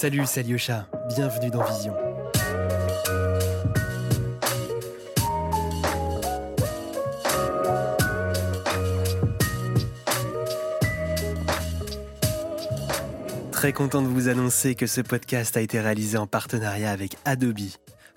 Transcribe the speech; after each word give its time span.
Salut, 0.00 0.22
c'est 0.24 0.40
Alyosha. 0.40 0.86
Bienvenue 1.14 1.50
dans 1.50 1.62
Vision. 1.62 1.94
Très 13.52 13.74
content 13.74 14.00
de 14.00 14.06
vous 14.06 14.28
annoncer 14.28 14.74
que 14.74 14.86
ce 14.86 15.02
podcast 15.02 15.58
a 15.58 15.60
été 15.60 15.78
réalisé 15.78 16.16
en 16.16 16.26
partenariat 16.26 16.90
avec 16.90 17.18
Adobe. 17.26 17.58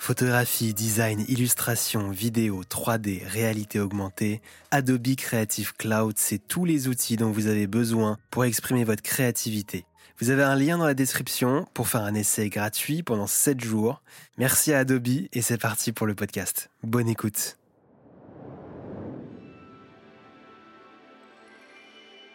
Photographie, 0.06 0.74
design, 0.74 1.24
illustration, 1.30 2.10
vidéo, 2.10 2.64
3D, 2.70 3.26
réalité 3.26 3.80
augmentée, 3.80 4.42
Adobe 4.70 5.16
Creative 5.16 5.74
Cloud, 5.78 6.16
c'est 6.18 6.46
tous 6.46 6.66
les 6.66 6.90
outils 6.90 7.16
dont 7.16 7.32
vous 7.32 7.48
avez 7.48 7.68
besoin 7.68 8.18
pour 8.30 8.44
exprimer 8.44 8.84
votre 8.84 9.02
créativité. 9.02 9.86
Vous 10.20 10.30
avez 10.30 10.44
un 10.44 10.58
lien 10.58 10.78
dans 10.78 10.86
la 10.86 10.94
description 10.94 11.66
pour 11.74 11.88
faire 11.88 12.02
un 12.02 12.16
essai 12.16 12.50
gratuit 12.50 13.02
pendant 13.02 13.28
7 13.28 13.62
jours. 13.64 14.02
Merci 14.38 14.74
à 14.74 14.80
Adobe 14.80 15.08
et 15.32 15.42
c'est 15.42 15.58
parti 15.58 15.94
pour 15.94 16.06
le 16.06 16.16
podcast. 16.16 16.70
Bonne 16.84 17.08
écoute. 17.08 17.58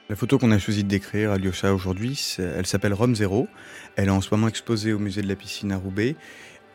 La 0.08 0.16
photo 0.16 0.38
qu'on 0.38 0.52
a 0.52 0.58
choisi 0.58 0.84
de 0.84 0.88
décrire 0.88 1.32
à 1.32 1.36
Lyosha 1.36 1.74
aujourd'hui, 1.74 2.36
elle 2.38 2.64
s'appelle 2.64 2.94
Rome 2.94 3.14
Zero. 3.14 3.46
Elle 3.96 4.06
est 4.06 4.10
en 4.10 4.22
ce 4.22 4.30
moment 4.30 4.48
exposée 4.48 4.94
au 4.94 4.98
musée 4.98 5.20
de 5.20 5.28
la 5.28 5.36
piscine 5.36 5.70
à 5.70 5.76
Roubaix. 5.76 6.16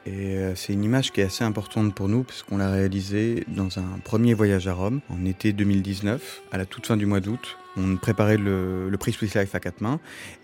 Et 0.05 0.37
euh, 0.37 0.55
c'est 0.55 0.73
une 0.73 0.83
image 0.83 1.11
qui 1.11 1.21
est 1.21 1.23
assez 1.23 1.43
importante 1.43 1.95
pour 1.95 2.09
nous 2.09 2.23
puisqu'on 2.23 2.57
l'a 2.57 2.69
réalisée 2.69 3.45
dans 3.47 3.79
un 3.79 3.99
premier 4.03 4.33
voyage 4.33 4.67
à 4.67 4.73
Rome 4.73 4.99
en 5.09 5.25
été 5.25 5.53
2019, 5.53 6.43
à 6.51 6.57
la 6.57 6.65
toute 6.65 6.87
fin 6.87 6.97
du 6.97 7.05
mois 7.05 7.21
d'août. 7.21 7.57
On 7.77 7.95
préparait 7.95 8.37
le, 8.37 8.89
le 8.89 8.97
prix 8.97 9.13
Swiss 9.13 9.33
Life 9.33 9.55
à 9.55 9.59
quatre 9.59 9.81
mains 9.81 9.99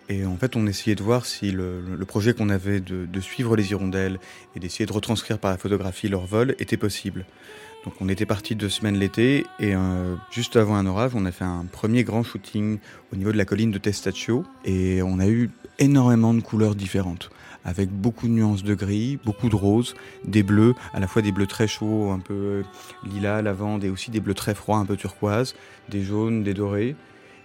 et 0.08 0.26
en 0.26 0.38
fait 0.38 0.56
on 0.56 0.66
essayait 0.66 0.96
de 0.96 1.04
voir 1.04 1.26
si 1.26 1.52
le, 1.52 1.82
le 1.82 2.06
projet 2.06 2.34
qu'on 2.34 2.50
avait 2.50 2.80
de, 2.80 3.06
de, 3.06 3.20
suivre 3.20 3.56
les 3.56 3.72
hirondelles 3.72 4.20
et 4.56 4.60
d'essayer 4.60 4.86
de 4.86 4.94
retranscrire 4.94 5.38
par 5.38 5.52
la 5.52 5.58
photographie 5.58 6.08
leur 6.08 6.26
vol 6.26 6.56
était 6.58 6.78
possible. 6.78 7.26
Donc 7.86 7.94
on 8.02 8.10
était 8.10 8.26
parti 8.26 8.56
deux 8.56 8.70
semaines 8.70 8.98
l'été 8.98 9.46
et 9.60 9.76
euh, 9.76 10.16
juste 10.32 10.56
avant 10.56 10.76
un 10.76 10.86
orage, 10.86 11.12
on 11.16 11.26
a 11.26 11.32
fait 11.32 11.46
un 11.46 11.66
premier 11.72 12.04
grand 12.04 12.24
shooting 12.24 12.80
au 13.14 13.16
niveau 13.16 13.32
de 13.32 13.38
la 13.38 13.46
colline 13.46 13.72
de 13.72 13.78
Testaccio 13.78 14.44
et 14.66 15.02
on 15.04 15.20
a 15.20 15.28
eu 15.28 15.52
énormément 15.78 16.34
de 16.34 16.42
couleurs 16.42 16.76
différentes 16.76 17.30
avec 17.66 17.90
beaucoup 17.90 18.28
de 18.28 18.34
nuances 18.34 18.64
de 18.64 18.74
gris, 18.74 19.20
beaucoup 19.24 19.50
de 19.50 19.56
roses, 19.56 19.96
des 20.26 20.44
bleus, 20.44 20.76
à 20.94 21.00
la 21.00 21.08
fois 21.08 21.22
des 21.22 21.32
bleus 21.32 21.48
très 21.48 21.68
chauds, 21.68 22.12
un 22.12 22.20
peu 22.20 22.64
lilas, 23.04 23.42
lavande 23.42 23.84
et 23.84 23.90
aussi 23.90 24.12
des 24.12 24.20
bleus 24.20 24.34
très 24.34 24.56
froids, 24.56 24.78
un 24.78 24.86
peu 24.86 24.96
turquoise, 24.96 25.56
des 25.90 26.04
jaunes, 26.04 26.44
des 26.44 26.54
dorés. 26.54 26.96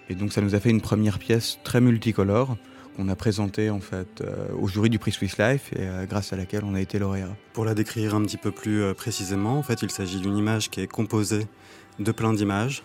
Et 0.08 0.14
donc 0.14 0.32
ça 0.32 0.40
nous 0.40 0.54
a 0.54 0.60
fait 0.60 0.70
une 0.70 0.80
première 0.80 1.18
pièce 1.18 1.58
très 1.64 1.80
multicolore 1.80 2.56
qu'on 2.96 3.08
a 3.08 3.16
présentée 3.16 3.70
en 3.70 3.80
fait 3.80 4.20
euh, 4.20 4.46
au 4.60 4.68
jury 4.68 4.88
du 4.88 4.98
prix 4.98 5.12
Swiss 5.12 5.38
Life 5.38 5.72
et 5.72 5.80
euh, 5.80 6.06
grâce 6.06 6.32
à 6.32 6.36
laquelle 6.36 6.62
on 6.64 6.74
a 6.74 6.80
été 6.80 6.98
lauréat. 6.98 7.34
Pour 7.52 7.64
la 7.64 7.74
décrire 7.74 8.14
un 8.14 8.22
petit 8.22 8.36
peu 8.36 8.50
plus 8.50 8.82
euh, 8.82 8.94
précisément, 8.94 9.58
en 9.58 9.62
fait, 9.62 9.82
il 9.82 9.90
s'agit 9.90 10.20
d'une 10.20 10.36
image 10.36 10.70
qui 10.70 10.80
est 10.80 10.86
composée 10.86 11.46
de 11.98 12.12
plein 12.12 12.32
d'images. 12.32 12.82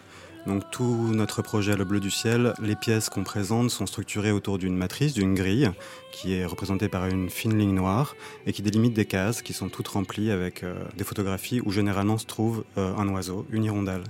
Donc 0.47 0.63
tout 0.71 1.11
notre 1.13 1.41
projet 1.41 1.75
Le 1.75 1.83
Bleu 1.83 1.99
du 1.99 2.09
Ciel, 2.09 2.53
les 2.61 2.75
pièces 2.75 3.09
qu'on 3.09 3.23
présente 3.23 3.69
sont 3.69 3.85
structurées 3.85 4.31
autour 4.31 4.57
d'une 4.57 4.75
matrice, 4.75 5.13
d'une 5.13 5.35
grille, 5.35 5.71
qui 6.11 6.33
est 6.33 6.45
représentée 6.45 6.87
par 6.87 7.05
une 7.07 7.29
fine 7.29 7.57
ligne 7.57 7.73
noire 7.73 8.15
et 8.45 8.53
qui 8.53 8.61
délimite 8.61 8.93
des 8.93 9.05
cases 9.05 9.41
qui 9.41 9.53
sont 9.53 9.69
toutes 9.69 9.89
remplies 9.89 10.31
avec 10.31 10.65
des 10.97 11.03
photographies 11.03 11.61
où 11.63 11.71
généralement 11.71 12.17
se 12.17 12.25
trouve 12.25 12.63
un 12.77 13.07
oiseau, 13.09 13.45
une 13.51 13.65
hirondelle. 13.65 14.03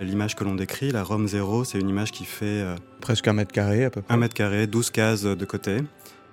L'image 0.00 0.36
que 0.36 0.44
l'on 0.44 0.54
décrit, 0.54 0.90
la 0.90 1.02
Rome 1.02 1.26
Zéro, 1.26 1.64
c'est 1.64 1.78
une 1.78 1.88
image 1.88 2.12
qui 2.12 2.24
fait... 2.24 2.44
Euh, 2.44 2.76
Presque 3.00 3.28
un 3.28 3.32
mètre 3.32 3.52
carré 3.52 3.84
à 3.84 3.90
peu 3.90 4.02
près. 4.02 4.12
Un 4.12 4.18
mètre 4.18 4.34
carré, 4.34 4.66
12 4.66 4.90
cases 4.90 5.22
de 5.22 5.44
côté 5.44 5.78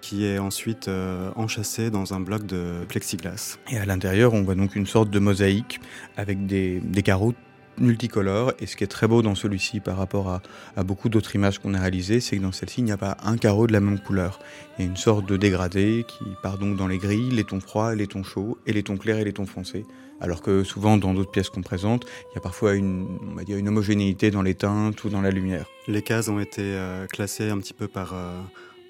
qui 0.02 0.26
est 0.26 0.38
ensuite 0.38 0.90
euh, 0.90 1.32
enchâssée 1.38 1.90
dans 1.90 2.14
un 2.14 2.20
bloc 2.20 2.46
de 2.46 2.84
plexiglas. 2.90 3.58
Et 3.72 3.78
à 3.78 3.86
l'intérieur, 3.86 4.34
on 4.34 4.44
voit 4.44 4.56
donc 4.56 4.76
une 4.76 4.86
sorte 4.86 5.10
de 5.10 5.18
mosaïque 5.18 5.80
avec 6.18 6.46
des, 6.46 6.82
des 6.82 7.04
carreaux 7.04 7.34
multicolores. 7.78 8.54
Et 8.60 8.66
ce 8.66 8.76
qui 8.76 8.84
est 8.84 8.88
très 8.88 9.08
beau 9.08 9.22
dans 9.22 9.36
celui-ci 9.36 9.80
par 9.80 9.98
rapport 9.98 10.30
à, 10.76 10.84
beaucoup 10.84 11.10
d'autres 11.10 11.36
images 11.36 11.60
qu'on 11.60 11.74
a 11.74 11.80
réalisées, 11.80 12.20
c'est 12.20 12.38
que 12.38 12.42
dans 12.42 12.52
celle-ci, 12.52 12.82
il 12.82 12.86
n'y 12.86 12.92
a 12.92 12.98
pas 12.98 13.18
un 13.24 13.38
carreau 13.38 13.68
de 13.68 13.74
la 13.74 13.80
même 13.80 14.00
couleur. 14.00 14.40
Il 14.78 14.86
y 14.86 14.88
a 14.88 14.90
une 14.90 14.98
sorte 14.98 15.26
de 15.26 15.38
dégradé 15.38 16.06
qui 16.08 16.26
part 16.42 16.58
donc 16.58 16.78
dans 16.78 16.88
les 16.88 16.98
grilles, 16.98 17.32
les 17.32 17.44
tons 17.44 17.60
froids, 17.60 17.96
les 17.96 18.08
tons 18.08 18.24
chauds, 18.24 18.58
et 18.66 18.74
les 18.74 18.84
tons 18.84 18.98
clairs 18.98 19.20
et 19.20 19.24
les 19.24 19.34
tons 19.34 19.46
foncés. 19.46 19.86
Alors 20.22 20.42
que 20.42 20.64
souvent, 20.64 20.98
dans 20.98 21.14
d'autres 21.14 21.32
pièces 21.32 21.50
qu'on 21.50 21.62
présente, 21.62 22.06
il 22.32 22.36
y 22.36 22.38
a 22.38 22.42
parfois 22.42 22.76
une, 22.76 23.20
on 23.30 23.36
va 23.36 23.44
dire 23.44 23.58
une 23.58 23.68
homogénéité 23.68 24.32
dans 24.32 24.42
les 24.42 24.56
teintes 24.56 25.04
ou 25.04 25.10
dans 25.10 25.22
la 25.22 25.32
lumière. 25.32 25.66
Les 25.88 26.02
cases 26.02 26.30
ont 26.30 26.40
été 26.40 26.62
euh, 26.62 27.08
classées 27.08 27.50
un 27.50 27.58
petit 27.58 27.74
peu 27.74 27.88
par 27.90 28.14
euh, 28.14 28.40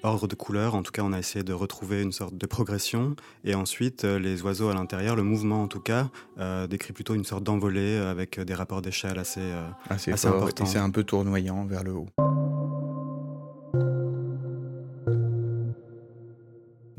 ordre 0.04 0.28
de 0.28 0.34
couleur. 0.34 0.74
En 0.74 0.82
tout 0.82 0.92
cas, 0.92 1.02
on 1.02 1.12
a 1.12 1.18
essayé 1.18 1.42
de 1.42 1.52
retrouver 1.52 2.02
une 2.02 2.12
sorte 2.12 2.36
de 2.36 2.46
progression. 2.46 3.16
Et 3.44 3.54
ensuite, 3.54 4.04
euh, 4.04 4.18
les 4.18 4.42
oiseaux 4.42 4.68
à 4.68 4.74
l'intérieur, 4.74 5.16
le 5.16 5.22
mouvement 5.22 5.62
en 5.62 5.68
tout 5.68 5.80
cas, 5.80 6.08
euh, 6.38 6.66
décrit 6.66 6.92
plutôt 6.92 7.14
une 7.14 7.24
sorte 7.24 7.42
d'envolée 7.42 7.96
avec 7.96 8.38
des 8.38 8.54
rapports 8.54 8.82
d'échelle 8.82 9.18
assez, 9.18 9.40
euh, 9.40 9.66
assez, 9.88 10.12
assez 10.12 10.28
importants. 10.28 10.66
C'est 10.66 10.78
un 10.78 10.90
peu 10.90 11.04
tournoyant 11.04 11.64
vers 11.64 11.82
le 11.82 11.92
haut. 11.92 12.08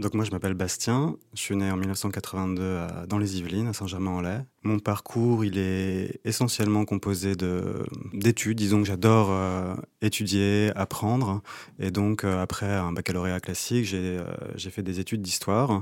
Donc 0.06 0.14
moi 0.14 0.24
je 0.24 0.30
m'appelle 0.30 0.54
Bastien, 0.54 1.16
je 1.34 1.40
suis 1.40 1.56
né 1.56 1.72
en 1.72 1.78
1982 1.78 2.78
à, 2.78 3.08
dans 3.08 3.18
les 3.18 3.40
Yvelines, 3.40 3.70
à 3.70 3.74
Saint-Germain-en-Laye. 3.74 4.46
Mon 4.62 4.78
parcours 4.78 5.44
il 5.44 5.58
est 5.58 6.20
essentiellement 6.24 6.86
composé 6.86 7.36
d'études, 8.14 8.56
disons 8.56 8.82
que 8.82 8.88
j'adore 8.88 9.30
euh, 9.32 9.74
étudier, 10.04 10.72
apprendre. 10.76 11.42
Et 11.80 11.90
donc 11.90 12.24
euh, 12.24 12.40
après 12.40 12.72
un 12.72 12.92
baccalauréat 12.92 13.40
classique, 13.40 13.86
j'ai 13.86 14.20
euh, 14.20 14.70
fait 14.70 14.84
des 14.84 15.00
études 15.00 15.24
d'histoire. 15.24 15.82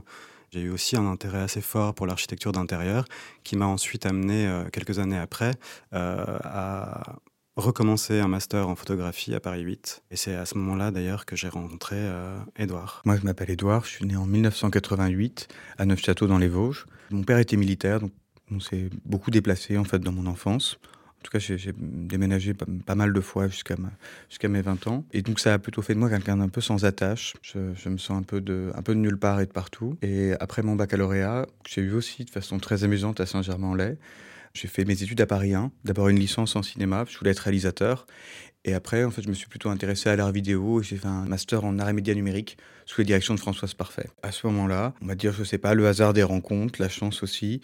J'ai 0.51 0.61
eu 0.61 0.69
aussi 0.69 0.95
un 0.95 1.05
intérêt 1.05 1.41
assez 1.41 1.59
fort 1.59 1.93
pour 1.93 2.07
l'architecture 2.07 2.53
d'intérieur 2.53 3.03
qui 3.43 3.57
m'a 3.57 3.67
ensuite 3.67 4.05
amené, 4.05 4.47
euh, 4.47 4.63
quelques 4.71 4.99
années 4.99 5.19
après, 5.19 5.51
à 5.91 7.17
recommencer 7.55 8.19
un 8.19 8.27
master 8.27 8.67
en 8.67 8.75
photographie 8.75 9.33
à 9.33 9.39
Paris 9.39 9.61
8. 9.61 10.03
Et 10.11 10.15
c'est 10.15 10.35
à 10.35 10.45
ce 10.45 10.57
moment-là 10.57 10.91
d'ailleurs 10.91 11.25
que 11.25 11.35
j'ai 11.35 11.49
rencontré 11.49 11.95
euh, 11.97 12.37
Édouard. 12.57 13.01
Moi 13.05 13.17
je 13.17 13.23
m'appelle 13.23 13.51
Édouard, 13.51 13.85
je 13.85 13.91
suis 13.91 14.05
né 14.05 14.15
en 14.15 14.25
1988 14.25 15.47
à 15.77 15.85
Neufchâteau 15.85 16.27
dans 16.27 16.37
les 16.37 16.47
Vosges. 16.47 16.85
Mon 17.11 17.23
père 17.23 17.37
était 17.37 17.57
militaire, 17.57 17.99
donc 17.99 18.11
on 18.51 18.59
s'est 18.59 18.89
beaucoup 19.05 19.31
déplacé 19.31 19.77
en 19.77 19.83
fait 19.83 19.99
dans 19.99 20.11
mon 20.11 20.25
enfance. 20.25 20.79
En 20.83 21.23
tout 21.23 21.31
cas, 21.31 21.39
j'ai 21.39 21.73
déménagé 21.77 22.53
pas, 22.53 22.95
mal 22.95 23.13
de 23.13 23.21
fois 23.21 23.47
jusqu'à 23.47 23.77
mes 24.49 24.61
20 24.61 24.87
ans. 24.87 25.05
Et 25.13 25.21
donc, 25.21 25.39
ça 25.39 25.53
a 25.53 25.57
plutôt 25.57 25.81
fait 25.81 25.93
de 25.93 25.99
moi 25.99 26.09
quelqu'un 26.09 26.35
d'un 26.35 26.49
peu 26.49 26.59
sans 26.59 26.83
attache. 26.83 27.33
Je, 27.41 27.87
me 27.87 27.97
sens 27.97 28.17
un 28.19 28.23
peu 28.23 28.41
de 28.41 28.93
nulle 28.93 29.17
part 29.17 29.39
et 29.39 29.45
de 29.45 29.51
partout. 29.53 29.95
Et 30.01 30.33
après 30.41 30.63
mon 30.63 30.75
baccalauréat, 30.75 31.47
j'ai 31.65 31.79
eu 31.79 31.93
aussi 31.93 32.25
de 32.25 32.29
façon 32.29 32.59
très 32.59 32.83
amusante 32.83 33.21
à 33.21 33.25
Saint-Germain-en-Laye, 33.25 33.95
j'ai 34.53 34.67
fait 34.67 34.85
mes 34.85 35.01
études 35.01 35.19
à 35.19 35.25
Paris 35.25 35.53
1, 35.55 35.71
d'abord 35.83 36.09
une 36.09 36.19
licence 36.19 36.55
en 36.55 36.61
cinéma, 36.61 37.05
je 37.09 37.17
voulais 37.17 37.31
être 37.31 37.39
réalisateur. 37.39 38.05
Et 38.65 38.73
après, 38.73 39.03
en 39.03 39.11
fait, 39.11 39.23
je 39.23 39.27
me 39.27 39.33
suis 39.33 39.47
plutôt 39.47 39.69
intéressé 39.69 40.09
à 40.09 40.15
l'art 40.15 40.31
vidéo 40.31 40.79
et 40.79 40.83
j'ai 40.83 40.95
fait 40.95 41.07
un 41.07 41.25
master 41.25 41.65
en 41.65 41.79
art 41.79 41.89
et 41.89 41.93
médias 41.93 42.13
numériques 42.13 42.57
sous 42.85 43.01
la 43.01 43.05
direction 43.05 43.33
de 43.33 43.39
Françoise 43.39 43.73
Parfait. 43.73 44.09
À 44.21 44.31
ce 44.31 44.47
moment-là, 44.47 44.93
on 45.01 45.07
va 45.07 45.15
dire, 45.15 45.33
je 45.33 45.43
sais 45.43 45.57
pas, 45.57 45.73
le 45.73 45.85
hasard 45.85 46.13
des 46.13 46.23
rencontres, 46.23 46.81
la 46.81 46.87
chance 46.87 47.23
aussi, 47.23 47.59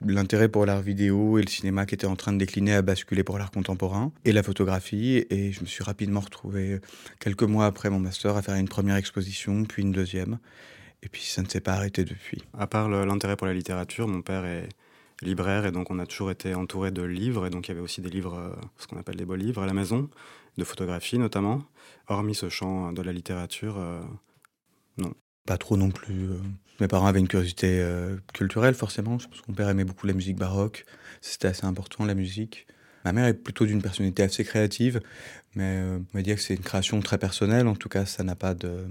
l'intérêt 0.00 0.48
pour 0.48 0.64
l'art 0.64 0.80
vidéo 0.80 1.38
et 1.38 1.42
le 1.42 1.48
cinéma 1.48 1.84
qui 1.84 1.96
était 1.96 2.06
en 2.06 2.16
train 2.16 2.32
de 2.32 2.38
décliner 2.38 2.74
à 2.74 2.82
basculer 2.82 3.24
pour 3.24 3.36
l'art 3.36 3.50
contemporain 3.50 4.12
et 4.24 4.32
la 4.32 4.42
photographie. 4.42 5.26
Et 5.28 5.52
je 5.52 5.60
me 5.60 5.66
suis 5.66 5.84
rapidement 5.84 6.20
retrouvé 6.20 6.80
quelques 7.20 7.42
mois 7.42 7.66
après 7.66 7.90
mon 7.90 8.00
master 8.00 8.36
à 8.36 8.42
faire 8.42 8.54
une 8.54 8.68
première 8.68 8.96
exposition, 8.96 9.64
puis 9.64 9.82
une 9.82 9.92
deuxième. 9.92 10.38
Et 11.02 11.08
puis 11.10 11.22
ça 11.22 11.42
ne 11.42 11.48
s'est 11.48 11.60
pas 11.60 11.74
arrêté 11.74 12.04
depuis. 12.04 12.42
À 12.56 12.66
part 12.66 12.88
l'intérêt 12.88 13.36
pour 13.36 13.46
la 13.46 13.54
littérature, 13.54 14.08
mon 14.08 14.22
père 14.22 14.46
est 14.46 14.68
libraire 15.22 15.66
et 15.66 15.72
donc 15.72 15.90
on 15.90 15.98
a 15.98 16.06
toujours 16.06 16.30
été 16.30 16.54
entouré 16.54 16.90
de 16.90 17.02
livres 17.02 17.46
et 17.46 17.50
donc 17.50 17.68
il 17.68 17.70
y 17.70 17.74
avait 17.74 17.82
aussi 17.82 18.00
des 18.00 18.10
livres, 18.10 18.34
euh, 18.34 18.50
ce 18.78 18.86
qu'on 18.86 18.98
appelle 18.98 19.16
des 19.16 19.24
beaux 19.24 19.36
livres 19.36 19.62
à 19.62 19.66
la 19.66 19.74
maison, 19.74 20.08
de 20.56 20.64
photographie 20.64 21.18
notamment. 21.18 21.62
Hormis 22.08 22.34
ce 22.34 22.48
champ 22.48 22.92
de 22.92 23.02
la 23.02 23.12
littérature, 23.12 23.78
euh, 23.78 24.00
non. 24.98 25.12
Pas 25.46 25.56
trop 25.56 25.78
non 25.78 25.90
plus. 25.90 26.30
Euh. 26.30 26.38
Mes 26.80 26.88
parents 26.88 27.06
avaient 27.06 27.20
une 27.20 27.28
curiosité 27.28 27.80
euh, 27.80 28.18
culturelle 28.34 28.74
forcément. 28.74 29.18
Je 29.18 29.28
pense 29.28 29.40
que 29.40 29.46
mon 29.48 29.54
père 29.54 29.68
aimait 29.68 29.84
beaucoup 29.84 30.06
la 30.06 30.12
musique 30.12 30.36
baroque. 30.36 30.84
C'était 31.22 31.48
assez 31.48 31.64
important 31.64 32.04
la 32.04 32.14
musique. 32.14 32.66
Ma 33.04 33.12
mère 33.12 33.24
est 33.24 33.34
plutôt 33.34 33.64
d'une 33.64 33.80
personnalité 33.80 34.24
assez 34.24 34.44
créative, 34.44 35.00
mais 35.54 35.78
euh, 35.78 35.98
on 35.98 36.18
va 36.18 36.22
dire 36.22 36.36
que 36.36 36.42
c'est 36.42 36.54
une 36.54 36.62
création 36.62 37.00
très 37.00 37.16
personnelle. 37.16 37.66
En 37.66 37.76
tout 37.76 37.88
cas, 37.88 38.04
ça 38.04 38.24
n'a 38.24 38.34
pas 38.34 38.54
de 38.54 38.86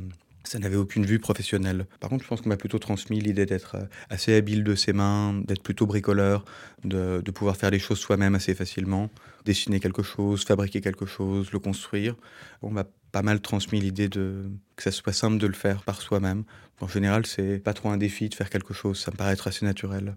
ça 0.47 0.59
n'avait 0.59 0.75
aucune 0.75 1.05
vue 1.05 1.19
professionnelle. 1.19 1.85
Par 1.99 2.09
contre, 2.09 2.23
je 2.23 2.29
pense 2.29 2.41
qu'on 2.41 2.49
m'a 2.49 2.57
plutôt 2.57 2.79
transmis 2.79 3.19
l'idée 3.19 3.45
d'être 3.45 3.75
euh, 3.75 3.83
assez 4.09 4.33
habile 4.35 4.63
de 4.63 4.75
ses 4.75 4.93
mains, 4.93 5.41
d'être 5.45 5.61
plutôt 5.61 5.85
bricoleur, 5.85 6.45
de, 6.83 7.21
pouvoir 7.31 7.57
faire 7.57 7.69
les 7.69 7.79
choses 7.79 7.99
soi-même 7.99 8.35
assez 8.35 8.55
facilement, 8.55 9.09
dessiner 9.45 9.79
quelque 9.79 10.03
chose, 10.03 10.43
fabriquer 10.43 10.81
quelque 10.81 11.05
chose, 11.05 11.51
le 11.51 11.59
construire. 11.59 12.15
On 12.61 12.71
m'a 12.71 12.85
pas 13.11 13.21
mal 13.21 13.39
transmis 13.41 13.79
l'idée 13.79 14.09
de 14.09 14.49
que 14.75 14.83
ça 14.83 14.91
soit 14.91 15.13
simple 15.13 15.37
de 15.37 15.47
le 15.47 15.53
faire 15.53 15.83
par 15.83 16.01
soi-même. 16.01 16.43
En 16.79 16.87
général, 16.87 17.25
c'est 17.25 17.59
pas 17.59 17.73
trop 17.73 17.89
un 17.89 17.97
défi 17.97 18.29
de 18.29 18.35
faire 18.35 18.49
quelque 18.49 18.73
chose, 18.73 18.99
ça 18.99 19.11
me 19.11 19.17
paraît 19.17 19.33
être 19.33 19.47
assez 19.47 19.65
naturel. 19.65 20.15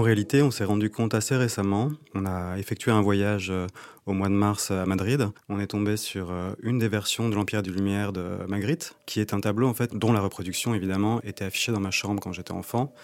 En 0.00 0.02
réalité, 0.02 0.40
on 0.40 0.50
s'est 0.50 0.64
rendu 0.64 0.88
compte 0.88 1.12
assez 1.12 1.36
récemment. 1.36 1.90
On 2.14 2.24
a 2.24 2.56
effectué 2.56 2.90
un 2.90 3.02
voyage 3.02 3.50
euh, 3.50 3.66
au 4.06 4.14
mois 4.14 4.28
de 4.28 4.32
mars 4.32 4.70
à 4.70 4.86
Madrid. 4.86 5.28
On 5.50 5.60
est 5.60 5.66
tombé 5.66 5.98
sur 5.98 6.30
euh, 6.30 6.54
une 6.62 6.78
des 6.78 6.88
versions 6.88 7.28
de 7.28 7.34
l'Empire 7.34 7.62
du 7.62 7.70
Lumière 7.70 8.10
de 8.14 8.38
Magritte, 8.48 8.94
qui 9.04 9.20
est 9.20 9.34
un 9.34 9.40
tableau 9.40 9.68
en 9.68 9.74
fait 9.74 9.94
dont 9.94 10.10
la 10.14 10.22
reproduction 10.22 10.74
évidemment 10.74 11.20
était 11.22 11.44
affichée 11.44 11.70
dans 11.70 11.80
ma 11.80 11.90
chambre 11.90 12.18
quand 12.18 12.32
j'étais 12.32 12.52
enfant. 12.52 12.94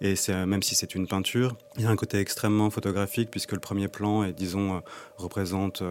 Et 0.00 0.16
euh, 0.28 0.44
même 0.44 0.64
si 0.64 0.74
c'est 0.74 0.96
une 0.96 1.06
peinture, 1.06 1.56
il 1.76 1.84
y 1.84 1.86
a 1.86 1.90
un 1.90 1.94
côté 1.94 2.18
extrêmement 2.18 2.68
photographique 2.68 3.30
puisque 3.30 3.52
le 3.52 3.60
premier 3.60 3.86
plan, 3.86 4.24
est, 4.24 4.32
disons, 4.32 4.82
représente 5.18 5.84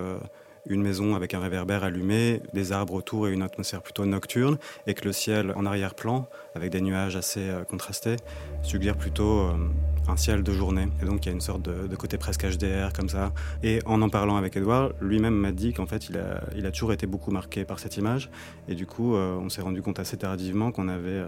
une 0.65 0.81
maison 0.81 1.15
avec 1.15 1.33
un 1.33 1.39
réverbère 1.39 1.85
allumé, 1.85 2.41
des 2.53 2.73
arbres 2.73 2.95
autour 2.95 3.29
et 3.29 3.31
une 3.31 3.44
atmosphère 3.44 3.81
plutôt 3.81 4.05
nocturne, 4.05 4.57
et 4.88 4.94
que 4.94 5.05
le 5.05 5.13
ciel 5.13 5.53
en 5.55 5.65
arrière-plan, 5.65 6.27
avec 6.53 6.69
des 6.69 6.81
nuages 6.81 7.15
assez 7.15 7.50
contrastés, 7.69 8.17
suggère 8.62 8.97
plutôt 8.97 9.51
un 10.09 10.17
ciel 10.17 10.44
de 10.44 10.51
journée. 10.51 10.88
Et 11.01 11.06
donc 11.06 11.25
il 11.25 11.29
y 11.29 11.31
a 11.31 11.33
une 11.33 11.41
sorte 11.41 11.61
de, 11.61 11.95
côté 11.95 12.17
presque 12.17 12.45
HDR 12.45 12.94
comme 12.94 13.09
ça. 13.09 13.33
Et 13.63 13.79
en 13.85 14.01
en 14.01 14.09
parlant 14.09 14.38
avec 14.38 14.56
Edouard, 14.56 14.91
lui-même 15.01 15.35
m'a 15.35 15.51
dit 15.51 15.73
qu'en 15.73 15.85
fait 15.85 16.09
il 16.09 16.17
a, 16.17 16.44
il 16.56 16.65
a 16.65 16.71
toujours 16.71 16.94
été 16.94 17.07
beaucoup 17.07 17.31
marqué 17.31 17.65
par 17.65 17.79
cette 17.79 17.97
image. 17.97 18.29
Et 18.67 18.75
du 18.75 18.85
coup, 18.85 19.15
euh, 19.15 19.35
on 19.35 19.50
s'est 19.50 19.61
rendu 19.61 19.81
compte 19.81 20.00
assez 20.00 20.17
tardivement 20.17 20.71
qu'on 20.71 20.88
avait 20.88 21.23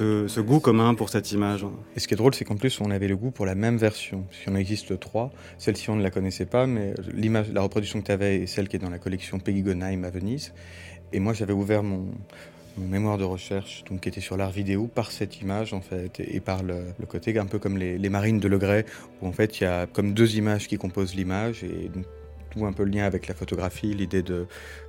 euh, 0.00 0.28
ce, 0.28 0.40
goût 0.40 0.60
commun 0.60 0.94
pour 0.94 1.10
cette 1.10 1.32
image. 1.32 1.66
Et 1.96 2.00
ce 2.00 2.08
qui 2.08 2.14
est 2.14 2.16
drôle, 2.16 2.34
c'est 2.34 2.44
qu'en 2.44 2.56
plus 2.56 2.80
on 2.80 2.90
avait 2.90 3.08
le 3.08 3.16
goût 3.16 3.30
pour 3.30 3.46
la 3.46 3.54
même 3.54 3.76
version. 3.76 4.24
Si 4.30 4.48
on 4.48 4.56
existe 4.56 4.98
trois, 4.98 5.30
celle-ci 5.58 5.90
on 5.90 5.96
ne 5.96 6.02
la 6.02 6.10
connaissait 6.10 6.46
pas, 6.46 6.66
mais 6.66 6.94
l'image, 7.12 7.50
la 7.52 7.62
reproduction 7.62 8.00
que 8.00 8.06
tu 8.06 8.12
avais 8.12 8.42
est 8.42 8.46
celle 8.46 8.68
qui 8.68 8.76
est 8.76 8.80
dans 8.80 8.90
la 8.90 8.98
collection 8.98 9.38
Peggy 9.38 9.64
à 9.70 10.10
Venise. 10.10 10.52
Et 11.12 11.20
moi 11.20 11.32
j'avais 11.32 11.52
ouvert 11.52 11.82
mon, 11.82 12.06
mon 12.76 12.86
mémoire 12.86 13.18
de 13.18 13.24
recherche, 13.24 13.84
donc 13.88 14.00
qui 14.00 14.08
était 14.08 14.20
sur 14.20 14.36
l'art 14.36 14.50
vidéo, 14.50 14.86
par 14.86 15.10
cette 15.10 15.40
image 15.40 15.72
en 15.72 15.80
fait, 15.80 16.20
et 16.20 16.40
par 16.40 16.62
le, 16.62 16.84
côté 17.08 17.36
un 17.38 17.46
peu 17.46 17.58
comme 17.58 17.78
les, 17.78 18.08
marines 18.08 18.40
de 18.40 18.48
Legray, 18.48 18.84
où 19.20 19.26
en 19.26 19.32
fait 19.32 19.60
il 19.60 19.64
y 19.64 19.66
a 19.66 19.86
comme 19.86 20.14
deux 20.14 20.36
images 20.36 20.68
qui 20.68 20.78
composent 20.78 21.14
l'image, 21.14 21.64
et 21.64 21.90
tout 22.50 22.66
un 22.66 22.72
peu 22.72 22.84
le 22.84 22.90
lien 22.90 23.04
avec 23.04 23.28
la 23.28 23.34
photographie, 23.34 23.94
l'idée 23.94 24.22
de 24.22 24.46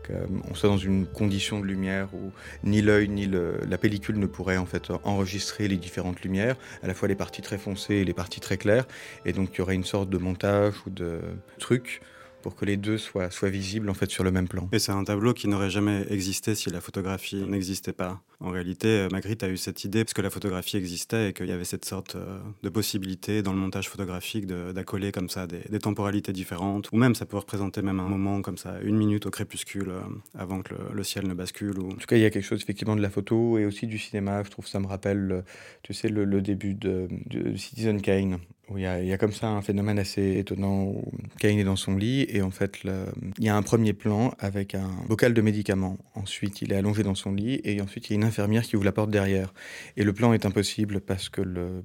qu'on 0.07 0.56
soit 0.56 0.69
dans 0.69 0.78
une 0.78 1.06
condition 1.06 1.60
de 1.60 1.66
lumière 1.66 2.10
où 2.13 2.31
ni 2.63 2.81
l'œil 2.81 3.07
ni 3.07 3.28
la 3.28 3.78
pellicule 3.78 4.18
ne 4.18 4.25
pourraient 4.25 4.57
en 4.57 4.66
fait 4.66 4.89
enregistrer 5.04 5.68
les 5.68 5.78
différentes 5.78 6.22
lumières, 6.22 6.56
à 6.81 6.88
la 6.88 6.94
fois 6.94 7.07
les 7.07 7.16
parties 7.16 7.44
très 7.44 7.60
foncées 7.60 7.95
et 7.95 8.04
les 8.04 8.13
parties 8.13 8.39
très 8.39 8.57
claires, 8.57 8.88
et 9.25 9.33
donc 9.33 9.50
il 9.54 9.60
y 9.60 9.62
aurait 9.62 9.75
une 9.75 9.83
sorte 9.83 10.10
de 10.10 10.18
montage 10.18 10.74
ou 10.88 10.89
de 10.89 11.19
truc 11.60 12.01
pour 12.41 12.55
que 12.55 12.65
les 12.65 12.77
deux 12.77 12.97
soient, 12.97 13.29
soient 13.31 13.49
visibles 13.49 13.89
en 13.89 13.93
fait 13.93 14.09
sur 14.09 14.23
le 14.23 14.31
même 14.31 14.47
plan. 14.47 14.67
Et 14.71 14.79
c'est 14.79 14.91
un 14.91 15.03
tableau 15.03 15.33
qui 15.33 15.47
n'aurait 15.47 15.69
jamais 15.69 16.05
existé 16.09 16.55
si 16.55 16.69
la 16.69 16.81
photographie 16.81 17.43
n'existait 17.47 17.93
pas. 17.93 18.21
En 18.39 18.49
réalité, 18.49 18.88
euh, 18.88 19.07
Magritte 19.11 19.43
a 19.43 19.49
eu 19.49 19.57
cette 19.57 19.83
idée 19.83 20.03
parce 20.03 20.13
que 20.13 20.21
la 20.21 20.31
photographie 20.31 20.77
existait 20.77 21.29
et 21.29 21.33
qu'il 21.33 21.45
y 21.45 21.51
avait 21.51 21.63
cette 21.63 21.85
sorte 21.85 22.15
euh, 22.15 22.39
de 22.63 22.69
possibilité 22.69 23.43
dans 23.43 23.53
le 23.53 23.59
montage 23.59 23.88
photographique 23.88 24.47
d'accoler 24.47 25.11
comme 25.11 25.29
ça 25.29 25.45
des, 25.45 25.79
temporalités 25.79 26.33
différentes, 26.33 26.91
ou 26.91 26.97
même 26.97 27.15
ça 27.15 27.25
peut 27.25 27.38
représenter 27.38 27.81
même 27.81 27.99
un 27.99 28.07
moment 28.07 28.41
comme 28.41 28.57
ça, 28.57 28.75
une 28.83 28.97
minute 28.97 29.25
au 29.25 29.29
crépuscule 29.29 29.89
euh, 29.89 30.01
avant 30.35 30.61
que 30.61 30.73
le, 30.91 31.03
ciel 31.03 31.27
ne 31.27 31.33
bascule. 31.33 31.77
Ou... 31.79 31.91
En 31.91 31.95
tout 31.95 32.07
cas, 32.07 32.15
il 32.15 32.21
y 32.21 32.25
a 32.25 32.29
quelque 32.29 32.45
chose 32.45 32.61
effectivement 32.61 32.95
de 32.95 33.01
la 33.01 33.09
photo 33.09 33.57
et 33.57 33.65
aussi 33.65 33.85
du 33.85 33.99
cinéma. 33.99 34.44
Je 34.44 34.49
trouve 34.49 34.67
ça 34.67 34.79
me 34.79 34.87
rappelle, 34.87 35.44
tu 35.83 35.94
sais, 35.94 36.09
le, 36.09 36.41
début 36.41 36.73
de, 36.73 37.07
de 37.27 37.55
Citizen 37.55 38.01
Kane 38.01 38.39
il 38.77 38.83
y, 38.83 39.13
a, 39.13 39.18
comme 39.18 39.31
ça 39.31 39.47
un 39.47 39.62
phénomène 39.62 40.00
assez 40.00 40.38
étonnant 40.38 40.83
où 40.83 41.03
Kane 41.39 41.57
est 41.59 41.63
dans 41.63 41.75
son 41.75 41.95
lit 41.95 42.25
et 42.29 42.41
en 42.41 42.51
fait 42.51 42.79
il 42.83 43.44
y 43.44 43.50
a 43.50 43.56
un 43.56 43.62
premier 43.62 43.94
plan 43.94 44.33
avec 44.39 44.75
un 44.75 44.89
bocal 45.07 45.33
de 45.33 45.41
médicaments. 45.41 45.97
Ensuite 46.15 46.62
il 46.62 46.71
est 46.71 46.75
allongé 46.75 47.03
dans 47.03 47.15
son 47.15 47.33
lit 47.33 47.62
et 47.63 47.81
ensuite 47.81 48.09
il 48.09 48.13
y 48.13 48.15
a 48.15 48.18
une 48.18 48.23
infirmière 48.23 48.63
qui 48.63 48.75
ouvre 48.75 48.85
la 48.85 48.91
porte 48.91 49.12
derrière. 49.12 49.53
Et 49.97 50.03
le 50.03 50.13
plan 50.13 50.33
est 50.33 50.45
impossible 50.45 51.01
parce 51.01 51.29
que 51.29 51.41
le, 51.41 51.81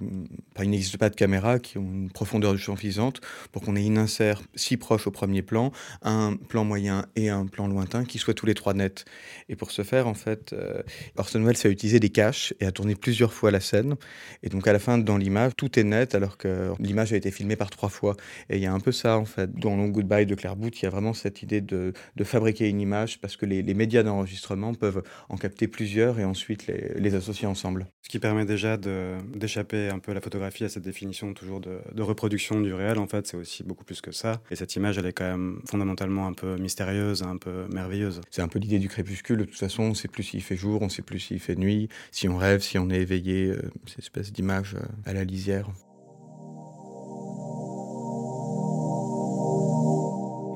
il 0.62 0.70
n'existe 0.70 0.98
pas 0.98 1.10
de 1.10 1.14
caméras 1.14 1.58
qui 1.58 1.78
ont 1.78 1.90
une 1.92 2.10
profondeur 2.10 2.52
de 2.52 2.58
champ 2.58 2.76
suffisante 2.76 3.20
pour 3.52 3.62
qu'on 3.62 3.76
ait 3.76 3.84
une 3.84 3.98
insert 3.98 4.42
si 4.54 4.76
proche 4.76 5.06
au 5.06 5.10
premier 5.10 5.42
plan, 5.42 5.72
un 6.02 6.36
plan 6.36 6.64
moyen 6.64 7.06
et 7.16 7.30
un 7.30 7.46
plan 7.46 7.66
lointain 7.66 8.04
qui 8.04 8.18
soient 8.18 8.34
tous 8.34 8.46
les 8.46 8.54
trois 8.54 8.74
nets. 8.74 9.04
Et 9.48 9.56
pour 9.56 9.70
ce 9.70 9.82
faire 9.82 10.06
en 10.06 10.14
fait, 10.14 10.52
euh, 10.52 10.82
Orson 11.16 11.42
Welles 11.42 11.56
a 11.64 11.68
utilisé 11.68 12.00
des 12.00 12.10
caches 12.10 12.54
et 12.60 12.66
a 12.66 12.72
tourné 12.72 12.94
plusieurs 12.94 13.32
fois 13.32 13.50
la 13.50 13.60
scène. 13.60 13.96
Et 14.42 14.48
donc 14.48 14.66
à 14.68 14.72
la 14.72 14.78
fin 14.78 14.98
dans 14.98 15.16
l'image 15.16 15.52
tout 15.56 15.78
est 15.78 15.84
net 15.84 16.14
alors 16.14 16.36
que 16.36 16.70
l'image 16.78 17.12
a 17.12 17.16
été 17.16 17.30
filmée 17.30 17.56
par 17.56 17.70
trois 17.70 17.88
fois. 17.88 18.16
Et 18.50 18.56
il 18.56 18.62
y 18.62 18.66
a 18.66 18.72
un 18.72 18.80
peu 18.80 18.92
ça, 18.92 19.18
en 19.18 19.24
fait. 19.24 19.52
Dans 19.54 19.76
Long 19.76 19.88
Goodbye 19.88 20.26
de 20.26 20.34
Claire 20.34 20.56
Booth, 20.56 20.80
il 20.80 20.84
y 20.84 20.86
a 20.86 20.90
vraiment 20.90 21.14
cette 21.14 21.42
idée 21.42 21.60
de, 21.60 21.92
de 22.16 22.24
fabriquer 22.24 22.68
une 22.68 22.80
image 22.80 23.20
parce 23.20 23.36
que 23.36 23.46
les, 23.46 23.62
les 23.62 23.74
médias 23.74 24.02
d'enregistrement 24.02 24.74
peuvent 24.74 25.02
en 25.28 25.36
capter 25.36 25.68
plusieurs 25.68 26.18
et 26.18 26.24
ensuite 26.24 26.66
les, 26.66 26.92
les 26.96 27.14
associer 27.14 27.46
ensemble. 27.46 27.86
Ce 28.02 28.08
qui 28.08 28.18
permet 28.18 28.44
déjà 28.44 28.76
d'échapper 28.76 29.88
un 29.88 29.98
peu 29.98 30.12
à 30.12 30.14
la 30.14 30.20
photographie, 30.20 30.64
à 30.64 30.68
cette 30.68 30.84
définition 30.84 31.34
toujours 31.34 31.60
de, 31.60 31.78
de 31.92 32.02
reproduction 32.02 32.60
du 32.60 32.72
réel. 32.72 32.98
En 32.98 33.08
fait, 33.08 33.26
c'est 33.26 33.36
aussi 33.36 33.64
beaucoup 33.64 33.84
plus 33.84 34.00
que 34.00 34.12
ça. 34.12 34.40
Et 34.50 34.56
cette 34.56 34.76
image, 34.76 34.98
elle 34.98 35.06
est 35.06 35.12
quand 35.12 35.28
même 35.28 35.60
fondamentalement 35.68 36.26
un 36.26 36.32
peu 36.32 36.56
mystérieuse, 36.56 37.22
un 37.22 37.36
peu 37.36 37.66
merveilleuse. 37.72 38.20
C'est 38.30 38.42
un 38.42 38.48
peu 38.48 38.58
l'idée 38.58 38.78
du 38.78 38.88
crépuscule. 38.88 39.38
De 39.38 39.44
toute 39.44 39.58
façon, 39.58 39.84
on 39.84 39.88
ne 39.90 39.94
sait 39.94 40.08
plus 40.08 40.22
s'il 40.22 40.42
fait 40.42 40.56
jour, 40.56 40.82
on 40.82 40.86
ne 40.86 40.90
sait 40.90 41.02
plus 41.02 41.18
s'il 41.18 41.40
fait 41.40 41.56
nuit, 41.56 41.88
si 42.12 42.28
on 42.28 42.36
rêve, 42.36 42.60
si 42.60 42.78
on 42.78 42.90
est 42.90 43.00
éveillé. 43.00 43.48
Euh, 43.48 43.60
cette 43.86 44.00
espèce 44.00 44.32
d'image 44.32 44.74
euh, 44.74 44.86
à 45.04 45.12
la 45.12 45.24
lisière. 45.24 45.70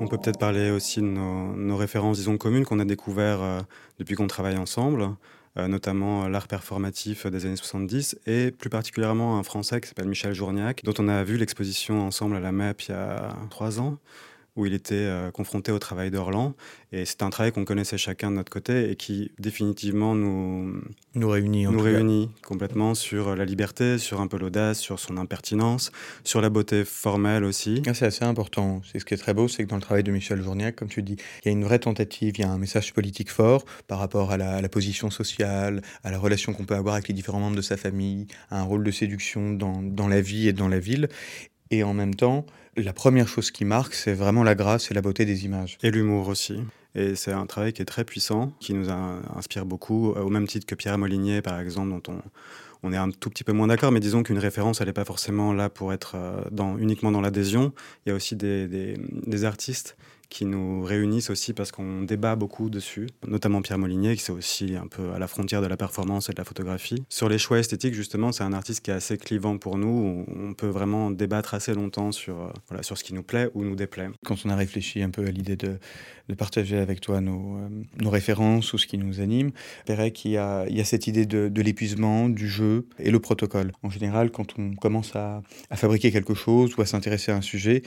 On 0.00 0.08
peut 0.08 0.16
peut-être 0.16 0.38
parler 0.38 0.70
aussi 0.70 1.00
de 1.00 1.06
nos, 1.06 1.76
références, 1.76 2.16
disons, 2.16 2.38
communes 2.38 2.64
qu'on 2.64 2.78
a 2.78 2.86
découvertes 2.86 3.42
euh, 3.42 3.60
depuis 3.98 4.14
qu'on 4.14 4.26
travaille 4.26 4.56
ensemble, 4.56 5.10
euh, 5.58 5.68
notamment 5.68 6.24
euh, 6.24 6.28
l'art 6.30 6.48
performatif 6.48 7.26
des 7.26 7.44
années 7.44 7.56
70 7.56 8.18
et 8.26 8.50
plus 8.50 8.70
particulièrement 8.70 9.38
un 9.38 9.42
Français 9.42 9.78
qui 9.78 9.88
s'appelle 9.88 10.08
Michel 10.08 10.32
Journiac, 10.32 10.82
dont 10.84 10.94
on 10.98 11.06
a 11.08 11.22
vu 11.22 11.36
l'exposition 11.36 12.06
ensemble 12.06 12.36
à 12.36 12.40
la 12.40 12.50
MEP 12.50 12.88
il 12.88 12.92
y 12.92 12.94
a 12.94 13.36
trois 13.50 13.78
ans 13.78 13.98
où 14.60 14.66
il 14.66 14.74
était 14.74 14.94
euh, 14.94 15.30
confronté 15.30 15.72
au 15.72 15.78
travail 15.78 16.10
d'Orlan. 16.10 16.54
Et 16.92 17.04
c'est 17.04 17.22
un 17.22 17.30
travail 17.30 17.52
qu'on 17.52 17.64
connaissait 17.64 17.98
chacun 17.98 18.30
de 18.30 18.36
notre 18.36 18.50
côté 18.50 18.90
et 18.90 18.96
qui 18.96 19.32
définitivement 19.38 20.14
nous, 20.14 20.80
nous 21.14 21.28
réunit, 21.28 21.64
nous 21.64 21.80
réunit 21.80 22.30
complètement 22.44 22.94
sur 22.94 23.36
la 23.36 23.44
liberté, 23.44 23.96
sur 23.98 24.20
un 24.20 24.26
peu 24.26 24.38
l'audace, 24.38 24.78
sur 24.78 24.98
son 24.98 25.16
impertinence, 25.16 25.92
sur 26.24 26.40
la 26.40 26.50
beauté 26.50 26.84
formelle 26.84 27.44
aussi. 27.44 27.82
Ah, 27.86 27.94
c'est 27.94 28.06
assez 28.06 28.24
important. 28.24 28.82
C'est 28.90 28.98
ce 28.98 29.04
qui 29.04 29.14
est 29.14 29.18
très 29.18 29.34
beau, 29.34 29.48
c'est 29.48 29.64
que 29.64 29.68
dans 29.68 29.76
le 29.76 29.82
travail 29.82 30.02
de 30.02 30.10
Michel 30.10 30.42
Journiac, 30.42 30.76
comme 30.76 30.88
tu 30.88 31.02
dis, 31.02 31.16
il 31.44 31.46
y 31.46 31.48
a 31.48 31.52
une 31.52 31.64
vraie 31.64 31.78
tentative, 31.78 32.34
il 32.36 32.42
y 32.42 32.44
a 32.44 32.50
un 32.50 32.58
message 32.58 32.92
politique 32.92 33.30
fort 33.30 33.64
par 33.86 33.98
rapport 33.98 34.32
à 34.32 34.36
la, 34.36 34.68
position 34.68 35.10
sociale, 35.10 35.82
à 36.04 36.10
la 36.10 36.18
relation 36.18 36.52
qu'on 36.52 36.64
peut 36.64 36.74
avoir 36.74 36.94
avec 36.94 37.08
les 37.08 37.14
différents 37.14 37.40
membres 37.40 37.56
de 37.56 37.62
sa 37.62 37.76
famille, 37.76 38.26
à 38.50 38.60
un 38.60 38.64
rôle 38.64 38.84
de 38.84 38.90
séduction 38.90 39.52
dans, 39.52 39.82
dans 39.82 40.06
la 40.06 40.20
vie 40.20 40.48
et 40.48 40.52
dans 40.52 40.68
la 40.68 40.78
ville. 40.78 41.08
Et 41.70 41.84
en 41.84 41.94
même 41.94 42.14
temps, 42.14 42.46
la 42.76 42.92
première 42.92 43.28
chose 43.28 43.50
qui 43.50 43.64
marque, 43.64 43.94
c'est 43.94 44.12
vraiment 44.12 44.42
la 44.42 44.54
grâce 44.54 44.90
et 44.90 44.94
la 44.94 45.02
beauté 45.02 45.24
des 45.24 45.44
images. 45.44 45.78
Et 45.82 45.90
l'humour 45.90 46.28
aussi. 46.28 46.60
Et 46.94 47.14
c'est 47.14 47.32
un 47.32 47.46
travail 47.46 47.72
qui 47.72 47.82
est 47.82 47.86
très 47.86 48.04
puissant, 48.04 48.52
qui 48.58 48.74
nous 48.74 48.90
inspire 48.90 49.64
beaucoup, 49.64 50.10
euh, 50.10 50.22
au 50.22 50.28
même 50.28 50.48
titre 50.48 50.66
que 50.66 50.74
Pierre 50.74 50.98
Molinier, 50.98 51.40
par 51.42 51.60
exemple, 51.60 51.90
dont 51.90 52.02
on, 52.12 52.20
on 52.82 52.92
est 52.92 52.96
un 52.96 53.10
tout 53.10 53.30
petit 53.30 53.44
peu 53.44 53.52
moins 53.52 53.68
d'accord, 53.68 53.92
mais 53.92 54.00
disons 54.00 54.24
qu'une 54.24 54.38
référence, 54.38 54.80
elle 54.80 54.88
n'est 54.88 54.92
pas 54.92 55.04
forcément 55.04 55.52
là 55.52 55.68
pour 55.68 55.92
être 55.92 56.14
euh, 56.16 56.42
dans, 56.50 56.76
uniquement 56.78 57.12
dans 57.12 57.20
l'adhésion. 57.20 57.72
Il 58.04 58.08
y 58.08 58.12
a 58.12 58.14
aussi 58.16 58.34
des, 58.34 58.66
des 58.68 59.44
artistes 59.44 59.96
qui 60.30 60.46
nous 60.46 60.82
réunissent 60.82 61.28
aussi 61.28 61.52
parce 61.52 61.72
qu'on 61.72 62.02
débat 62.02 62.36
beaucoup 62.36 62.70
dessus, 62.70 63.08
notamment 63.26 63.60
Pierre 63.62 63.78
Molinier, 63.78 64.16
qui 64.16 64.22
c'est 64.22 64.32
aussi 64.32 64.76
un 64.76 64.86
peu 64.86 65.12
à 65.12 65.18
la 65.18 65.26
frontière 65.26 65.60
de 65.60 65.66
la 65.66 65.76
performance 65.76 66.30
et 66.30 66.32
de 66.32 66.38
la 66.38 66.44
photographie. 66.44 67.04
Sur 67.08 67.28
les 67.28 67.36
choix 67.36 67.58
esthétiques, 67.58 67.94
justement, 67.94 68.32
c'est 68.32 68.44
un 68.44 68.52
artiste 68.52 68.82
qui 68.84 68.90
est 68.90 68.94
assez 68.94 69.18
clivant 69.18 69.58
pour 69.58 69.76
nous, 69.76 70.24
on 70.28 70.54
peut 70.54 70.68
vraiment 70.68 71.10
débattre 71.10 71.54
assez 71.54 71.74
longtemps 71.74 72.12
sur, 72.12 72.40
euh, 72.40 72.48
voilà, 72.68 72.82
sur 72.82 72.96
ce 72.96 73.04
qui 73.04 73.12
nous 73.12 73.24
plaît 73.24 73.50
ou 73.54 73.64
nous 73.64 73.74
déplaît. 73.74 74.08
Quand 74.24 74.36
on 74.44 74.50
a 74.50 74.56
réfléchi 74.56 75.02
un 75.02 75.10
peu 75.10 75.26
à 75.26 75.30
l'idée 75.30 75.56
de, 75.56 75.78
partager 76.38 76.78
avec 76.78 77.00
toi 77.00 77.20
nos, 77.20 77.56
euh, 77.56 77.68
nos, 78.00 78.08
références 78.08 78.72
ou 78.72 78.78
ce 78.78 78.86
qui 78.86 78.98
nous 78.98 79.20
anime, 79.20 79.50
verrait 79.88 80.12
qu'il 80.12 80.30
y 80.30 80.36
a, 80.36 80.64
il 80.68 80.76
y 80.76 80.80
a 80.80 80.84
cette 80.84 81.08
idée 81.08 81.26
de, 81.26 81.48
de 81.48 81.60
l'épuisement, 81.60 82.28
du 82.28 82.48
jeu 82.48 82.86
et 83.00 83.10
le 83.10 83.18
protocole. 83.18 83.72
En 83.82 83.90
général, 83.90 84.30
quand 84.30 84.56
on 84.56 84.76
commence 84.76 85.16
à, 85.16 85.42
à 85.70 85.76
fabriquer 85.76 86.12
quelque 86.12 86.34
chose 86.34 86.76
ou 86.78 86.82
à 86.82 86.86
s'intéresser 86.86 87.32
à 87.32 87.36
un 87.36 87.40
sujet, 87.40 87.82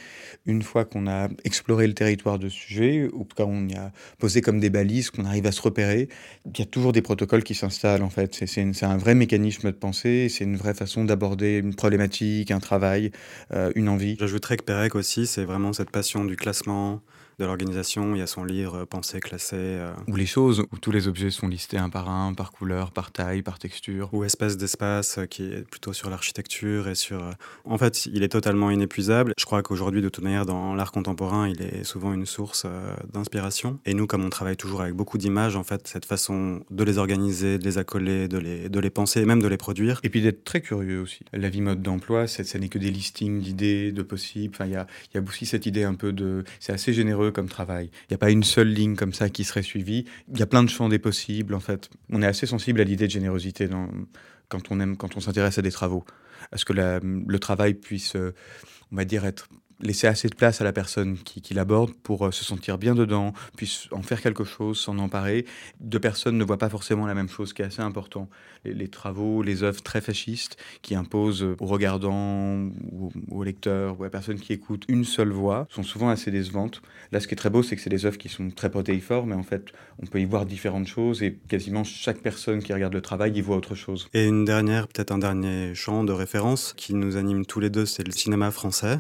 une 0.46 0.62
fois 0.62 0.84
qu'on 0.84 1.08
a 1.08 1.30
exploré 1.46 1.88
le 1.88 1.94
territoire 1.94 2.33
de 2.40 2.50
sujets, 2.50 3.10
ou 3.12 3.26
cas 3.26 3.46
on 3.46 3.68
y 3.68 3.76
a 3.76 3.92
posé 4.20 4.42
comme 4.42 4.60
des 4.60 4.70
balises, 4.70 5.10
qu'on 5.10 5.26
arrive 5.26 5.46
à 5.46 5.52
se 5.52 5.62
repérer, 5.62 6.10
il 6.46 6.60
y 6.60 6.62
a 6.62 6.66
toujours 6.66 6.92
des 6.92 7.02
protocoles 7.02 7.44
qui 7.44 7.56
s'installent 7.56 8.04
en 8.04 8.10
fait. 8.10 8.44
C'est 8.46 8.84
un 8.84 8.98
vrai 8.98 9.16
mécanisme 9.16 9.72
de 9.72 9.76
pensée, 9.76 10.28
c'est 10.30 10.44
une 10.44 10.58
vraie 10.58 10.74
façon 10.74 11.06
d'aborder 11.06 11.58
une 11.58 11.76
problématique, 11.76 12.52
un 12.52 12.60
travail, 12.60 13.12
euh, 13.54 13.72
une 13.76 13.90
envie. 13.90 14.16
J'ajouterais 14.20 14.58
que 14.58 14.64
Pérec 14.64 14.96
aussi, 14.96 15.28
c'est 15.28 15.46
vraiment 15.46 15.74
cette 15.74 15.92
passion 15.92 16.26
du 16.26 16.36
classement, 16.36 17.02
de 17.40 17.46
l'organisation. 17.46 18.16
Il 18.16 18.20
y 18.20 18.22
a 18.22 18.28
son 18.28 18.44
livre 18.44 18.86
Pensée 18.86 19.20
classée. 19.20 19.80
Ou 20.08 20.16
les 20.16 20.26
choses 20.26 20.64
où 20.72 20.78
tous 20.78 20.92
les 20.92 21.08
objets 21.08 21.32
sont 21.32 21.48
listés 21.48 21.78
un 21.78 21.90
par 21.90 22.10
un, 22.10 22.34
par 22.34 22.52
couleur, 22.52 22.92
par 22.92 23.12
taille, 23.12 23.42
par 23.42 23.60
texture. 23.60 24.10
Ou 24.14 24.24
Espèce 24.24 24.58
d'espace 24.58 25.20
qui 25.30 25.44
est 25.44 25.68
plutôt 25.70 25.94
sur 25.94 26.10
l'architecture 26.10 26.88
et 26.88 26.96
sur. 26.96 27.24
En 27.66 27.78
fait, 27.78 28.06
il 28.06 28.24
est 28.24 28.30
totalement 28.30 28.72
inépuisable. 28.72 29.34
Je 29.38 29.46
crois 29.46 29.64
qu'aujourd'hui, 29.64 30.02
de 30.02 30.10
toute 30.10 30.24
manière, 30.24 30.46
dans 30.46 30.76
l'art 30.76 30.92
contemporain, 30.92 31.48
il 31.48 31.62
est 31.62 31.84
souvent 31.84 32.14
une 32.14 32.26
source 32.26 32.66
d'inspiration. 33.12 33.80
Et 33.86 33.94
nous, 33.94 34.08
comme 34.08 34.24
on 34.24 34.30
travaille 34.30 34.58
toujours 34.58 34.82
avec 34.82 34.94
beaucoup 34.94 35.18
d'images, 35.18 35.56
en 35.56 35.64
fait, 35.64 35.88
cette 35.88 36.06
façon 36.06 36.64
de 36.70 36.84
les 36.84 36.98
organiser, 36.98 37.58
de 37.58 37.64
les 37.64 37.78
accoler, 37.78 38.28
de 38.28 38.38
les, 38.38 38.70
de 38.70 38.80
les 38.80 38.90
penser 38.90 39.22
et 39.22 39.26
même 39.26 39.42
de 39.42 39.48
les 39.48 39.58
produire. 39.58 40.00
Et 40.04 40.10
puis 40.10 40.22
d'être 40.22 40.44
très 40.44 40.62
curieux 40.62 41.02
aussi. 41.02 41.20
La 41.34 41.50
vie 41.50 41.62
mode 41.62 41.82
d'emploi, 41.82 42.28
ça 42.28 42.60
n'est 42.60 42.70
que 42.70 42.80
des 42.80 42.92
listings 42.92 43.42
d'idées, 43.42 43.92
de 43.92 44.04
possibles. 44.04 44.54
Enfin, 44.56 44.66
il 44.66 44.74
y 44.74 44.76
a, 44.76 44.88
y 45.14 45.18
a 45.18 45.22
aussi 45.22 45.46
cette 45.46 45.66
idée 45.66 45.84
un 45.84 45.96
peu 45.96 46.12
de. 46.12 46.44
C'est 46.60 46.74
assez 46.74 46.94
généreux 46.94 47.23
comme 47.32 47.50
travail. 47.50 47.90
Il 48.04 48.12
n'y 48.12 48.16
a 48.16 48.18
pas 48.18 48.32
une 48.32 48.44
seule 48.44 48.70
ligne 48.70 48.96
comme 48.96 49.14
ça 49.14 49.30
qui 49.30 49.44
serait 49.44 49.62
suivie. 49.62 50.06
Il 50.32 50.40
y 50.40 50.44
a 50.44 50.46
plein 50.46 50.64
de 50.64 50.70
champs 50.70 50.90
des 50.90 51.00
possibles, 51.00 51.54
en 51.54 51.60
fait. 51.60 51.90
On 52.10 52.22
est 52.22 52.28
assez 52.28 52.46
sensible 52.46 52.82
à 52.82 52.84
l'idée 52.84 53.08
de 53.08 53.12
générosité 53.12 53.70
quand 54.50 54.72
on 54.72 54.80
aime, 54.80 54.98
quand 54.98 55.18
on 55.18 55.20
s'intéresse 55.20 55.58
à 55.58 55.62
des 55.62 55.72
travaux. 55.72 56.06
À 56.52 56.58
ce 56.58 56.66
que 56.66 56.74
le 56.74 57.40
travail 57.40 57.74
puisse, 57.74 58.16
euh, 58.16 58.34
on 58.92 58.96
va 58.96 59.06
dire, 59.06 59.26
être 59.26 59.48
laisser 59.82 60.08
assez 60.08 60.28
de 60.30 60.36
place 60.36 60.62
à 60.62 60.64
la 60.64 60.74
personne 60.74 61.18
qui, 61.18 61.54
l'aborde 61.54 61.94
pour 62.04 62.26
euh, 62.26 62.32
se 62.32 62.44
sentir 62.44 62.78
bien 62.78 62.96
dedans, 62.96 63.34
puisse 63.58 63.88
en 63.92 64.02
faire 64.02 64.22
quelque 64.22 64.44
chose, 64.44 64.80
s'en 64.80 64.98
emparer. 64.98 65.46
Deux 65.80 66.00
personnes 66.00 66.38
ne 66.38 66.44
voient 66.44 66.58
pas 66.58 66.70
forcément 66.70 67.06
la 67.06 67.14
même 67.14 67.30
chose, 67.30 67.50
ce 67.50 67.54
qui 67.54 67.62
est 67.62 67.66
assez 67.66 67.82
important. 67.82 68.30
Les, 68.66 68.88
travaux, 68.88 69.44
les 69.44 69.64
œuvres 69.64 69.82
très 69.84 70.02
fascistes 70.02 70.58
qui 70.82 70.96
imposent 70.96 71.44
aux 71.44 71.66
regardants, 71.66 72.70
ou 72.92 73.12
aux 73.30 73.44
lecteurs, 73.44 74.00
ou 74.00 74.04
à 74.04 74.08
la 74.08 74.10
personne 74.10 74.40
qui 74.40 74.54
écoute 74.54 74.86
une 74.88 75.04
seule 75.04 75.32
voix, 75.32 75.68
sont 75.70 75.84
souvent 75.84 76.10
assez 76.10 76.32
décevantes. 76.32 76.82
Là, 77.12 77.20
ce 77.20 77.28
qui 77.28 77.34
est 77.34 77.38
très 77.38 77.50
beau, 77.50 77.62
c'est 77.62 77.76
que 77.76 77.82
c'est 77.82 77.90
des 77.90 78.06
œuvres 78.06 78.18
qui 78.18 78.30
sont 78.30 78.50
très 78.50 78.70
protéiformes, 78.70 79.30
mais 79.30 79.36
en 79.36 79.44
fait, 79.44 79.68
on 80.02 80.06
peut 80.06 80.20
y 80.20 80.26
voir 80.26 80.46
différentes 80.46 80.88
choses, 80.88 81.22
et 81.22 81.38
quasiment 81.48 81.84
chaque 81.84 82.20
personne 82.20 82.64
qui 82.64 82.74
regarde 82.74 82.94
le 82.94 83.02
travail 83.02 83.34
y 83.34 83.42
voit 83.42 83.58
autre 83.58 83.76
chose. 83.76 84.08
Et 84.14 84.26
une 84.26 84.46
dernière, 84.46 84.88
peut-être 84.88 85.12
un 85.12 85.18
dernier 85.18 85.76
champ 85.76 86.04
de 86.04 86.14
référence 86.14 86.74
qui 86.76 86.94
nous 86.94 87.18
anime 87.18 87.46
tous 87.46 87.60
les 87.60 87.70
deux, 87.70 87.86
c'est 87.86 88.04
le 88.04 88.12
cinéma 88.12 88.52
français. 88.52 89.00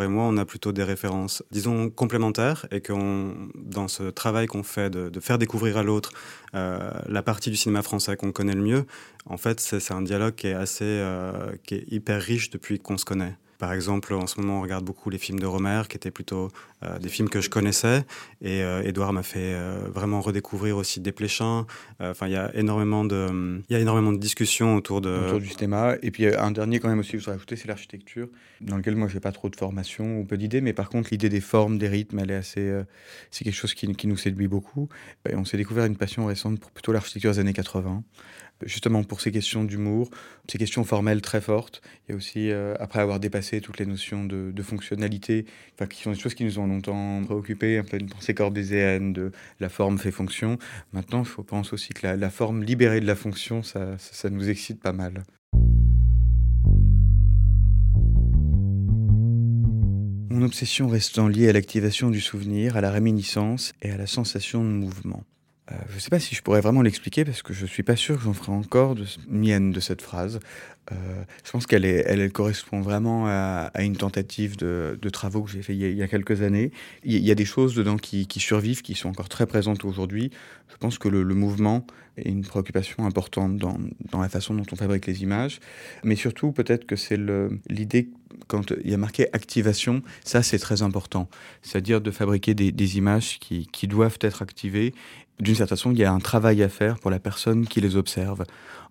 Et 0.00 0.08
moi, 0.08 0.24
on 0.24 0.36
a 0.36 0.44
plutôt 0.44 0.72
des 0.72 0.84
références, 0.84 1.42
disons, 1.50 1.90
complémentaires 1.90 2.66
et 2.70 2.80
qu'on, 2.80 3.34
dans 3.54 3.88
ce 3.88 4.04
travail 4.04 4.46
qu'on 4.46 4.62
fait 4.62 4.88
de, 4.88 5.20
faire 5.20 5.38
découvrir 5.38 5.76
à 5.76 5.82
l'autre 5.82 6.12
euh, 6.54 6.90
la 7.08 7.22
partie 7.22 7.50
du 7.50 7.56
cinéma 7.56 7.82
français 7.82 8.16
qu'on 8.16 8.30
connaît 8.30 8.54
le 8.54 8.62
mieux, 8.62 8.86
en 9.26 9.36
fait, 9.36 9.60
c'est 9.60 9.92
un 9.92 10.02
dialogue 10.02 10.34
qui 10.36 10.46
est 10.46 10.54
assez, 10.54 10.84
euh, 10.84 11.52
qui 11.64 11.74
est 11.74 11.84
hyper 11.88 12.22
riche 12.22 12.50
depuis 12.50 12.78
qu'on 12.78 12.96
se 12.96 13.04
connaît. 13.04 13.34
Par 13.62 13.72
exemple, 13.72 14.12
en 14.14 14.26
ce 14.26 14.40
moment, 14.40 14.58
on 14.58 14.62
regarde 14.62 14.84
beaucoup 14.84 15.08
les 15.08 15.18
films 15.18 15.38
de 15.38 15.46
Romer, 15.46 15.82
qui 15.88 15.96
étaient 15.96 16.10
plutôt 16.10 16.48
euh, 16.82 16.98
des 16.98 17.08
films 17.08 17.28
que 17.28 17.40
je 17.40 17.48
connaissais. 17.48 18.04
Et 18.40 18.58
Edouard 18.58 19.10
euh, 19.10 19.12
m'a 19.12 19.22
fait 19.22 19.54
euh, 19.54 19.86
vraiment 19.88 20.20
redécouvrir 20.20 20.76
aussi 20.76 20.98
Desplechin. 20.98 21.64
Enfin, 22.00 22.26
il 22.26 22.32
y 22.32 22.36
a 22.36 22.52
énormément 22.56 23.04
de, 23.04 23.62
il 23.68 23.72
y 23.72 23.76
a 23.76 23.78
énormément 23.78 24.10
de 24.10 24.18
discussions 24.18 24.74
autour 24.74 25.00
de 25.00 25.10
autour 25.10 25.38
du 25.38 25.46
cinéma. 25.46 25.94
Et 26.02 26.10
puis 26.10 26.26
un 26.26 26.50
dernier 26.50 26.80
quand 26.80 26.88
même 26.88 26.98
aussi 26.98 27.12
que 27.12 27.18
je 27.18 27.22
voudrais 27.22 27.36
ajouter, 27.36 27.54
c'est 27.54 27.68
l'architecture, 27.68 28.26
dans 28.60 28.78
lequel 28.78 28.96
moi 28.96 29.06
j'ai 29.06 29.20
pas 29.20 29.30
trop 29.30 29.48
de 29.48 29.54
formation 29.54 30.18
ou 30.18 30.24
peu 30.24 30.36
d'idées, 30.36 30.60
mais 30.60 30.72
par 30.72 30.88
contre 30.88 31.10
l'idée 31.12 31.28
des 31.28 31.40
formes, 31.40 31.78
des 31.78 31.86
rythmes, 31.86 32.18
elle 32.18 32.32
est 32.32 32.34
assez, 32.34 32.82
c'est 33.30 33.44
quelque 33.44 33.54
chose 33.54 33.74
qui, 33.74 33.86
qui, 33.94 34.08
nous 34.08 34.16
séduit 34.16 34.48
beaucoup. 34.48 34.88
Et 35.30 35.36
on 35.36 35.44
s'est 35.44 35.56
découvert 35.56 35.84
une 35.84 35.96
passion 35.96 36.26
récente 36.26 36.58
pour 36.58 36.72
plutôt 36.72 36.90
l'architecture 36.90 37.30
des 37.30 37.38
années 37.38 37.52
80 37.52 38.02
justement 38.64 39.04
pour 39.04 39.20
ces 39.20 39.32
questions 39.32 39.64
d'humour, 39.64 40.10
ces 40.48 40.58
questions 40.58 40.84
formelles 40.84 41.22
très 41.22 41.40
fortes. 41.40 41.82
Il 42.06 42.12
y 42.12 42.14
a 42.14 42.16
aussi, 42.16 42.50
euh, 42.50 42.74
après 42.80 43.00
avoir 43.00 43.20
dépassé 43.20 43.60
toutes 43.60 43.78
les 43.78 43.86
notions 43.86 44.24
de, 44.24 44.62
fonctionnalité, 44.62 45.46
qui 45.90 46.02
sont 46.02 46.12
des 46.12 46.18
choses 46.18 46.34
qui 46.34 46.44
nous 46.44 46.58
ont 46.58 46.66
longtemps 46.66 47.22
préoccupés, 47.24 47.78
un 47.78 47.84
peu 47.84 47.98
une 47.98 48.08
pensée 48.08 48.34
corbézéenne 48.34 49.12
de 49.12 49.32
la 49.60 49.68
forme 49.68 49.98
fait 49.98 50.12
fonction. 50.12 50.58
Maintenant, 50.92 51.24
je 51.24 51.40
pense 51.42 51.72
aussi 51.72 51.92
que 51.92 52.06
la, 52.06 52.30
forme 52.30 52.62
libérée 52.62 53.00
de 53.00 53.06
la 53.06 53.16
fonction, 53.16 53.62
ça, 53.62 53.98
ça 53.98 54.30
nous 54.30 54.48
excite 54.48 54.80
pas 54.80 54.92
mal. 54.92 55.24
Mon 60.30 60.42
obsession 60.42 60.88
restant 60.88 61.28
liée 61.28 61.48
à 61.48 61.52
l'activation 61.52 62.10
du 62.10 62.20
souvenir, 62.20 62.76
à 62.76 62.80
la 62.80 62.90
réminiscence 62.90 63.72
et 63.82 63.90
à 63.90 63.96
la 63.96 64.06
sensation 64.06 64.64
de 64.64 64.70
mouvement. 64.70 65.24
Euh, 65.72 65.76
je 65.90 65.94
ne 65.94 66.00
sais 66.00 66.10
pas 66.10 66.18
si 66.18 66.34
je 66.34 66.42
pourrais 66.42 66.60
vraiment 66.60 66.82
l'expliquer 66.82 67.24
parce 67.24 67.42
que 67.42 67.52
je 67.52 67.62
ne 67.62 67.68
suis 67.68 67.82
pas 67.82 67.96
sûr 67.96 68.16
que 68.16 68.22
j'en 68.22 68.32
ferai 68.32 68.52
encore 68.52 68.94
de 68.94 69.04
mienne 69.28 69.70
de 69.70 69.80
cette 69.80 70.02
phrase. 70.02 70.40
Euh, 70.90 71.22
je 71.44 71.50
pense 71.50 71.66
qu'elle 71.66 71.84
elle, 71.84 72.32
correspond 72.32 72.80
vraiment 72.80 73.26
à, 73.28 73.70
une 73.78 73.96
tentative 73.96 74.56
de, 74.56 74.98
travaux 75.12 75.42
que 75.42 75.50
j'ai 75.50 75.62
fait 75.62 75.74
il 75.74 75.96
y, 75.96 76.02
a, 76.02 76.08
quelques 76.08 76.42
années. 76.42 76.72
Il 77.04 77.18
y 77.18 77.30
a 77.30 77.34
des 77.34 77.44
choses 77.44 77.74
dedans 77.74 77.96
qui, 77.96 78.26
survivent, 78.38 78.82
qui 78.82 78.94
sont 78.94 79.08
encore 79.08 79.28
très 79.28 79.46
présentes 79.46 79.84
aujourd'hui. 79.84 80.30
Je 80.70 80.76
pense 80.76 80.98
que 80.98 81.08
le, 81.08 81.22
mouvement 81.34 81.86
est 82.16 82.28
une 82.28 82.42
préoccupation 82.42 83.06
importante 83.06 83.56
dans, 83.56 83.78
la 84.12 84.28
façon 84.28 84.54
dont 84.54 84.66
on 84.72 84.76
fabrique 84.76 85.06
les 85.06 85.22
images. 85.22 85.60
Mais 86.02 86.16
surtout, 86.16 86.50
peut-être 86.50 86.84
que 86.84 86.96
c'est 86.96 87.18
l'idée, 87.68 88.10
quand 88.48 88.72
il 88.84 88.90
y 88.90 88.94
a 88.94 88.98
marqué 88.98 89.28
activation, 89.32 90.02
ça 90.24 90.42
c'est 90.42 90.58
très 90.58 90.82
important. 90.82 91.28
C'est-à-dire 91.62 92.00
de 92.00 92.10
fabriquer 92.10 92.54
des, 92.54 92.96
images 92.96 93.38
qui 93.38 93.86
doivent 93.86 94.18
être 94.20 94.42
activées 94.42 94.92
d'une 95.42 95.54
certaine 95.56 95.76
façon, 95.76 95.90
il 95.90 95.98
y 95.98 96.04
a 96.04 96.12
un 96.12 96.20
travail 96.20 96.62
à 96.62 96.68
faire 96.68 96.98
pour 96.98 97.10
la 97.10 97.18
personne 97.18 97.66
qui 97.66 97.80
les 97.80 97.96
observe, 97.96 98.44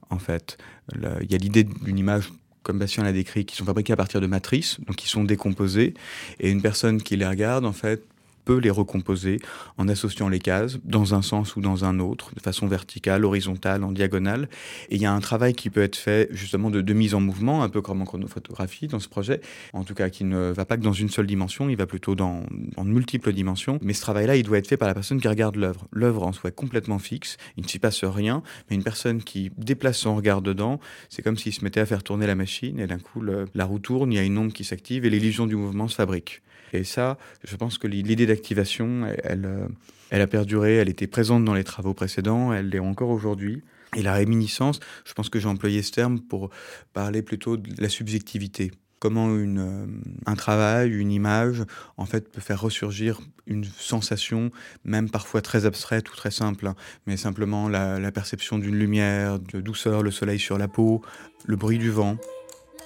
en 0.10 0.20
fait. 0.20 0.58
il 0.94 1.32
y 1.32 1.36
a 1.36 1.38
l'idée 1.38 1.64
d'une 1.64 1.98
image 1.98 2.32
comme 2.64 2.78
Bastien 2.78 3.04
l'a 3.04 3.14
décrit, 3.14 3.46
qui 3.46 3.56
sont 3.56 3.66
fabriquées 3.66 3.94
à 3.94 3.96
partir 3.96 4.22
de 4.22 4.28
matrices, 4.28 4.80
donc 4.82 4.96
qui 4.96 5.08
sont 5.08 5.24
décomposées, 5.24 5.94
et 6.40 6.52
une 6.52 6.62
personne 6.62 7.02
qui 7.02 7.18
les 7.18 7.26
regarde, 7.26 7.66
en 7.66 7.74
fait, 7.74 8.04
peut 8.44 8.58
les 8.58 8.70
recomposer 8.70 9.40
en 9.78 9.88
associant 9.88 10.30
les 10.30 10.40
cases 10.40 10.78
dans 10.84 11.14
un 11.14 11.22
sens 11.22 11.56
ou 11.56 11.62
dans 11.62 11.86
un 11.86 12.00
autre, 12.00 12.34
de 12.36 12.40
façon 12.40 12.68
verticale, 12.68 13.26
horizontale, 13.26 13.84
en 13.84 13.92
diagonale. 13.92 14.50
Et 14.90 14.96
il 14.96 15.02
y 15.02 15.06
a 15.06 15.14
un 15.14 15.20
travail 15.20 15.54
qui 15.54 15.70
peut 15.70 15.82
être 15.82 15.96
fait 15.96 16.30
justement 16.32 16.70
de, 16.70 16.82
de 16.82 16.94
mise 16.94 17.14
en 17.14 17.22
mouvement, 17.22 17.64
un 17.64 17.70
peu 17.70 17.82
comme 17.82 18.02
en 18.02 18.06
chronophotographie 18.06 18.88
dans 18.88 19.00
ce 19.00 19.08
projet, 19.08 19.42
en 19.74 19.84
tout 19.84 19.94
cas 19.94 20.10
qui 20.10 20.24
ne 20.24 20.52
va 20.52 20.66
pas 20.66 20.78
que 20.78 20.84
dans 20.84 20.94
une 20.94 21.10
seule 21.10 21.28
dimension, 21.28 21.70
il 21.70 21.76
va 21.76 21.86
plutôt 21.86 22.16
dans 22.16 22.44
en 22.78 22.84
multiples 22.84 23.34
dimensions. 23.34 23.80
Mais 23.82 23.94
ce 23.94 24.02
travail-là, 24.02 24.36
il 24.36 24.44
doit 24.44 24.58
être 24.58 24.68
fait 24.68 24.78
par 24.78 24.88
la 24.88 24.94
personne 24.94 25.20
qui 25.22 25.28
regarde 25.28 25.56
l'œuvre. 25.56 25.88
L'œuvre 25.92 26.24
en 26.24 26.32
soi 26.32 26.50
est 26.50 26.56
complètement 26.56 27.00
fixe, 27.00 27.38
il 27.58 27.64
ne 27.64 27.70
s'y 27.70 27.80
passe 27.80 28.04
rien, 28.04 28.44
mais 28.70 28.76
une 28.76 28.84
personne 28.84 29.24
qui 29.24 29.52
déplace 29.58 29.98
son 29.98 30.16
regard 30.16 30.42
dedans, 30.42 30.80
c'est 31.10 31.22
comme 31.22 31.38
s'il 31.38 31.54
se 31.54 31.64
mettait 31.64 31.80
à 31.80 31.86
faire 31.86 32.04
tourner 32.04 32.28
la 32.28 32.36
machine 32.36 32.80
et 32.80 32.88
d'un 32.88 33.00
coup 33.00 33.22
la 33.22 33.66
roue 33.66 33.80
tourne, 33.80 34.12
il 34.12 34.16
y 34.16 34.20
a 34.20 34.24
une 34.24 34.38
onde 34.38 34.54
qui 34.54 34.64
s'active 34.64 35.06
et 35.06 35.10
l'illusion 35.10 35.48
du 35.48 35.56
mouvement 35.56 35.88
se 35.88 35.96
fabrique. 35.96 36.42
Et 36.74 36.84
ça, 36.84 37.18
je 37.44 37.56
pense 37.56 37.78
que 37.78 37.88
l'idée 37.88 38.26
d'activation, 38.26 39.08
elle, 39.24 39.46
euh, 39.46 39.68
elle, 40.10 40.22
a 40.22 40.28
perduré, 40.28 40.78
elle 40.78 40.90
était 40.90 41.08
présente 41.08 41.44
dans 41.44 41.54
les 41.54 41.64
travaux 41.64 41.94
précédents, 41.94 42.54
elle 42.54 42.70
l'est 42.70 42.80
encore 42.80 43.10
aujourd'hui. 43.10 43.62
Et 43.96 44.02
la 44.02 44.14
réminiscence, 44.14 44.80
je 45.04 45.14
pense 45.14 45.30
que 45.30 45.40
j'ai 45.40 45.50
employé 45.50 45.82
ce 45.82 45.92
terme 45.92 46.22
pour 46.22 46.50
parler 46.94 47.22
plutôt 47.22 47.58
de 47.58 47.82
la 47.82 47.90
subjectivité. 47.90 48.72
Comment 49.00 49.36
une, 49.36 49.60
euh, 49.60 49.86
un 50.28 50.36
travail, 50.36 50.92
une 50.92 51.12
image, 51.12 51.64
en 51.98 52.06
fait, 52.06 52.32
peut 52.32 52.40
faire 52.40 52.62
ressurgir 52.62 53.20
une 53.48 53.66
sensation, 53.66 54.52
même 54.86 55.10
parfois 55.10 55.42
très 55.42 55.66
abstraite 55.66 56.10
ou 56.10 56.16
très 56.16 56.32
simple, 56.32 56.68
hein. 56.68 56.76
mais 57.08 57.18
simplement 57.18 57.68
la, 57.68 58.00
la 58.00 58.12
perception 58.12 58.60
d'une 58.60 58.76
lumière, 58.76 59.40
de 59.40 59.60
douceur, 59.60 60.04
le 60.04 60.12
soleil 60.12 60.40
sur 60.40 60.58
la 60.58 60.68
peau, 60.68 61.02
le 61.46 61.56
bruit 61.56 61.80
du 61.80 61.90
vent. 61.90 62.18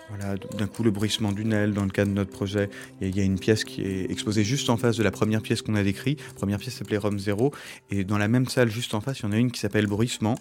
Voilà, 0.10 0.36
d'un 0.58 0.68
coup, 0.68 0.84
le 0.84 0.92
bruissement 0.92 1.32
d'une 1.32 1.52
aile 1.52 1.74
dans 1.74 1.84
le 1.84 1.90
cadre 1.90 2.12
de 2.12 2.16
notre 2.16 2.32
projet. 2.32 2.70
Il 3.02 3.16
y, 3.16 3.20
a 3.20 3.24
une 3.24 3.40
pièce 3.40 3.64
qui 3.64 3.82
est 3.82 4.12
exposée 4.12 4.44
juste 4.44 4.70
en 4.70 4.78
face 4.78 4.98
de 4.98 5.04
la 5.04 5.12
première 5.12 5.42
pièce 5.42 5.62
qu'on 5.62 5.76
a 5.76 5.84
décrite. 5.84 6.22
La 6.28 6.34
première 6.34 6.60
pièce 6.60 6.76
s'appelait 6.76 6.98
Rome 6.98 7.18
Zéro. 7.18 7.52
Et 7.90 8.04
dans 8.04 8.20
la 8.20 8.28
même 8.28 8.48
salle, 8.48 8.70
juste 8.70 8.94
en 8.94 9.02
face, 9.02 9.20
il 9.20 9.24
y 9.24 9.26
en 9.26 9.32
a 9.32 9.38
une 9.38 9.52
qui 9.52 9.60
s'appelle 9.60 9.88
Bruissement 9.88 10.36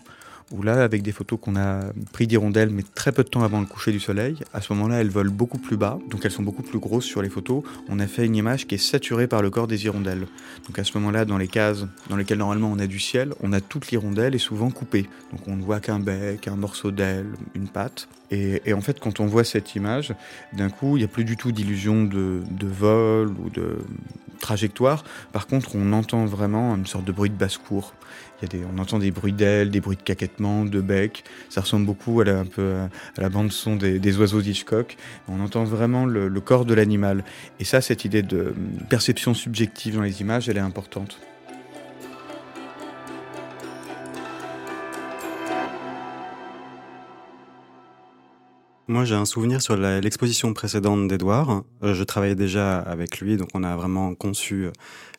où 0.50 0.62
là, 0.62 0.82
avec 0.82 1.02
des 1.02 1.12
photos 1.12 1.38
qu'on 1.40 1.56
a 1.56 1.80
pris 2.12 2.26
d'hirondelles, 2.26 2.70
mais 2.70 2.82
très 2.94 3.12
peu 3.12 3.24
de 3.24 3.28
temps 3.28 3.42
avant 3.42 3.60
le 3.60 3.66
coucher 3.66 3.92
du 3.92 4.00
soleil, 4.00 4.36
à 4.52 4.60
ce 4.60 4.72
moment-là, 4.74 5.00
elles 5.00 5.10
volent 5.10 5.32
beaucoup 5.32 5.58
plus 5.58 5.76
bas, 5.76 5.98
donc 6.10 6.24
elles 6.24 6.30
sont 6.30 6.42
beaucoup 6.42 6.62
plus 6.62 6.78
grosses 6.78 7.04
sur 7.04 7.22
les 7.22 7.30
photos. 7.30 7.62
On 7.88 7.98
a 7.98 8.06
fait 8.06 8.26
une 8.26 8.36
image 8.36 8.66
qui 8.66 8.74
est 8.74 8.78
saturée 8.78 9.26
par 9.26 9.42
le 9.42 9.50
corps 9.50 9.66
des 9.66 9.84
hirondelles. 9.84 10.26
Donc 10.66 10.78
à 10.78 10.84
ce 10.84 10.96
moment-là, 10.98 11.24
dans 11.24 11.38
les 11.38 11.48
cases 11.48 11.86
dans 12.08 12.16
lesquelles 12.16 12.38
normalement 12.38 12.70
on 12.70 12.78
a 12.78 12.86
du 12.86 13.00
ciel, 13.00 13.32
on 13.42 13.52
a 13.52 13.60
toute 13.60 13.90
l'hirondelle 13.90 14.34
et 14.34 14.38
souvent 14.38 14.70
coupée. 14.70 15.08
Donc 15.32 15.48
on 15.48 15.56
ne 15.56 15.62
voit 15.62 15.80
qu'un 15.80 15.98
bec, 15.98 16.46
un 16.48 16.56
morceau 16.56 16.90
d'aile, 16.90 17.26
une 17.54 17.68
patte. 17.68 18.08
Et, 18.30 18.72
en 18.72 18.80
fait, 18.80 18.98
quand 18.98 19.20
on 19.20 19.26
voit 19.26 19.44
cette 19.44 19.76
image, 19.76 20.12
d'un 20.52 20.68
coup, 20.68 20.96
il 20.96 21.00
n'y 21.00 21.04
a 21.04 21.08
plus 21.08 21.24
du 21.24 21.36
tout 21.36 21.52
d'illusion 21.52 22.02
de, 22.02 22.42
de 22.50 22.66
vol 22.66 23.28
ou 23.28 23.48
de 23.48 23.78
trajectoire. 24.40 25.04
Par 25.32 25.46
contre, 25.46 25.76
on 25.76 25.92
entend 25.92 26.26
vraiment 26.26 26.74
une 26.74 26.86
sorte 26.86 27.04
de 27.04 27.12
bruit 27.12 27.30
de 27.30 27.36
basse-cour 27.36 27.94
on 28.42 28.78
entend 28.78 28.98
des 28.98 29.10
bruits 29.10 29.32
d'ailes, 29.32 29.70
des 29.70 29.80
bruits 29.80 29.96
de 29.96 30.02
caquettement, 30.02 30.64
de 30.64 30.80
bec. 30.80 31.24
Ça 31.48 31.60
ressemble 31.60 31.86
beaucoup 31.86 32.20
à 32.20 32.24
la, 32.24 32.44
un 33.18 33.30
bande 33.30 33.52
son 33.52 33.76
des, 33.76 34.18
oiseaux 34.18 34.42
d'Hitchcock. 34.42 34.96
On 35.28 35.40
entend 35.40 35.64
vraiment 35.64 36.06
le, 36.06 36.28
le 36.28 36.40
corps 36.40 36.64
de 36.64 36.74
l'animal. 36.74 37.24
Et 37.60 37.64
ça, 37.64 37.80
cette 37.80 38.04
idée 38.04 38.22
de 38.22 38.54
perception 38.88 39.34
subjective 39.34 39.96
dans 39.96 40.02
les 40.02 40.20
images, 40.20 40.48
elle 40.48 40.56
est 40.56 40.60
importante. 40.60 41.18
Moi, 48.86 49.06
j'ai 49.06 49.14
un 49.14 49.24
souvenir 49.24 49.62
sur 49.62 49.78
l'exposition 49.78 50.52
précédente 50.52 51.08
d'Edouard. 51.08 51.62
Euh, 51.82 51.94
je 51.94 52.04
travaillais 52.04 52.34
déjà 52.34 52.80
avec 52.80 53.18
lui, 53.18 53.38
donc 53.38 53.48
on 53.54 53.64
a 53.64 53.74
vraiment 53.76 54.14
conçu 54.14 54.66
euh, 54.66 54.72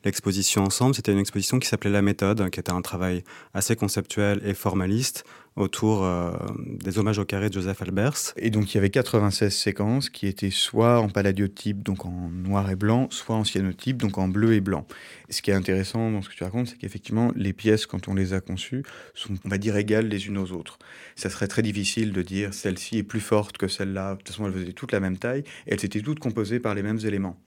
l'exposition 0.04 0.64
ensemble. 0.66 0.94
C'était 0.94 1.12
une 1.12 1.18
exposition 1.18 1.58
qui 1.58 1.68
s'appelait 1.68 1.90
La 1.90 2.04
méthode, 2.04 2.48
qui 2.52 2.60
était 2.60 2.72
un 2.72 2.84
travail 2.84 3.24
assez 3.56 3.76
conceptuel 3.76 4.40
et 4.46 4.54
formaliste 4.54 5.26
autour 5.56 6.04
euh, 6.04 6.34
des 6.58 7.00
hommages 7.00 7.18
au 7.18 7.26
carré 7.26 7.50
de 7.50 7.54
Joseph 7.54 7.82
Albers. 7.82 8.34
Et 8.36 8.50
donc 8.50 8.74
il 8.74 8.76
y 8.76 8.78
avait 8.78 8.90
96 8.90 9.56
séquences 9.56 10.10
qui 10.10 10.28
étaient 10.28 10.50
soit 10.50 11.00
en 11.00 11.10
palladiotype, 11.10 11.82
donc 11.82 12.06
en 12.06 12.30
noir 12.30 12.70
et 12.70 12.76
blanc, 12.76 13.08
soit 13.10 13.36
en 13.36 13.46
cyanotype, 13.46 13.98
donc 13.98 14.18
en 14.18 14.28
bleu 14.28 14.54
et 14.54 14.62
blanc. 14.62 14.86
ce 15.30 15.42
qui 15.42 15.52
est 15.52 15.54
intéressant 15.54 16.12
dans 16.12 16.22
ce 16.22 16.30
que 16.30 16.36
tu 16.36 16.44
racontes, 16.44 16.68
c'est 16.68 16.78
qu'effectivement, 16.78 17.32
les 17.36 17.54
pièces, 17.54 17.86
quand 17.86 18.10
on 18.10 18.14
les 18.14 18.34
a 18.34 18.42
conçues, 18.42 18.84
sont, 19.14 19.34
on 19.46 19.50
va 19.50 19.58
dire, 19.58 19.78
égales 19.78 20.08
les 20.08 20.28
unes 20.28 20.38
aux 20.38 20.52
autres. 20.52 20.78
Ça 21.16 21.30
serait 21.30 21.48
très 21.48 21.62
difficile 21.62 22.12
de 22.12 22.22
dire 22.22 22.54
celle-ci 22.54 22.98
est 22.98 23.04
plus 23.04 23.22
forte 23.22 23.58
que 23.58 23.70
celle-là. 23.70 24.12
De 24.12 24.18
toute 24.18 24.30
façon, 24.30 24.48
elles 24.48 24.54
faisaient 24.54 24.74
toutes 24.74 24.92
la 24.92 25.00
même 25.00 25.18
taille 25.18 25.44
elles 25.66 25.84
étaient 25.84 26.02
toutes 26.02 26.20
composées 26.20 26.60
par 26.60 26.76
les 26.76 26.84
mêmes 26.84 27.00
éléments. 27.04 27.40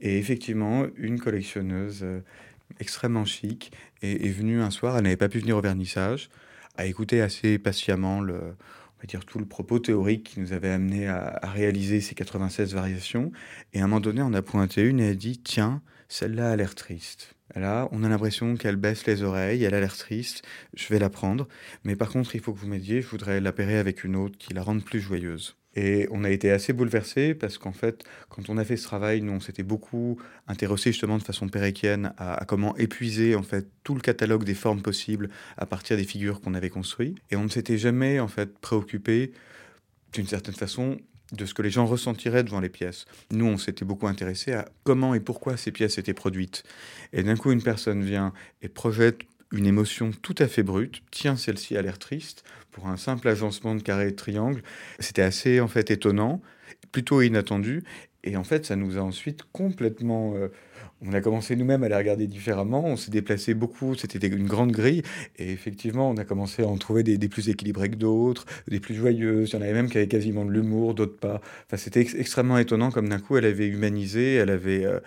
Et 0.00 0.18
effectivement, 0.18 0.86
une 0.96 1.20
collectionneuse 1.20 2.00
euh, 2.02 2.20
extrêmement 2.80 3.24
chic 3.24 3.72
est 4.02 4.34
venue 4.36 4.60
un 4.60 4.70
soir, 4.70 4.96
elle 4.96 5.04
n'avait 5.04 5.16
pas 5.16 5.28
pu 5.28 5.38
venir 5.38 5.56
au 5.56 5.60
vernissage, 5.60 6.28
a 6.76 6.86
écouté 6.86 7.20
assez 7.20 7.58
patiemment 7.58 8.20
le, 8.20 8.34
on 8.34 9.00
va 9.00 9.06
dire 9.06 9.24
tout 9.24 9.38
le 9.38 9.46
propos 9.46 9.78
théorique 9.78 10.24
qui 10.24 10.40
nous 10.40 10.52
avait 10.52 10.70
amené 10.70 11.08
à, 11.08 11.40
réaliser 11.42 12.00
ces 12.00 12.14
96 12.14 12.74
variations. 12.74 13.32
Et 13.72 13.80
à 13.80 13.84
un 13.84 13.86
moment 13.86 14.00
donné, 14.00 14.22
on 14.22 14.32
a 14.32 14.42
pointé 14.42 14.82
une 14.82 15.00
et 15.00 15.10
a 15.10 15.14
dit 15.14 15.38
Tiens, 15.38 15.82
celle-là 16.08 16.52
a 16.52 16.56
l'air 16.56 16.74
triste. 16.74 17.34
Là, 17.54 17.88
on 17.92 18.02
a 18.02 18.08
l'impression 18.08 18.56
qu'elle 18.56 18.76
baisse 18.76 19.06
les 19.06 19.22
oreilles, 19.22 19.64
elle 19.64 19.74
a 19.74 19.80
l'air 19.80 19.96
triste, 19.96 20.42
je 20.74 20.88
vais 20.88 20.98
la 20.98 21.10
prendre. 21.10 21.48
Mais 21.84 21.96
par 21.96 22.10
contre, 22.10 22.34
il 22.34 22.40
faut 22.40 22.52
que 22.52 22.58
vous 22.58 22.66
m'aidiez, 22.66 23.02
je 23.02 23.08
voudrais 23.08 23.40
l'appairer 23.40 23.76
avec 23.76 24.04
une 24.04 24.16
autre 24.16 24.38
qui 24.38 24.54
la 24.54 24.62
rende 24.62 24.84
plus 24.84 25.00
joyeuse. 25.00 25.56
Et 25.74 26.06
on 26.10 26.24
a 26.24 26.30
été 26.30 26.50
assez 26.50 26.72
bouleversés 26.72 27.34
parce 27.34 27.58
qu'en 27.58 27.72
fait, 27.72 28.04
quand 28.28 28.50
on 28.50 28.58
a 28.58 28.64
fait 28.64 28.76
ce 28.76 28.84
travail, 28.84 29.22
nous, 29.22 29.32
on 29.32 29.40
s'était 29.40 29.62
beaucoup 29.62 30.18
intéressé 30.46 30.92
justement 30.92 31.18
de 31.18 31.22
façon 31.22 31.48
péréquienne 31.48 32.12
à, 32.18 32.44
comment 32.46 32.76
épuiser 32.76 33.34
en 33.34 33.42
fait 33.42 33.66
tout 33.82 33.94
le 33.94 34.00
catalogue 34.00 34.44
des 34.44 34.54
formes 34.54 34.82
possibles 34.82 35.30
à 35.56 35.66
partir 35.66 35.96
des 35.96 36.04
figures 36.04 36.40
qu'on 36.40 36.54
avait 36.54 36.70
construites. 36.70 37.18
Et 37.30 37.36
on 37.36 37.44
ne 37.44 37.48
s'était 37.48 37.78
jamais 37.78 38.20
en 38.20 38.28
fait 38.28 38.58
préoccupé 38.58 39.32
d'une 40.12 40.26
certaine 40.26 40.54
façon 40.54 40.98
de 41.32 41.46
ce 41.46 41.54
que 41.54 41.62
les 41.62 41.70
gens 41.70 41.86
ressentiraient 41.86 42.44
devant 42.44 42.60
les 42.60 42.68
pièces. 42.68 43.06
Nous, 43.30 43.46
on 43.46 43.56
s'était 43.56 43.84
beaucoup 43.84 44.06
intéressé 44.06 44.52
à 44.52 44.68
comment 44.84 45.14
et 45.14 45.20
pourquoi 45.20 45.56
ces 45.56 45.72
pièces 45.72 45.96
étaient 45.98 46.12
produites. 46.12 46.62
Et 47.12 47.22
d'un 47.22 47.36
coup, 47.36 47.50
une 47.52 47.62
personne 47.62 48.04
vient 48.04 48.34
et 48.60 48.68
projette 48.68 49.22
une 49.52 49.66
émotion 49.66 50.10
tout 50.22 50.34
à 50.38 50.48
fait 50.48 50.62
brute. 50.62 51.02
Tiens, 51.10 51.36
celle-ci 51.36 51.76
a 51.76 51.82
l'air 51.82 51.98
triste 51.98 52.44
pour 52.70 52.88
un 52.88 52.96
simple 52.96 53.28
agencement 53.28 53.74
de 53.74 53.82
carré 53.82 54.08
et 54.08 54.10
de 54.10 54.16
triangle. 54.16 54.62
C'était 54.98 55.22
assez 55.22 55.60
en 55.60 55.68
fait 55.68 55.90
étonnant, 55.90 56.40
plutôt 56.90 57.20
inattendu. 57.20 57.84
Et 58.24 58.36
en 58.36 58.44
fait, 58.44 58.64
ça 58.64 58.76
nous 58.76 58.98
a 58.98 59.00
ensuite 59.00 59.42
complètement 59.52 60.34
euh, 60.36 60.48
on 61.04 61.12
a 61.12 61.20
commencé 61.20 61.56
nous-mêmes 61.56 61.82
à 61.82 61.88
les 61.88 61.96
regarder 61.96 62.26
différemment. 62.26 62.84
On 62.84 62.96
s'est 62.96 63.10
déplacé 63.10 63.54
beaucoup. 63.54 63.94
C'était 63.94 64.26
une 64.28 64.46
grande 64.46 64.70
grille. 64.70 65.02
Et 65.38 65.50
effectivement, 65.50 66.10
on 66.10 66.16
a 66.16 66.24
commencé 66.24 66.62
à 66.62 66.68
en 66.68 66.76
trouver 66.76 67.02
des, 67.02 67.28
plus 67.28 67.48
équilibrés 67.48 67.90
que 67.90 67.96
d'autres, 67.96 68.44
des 68.68 68.80
plus 68.80 68.94
joyeuses. 68.94 69.50
Il 69.50 69.56
y 69.56 69.58
en 69.58 69.62
avait 69.62 69.72
même 69.72 69.90
qui 69.90 69.98
avaient 69.98 70.08
quasiment 70.08 70.44
de 70.44 70.52
l'humour, 70.52 70.94
d'autres 70.94 71.16
pas. 71.16 71.40
Enfin, 71.66 71.76
c'était 71.76 72.00
extrêmement 72.00 72.58
étonnant 72.58 72.90
comme 72.90 73.08
d'un 73.08 73.18
coup, 73.18 73.36
elle 73.36 73.46
avait 73.46 73.66
humanisé, 73.66 74.34
elle 74.34 74.50
avait 74.50 74.84
euh, 74.84 75.00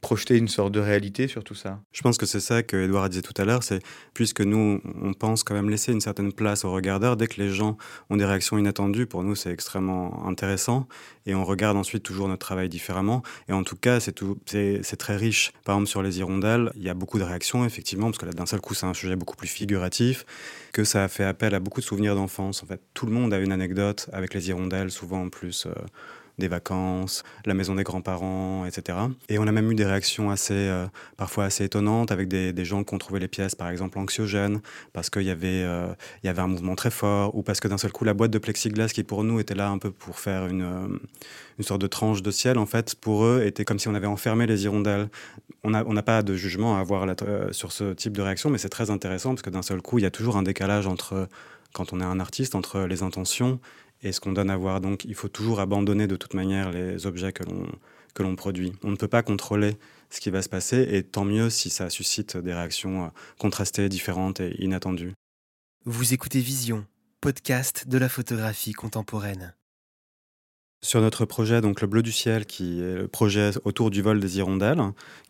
projeté 0.00 0.36
une 0.36 0.48
sorte 0.48 0.72
de 0.72 0.80
réalité 0.80 1.28
sur 1.28 1.44
tout 1.44 1.54
ça. 1.54 1.80
Je 1.92 2.02
pense 2.02 2.18
que 2.18 2.26
c'est 2.26 2.40
ça 2.40 2.62
que 2.62 2.76
Edouard 2.76 3.08
disait 3.08 3.22
tout 3.22 3.40
à 3.40 3.44
l'heure. 3.44 3.62
C'est 3.62 3.80
puisque 4.14 4.40
nous, 4.40 4.80
on 5.00 5.12
pense 5.12 5.44
quand 5.44 5.54
même 5.54 5.70
laisser 5.70 5.92
une 5.92 6.00
certaine 6.00 6.32
place 6.32 6.64
aux 6.64 6.72
regardeurs. 6.72 7.16
Dès 7.16 7.28
que 7.28 7.40
les 7.40 7.50
gens 7.50 7.76
ont 8.10 8.16
des 8.16 8.24
réactions 8.24 8.58
inattendues, 8.58 9.06
pour 9.06 9.22
nous, 9.22 9.34
c'est 9.34 9.50
extrêmement 9.50 10.26
intéressant. 10.26 10.88
Et 11.26 11.34
on 11.34 11.44
regarde 11.44 11.76
ensuite 11.76 12.02
toujours 12.02 12.28
notre 12.28 12.46
travail 12.46 12.68
différemment. 12.68 13.22
Et 13.48 13.52
en 13.52 13.64
tout 13.64 13.76
cas, 13.76 14.00
c'est 14.00 14.96
très 14.96 15.16
riche 15.16 15.35
par 15.64 15.76
exemple, 15.76 15.88
sur 15.88 16.02
les 16.02 16.18
hirondelles, 16.18 16.72
il 16.76 16.82
y 16.82 16.88
a 16.88 16.94
beaucoup 16.94 17.18
de 17.18 17.24
réactions, 17.24 17.64
effectivement, 17.64 18.06
parce 18.06 18.18
que 18.18 18.26
là, 18.26 18.32
d'un 18.32 18.46
seul 18.46 18.60
coup, 18.60 18.74
c'est 18.74 18.86
un 18.86 18.94
sujet 18.94 19.16
beaucoup 19.16 19.36
plus 19.36 19.48
figuratif, 19.48 20.24
que 20.72 20.84
ça 20.84 21.04
a 21.04 21.08
fait 21.08 21.24
appel 21.24 21.54
à 21.54 21.60
beaucoup 21.60 21.80
de 21.80 21.86
souvenirs 21.86 22.14
d'enfance. 22.14 22.62
En 22.62 22.66
fait, 22.66 22.80
tout 22.94 23.06
le 23.06 23.12
monde 23.12 23.32
a 23.32 23.38
une 23.38 23.52
anecdote 23.52 24.08
avec 24.12 24.34
les 24.34 24.48
hirondelles, 24.48 24.90
souvent 24.90 25.22
en 25.22 25.28
plus. 25.28 25.66
Euh, 25.66 25.72
des 26.38 26.48
vacances, 26.48 27.24
la 27.46 27.54
maison 27.54 27.74
des 27.74 27.82
grands-parents, 27.82 28.66
etc. 28.66 28.98
Et 29.28 29.38
on 29.38 29.46
a 29.46 29.52
même 29.52 29.70
eu 29.70 29.74
des 29.74 29.86
réactions 29.86 30.30
assez, 30.30 30.54
euh, 30.54 30.86
parfois 31.16 31.44
assez 31.44 31.64
étonnantes 31.64 32.12
avec 32.12 32.28
des, 32.28 32.64
gens 32.64 32.84
qui 32.84 32.94
ont 32.94 32.98
trouvé 32.98 33.20
les 33.20 33.28
pièces, 33.28 33.54
par 33.54 33.68
exemple, 33.70 33.98
anxiogènes, 33.98 34.60
parce 34.92 35.08
qu'il 35.08 35.22
y, 35.22 35.30
avait, 35.30 35.62
euh, 35.62 35.86
y 36.24 36.28
avait 36.28 36.42
un 36.42 36.48
mouvement 36.48 36.74
très 36.74 36.90
fort, 36.90 37.34
ou 37.36 37.42
parce 37.42 37.60
que 37.60 37.68
d'un 37.68 37.78
seul 37.78 37.92
coup, 37.92 38.04
la 38.04 38.12
boîte 38.12 38.32
de 38.32 38.38
plexiglas 38.38 38.88
qui 38.88 39.04
pour 39.04 39.22
nous 39.22 39.38
était 39.38 39.54
là 39.54 39.68
un 39.68 39.78
peu 39.78 39.90
pour 39.90 40.18
faire 40.18 40.46
une, 40.46 40.62
euh, 40.62 40.98
une 41.58 41.64
sorte 41.64 41.80
de 41.80 41.86
tranche 41.86 42.22
de 42.22 42.30
ciel, 42.30 42.58
en 42.58 42.66
fait, 42.66 42.96
pour 42.96 43.24
eux, 43.24 43.42
était 43.44 43.64
comme 43.64 43.78
si 43.78 43.88
on 43.88 43.94
avait 43.94 44.06
enfermé 44.06 44.46
les 44.46 44.64
hirondelles. 44.64 45.08
On 45.62 45.70
n'a 45.70 45.84
on 45.86 45.94
pas 45.96 46.22
de 46.22 46.34
jugement 46.34 46.76
à 46.76 46.80
avoir 46.80 47.06
sur 47.52 47.72
ce 47.72 47.92
type 47.92 48.16
de 48.16 48.22
réaction, 48.22 48.50
mais 48.50 48.58
c'est 48.58 48.68
très 48.68 48.90
intéressant 48.90 49.30
parce 49.30 49.42
que 49.42 49.50
d'un 49.50 49.62
seul 49.62 49.80
coup, 49.80 49.98
il 49.98 50.02
y 50.02 50.06
a 50.06 50.10
toujours 50.10 50.36
un 50.36 50.42
décalage 50.42 50.86
entre, 50.86 51.28
quand 51.72 51.92
on 51.92 52.00
est 52.00 52.04
un 52.04 52.20
artiste, 52.20 52.54
entre 52.54 52.80
les 52.80 53.02
intentions 53.02 53.58
et 54.06 54.12
ce 54.12 54.20
qu'on 54.20 54.32
donne 54.32 54.50
à 54.50 54.56
voir. 54.56 54.80
Donc 54.80 55.04
il 55.04 55.14
faut 55.14 55.28
toujours 55.28 55.60
abandonner 55.60 56.06
de 56.06 56.16
toute 56.16 56.34
manière 56.34 56.70
les 56.70 57.06
objets 57.06 57.32
que 57.32 57.42
l'on, 58.22 58.36
produit. 58.36 58.72
On 58.82 58.90
ne 58.90 58.96
peut 58.96 59.08
pas 59.08 59.22
contrôler 59.22 59.76
ce 60.08 60.20
qui 60.20 60.30
va 60.30 60.40
se 60.40 60.48
passer 60.48 60.86
et 60.90 61.02
tant 61.02 61.24
mieux 61.24 61.50
si 61.50 61.68
ça 61.68 61.90
suscite 61.90 62.36
des 62.36 62.54
réactions 62.54 63.04
euh, 63.04 63.08
contrastées, 63.38 63.88
différentes 63.88 64.40
et 64.40 64.56
inattendues. 64.62 65.12
Vous 65.84 66.14
écoutez 66.14 66.40
Vision, 66.40 66.86
podcast 67.20 67.86
de 67.88 67.98
la 67.98 68.08
photographie 68.08 68.72
contemporaine. 68.72 69.54
Sur 70.86 71.00
notre 71.00 71.24
projet, 71.24 71.60
donc 71.60 71.80
le 71.80 71.88
Bleu 71.88 72.00
du 72.00 72.12
Ciel, 72.12 72.46
qui 72.46 72.80
est 72.80 72.94
le 72.94 73.08
projet 73.08 73.50
autour 73.64 73.90
du 73.90 74.02
vol 74.02 74.20
des 74.20 74.38
hirondelles, 74.38 74.80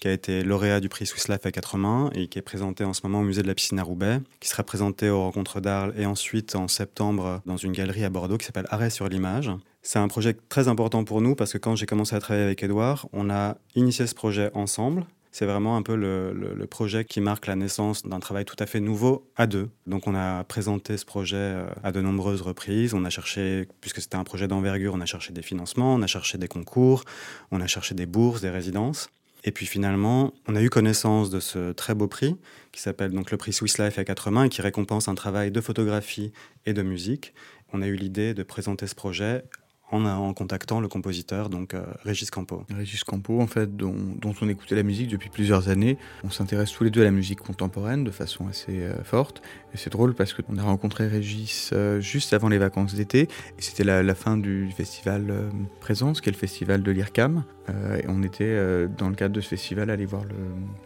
qui 0.01 0.07
a 0.07 0.13
été 0.13 0.43
lauréat 0.43 0.81
du 0.81 0.91
prix 0.91 1.07
Swiss 1.07 1.29
Life 1.29 1.47
à 1.47 1.51
quatre 1.51 1.79
mains 1.79 2.11
et 2.15 2.29
qui 2.29 2.39
est 2.39 2.43
présenté 2.43 2.85
en 2.85 2.93
ce 2.93 3.01
moment 3.05 3.21
au 3.21 3.23
musée 3.23 3.41
de 3.41 3.47
la 3.47 3.55
piscine 3.55 3.79
à 3.79 3.83
Roubaix, 3.83 4.21
qui 4.39 4.51
sera 4.51 4.65
présenté 4.65 5.09
aux 5.09 5.23
rencontres 5.23 5.63
d'Arles 5.63 5.95
et 5.97 6.05
ensuite 6.05 6.57
en 6.57 6.69
septembre 6.69 7.41
dans 7.47 7.57
une 7.57 7.73
galerie 7.73 8.05
à 8.05 8.11
Bordeaux 8.11 8.37
qui 8.37 8.45
s'appelle 8.45 8.67
Arrêt 8.69 8.91
sur 8.91 9.09
l'image. 9.09 9.51
C'est 9.81 9.99
un 9.99 10.09
projet 10.09 10.37
très 10.51 10.69
important 10.69 11.05
pour 11.05 11.23
nous 11.23 11.35
parce 11.35 11.55
que 11.55 11.59
quand 11.59 11.75
j'ai 11.75 11.87
commencé 11.87 12.15
à 12.15 12.21
travailler 12.21 12.45
avec 12.45 12.63
Edouard, 12.63 13.09
on 13.15 13.31
a 13.31 13.57
initié 13.75 14.07
ce 14.07 14.15
projet 14.15 14.51
ensemble 14.53 15.07
c'est 15.37 15.45
vraiment 15.45 15.77
un 15.77 15.83
peu 15.83 15.97
le, 15.97 16.67
projet 16.67 17.05
qui 17.05 17.21
marque 17.21 17.47
la 17.47 17.57
naissance 17.57 18.05
d'un 18.05 18.21
travail 18.21 18.47
tout 18.47 18.57
à 18.59 18.65
fait 18.65 18.81
nouveau 18.81 19.31
à 19.37 19.47
deux. 19.47 19.69
Donc 19.87 20.07
on 20.07 20.15
a 20.15 20.43
présenté 20.45 20.97
ce 20.97 21.05
projet 21.05 21.37
euh, 21.37 21.67
à 21.83 21.93
de 21.93 22.01
nombreuses 22.01 22.41
reprises. 22.41 22.95
On 22.95 23.05
a 23.05 23.11
cherché, 23.11 23.69
puisque 23.83 24.01
c'était 24.01 24.17
un 24.17 24.25
projet 24.25 24.49
d'envergure, 24.49 24.95
on 24.95 25.01
a 25.03 25.05
cherché 25.05 25.35
des 25.35 25.43
financements, 25.43 25.95
on 25.95 26.01
a 26.01 26.07
cherché 26.07 26.39
des 26.39 26.49
concours, 26.49 27.05
on 27.51 27.61
a 27.61 27.67
cherché 27.67 27.95
des 27.95 28.07
bourses, 28.07 28.41
des 28.41 28.49
résidences. 28.49 29.11
Et 29.45 29.53
puis 29.53 29.67
finalement, 29.67 30.33
on 30.49 30.57
a 30.57 30.63
eu 30.63 30.71
connaissance 30.71 31.29
de 31.29 31.39
ce 31.39 31.73
très 31.73 31.95
beau 31.95 32.09
prix 32.09 32.37
qui 32.73 32.81
s'appelle 32.81 33.11
donc 33.11 33.31
le 33.31 33.37
prix 33.37 33.53
Swiss 33.53 33.77
Life 33.77 33.99
à 33.99 34.05
quatre 34.05 34.31
mains 34.31 34.45
et 34.45 34.49
qui 34.49 34.63
récompense 34.63 35.07
un 35.07 35.15
travail 35.15 35.51
de 35.51 35.61
photographie 35.61 36.33
et 36.65 36.73
de 36.73 36.81
musique. 36.81 37.35
On 37.75 37.83
a 37.83 37.87
eu 37.87 37.95
l'idée 37.95 38.33
de 38.33 38.43
présenter 38.43 38.87
ce 38.87 38.95
projet 38.95 39.45
en, 39.91 40.35
contactant 40.35 40.81
le 40.81 40.89
compositeur, 40.89 41.49
donc 41.49 41.75
euh, 41.75 41.85
Régis 42.05 42.31
Campo. 42.31 42.65
Régis 42.75 43.05
Campo, 43.05 43.41
en 43.41 43.47
fait, 43.47 43.77
dont, 43.77 43.95
on 44.25 44.49
écoutait 44.49 44.75
la 44.75 44.83
musique 44.83 45.09
depuis 45.09 45.31
plusieurs 45.31 45.69
années. 45.69 45.97
On 46.25 46.31
s'intéresse 46.31 46.73
tous 46.73 46.85
les 46.85 46.91
deux 46.91 47.03
à 47.03 47.05
la 47.05 47.11
musique 47.11 47.41
contemporaine 47.41 48.05
de 48.05 48.11
façon 48.11 48.49
assez 48.49 48.83
euh, 48.83 49.03
forte. 49.05 49.43
Et 49.75 49.77
c'est 49.77 49.91
drôle 49.91 50.15
parce 50.15 50.33
qu'on 50.35 50.59
a 50.59 50.63
rencontré 50.63 51.07
Régis 51.07 51.71
euh, 51.73 52.01
juste 52.01 52.33
avant 52.33 52.49
les 52.49 52.59
vacances 52.59 52.95
d'été. 52.95 53.23
Et 53.59 53.63
c'était 53.63 53.85
la, 53.85 54.15
fin 54.15 54.37
du 54.37 54.71
festival 54.77 55.51
Présence, 55.81 56.21
qui 56.21 56.29
est 56.29 56.33
le 56.33 56.39
festival 56.39 56.83
de 56.83 56.91
l'IRCAM. 56.91 57.45
Et 57.69 58.05
on 58.09 58.23
était, 58.23 58.87
dans 58.97 59.09
le 59.09 59.15
cadre 59.15 59.35
de 59.35 59.41
ce 59.41 59.49
festival, 59.49 59.91
allé 59.91 60.07
voir 60.07 60.25
le, 60.25 60.35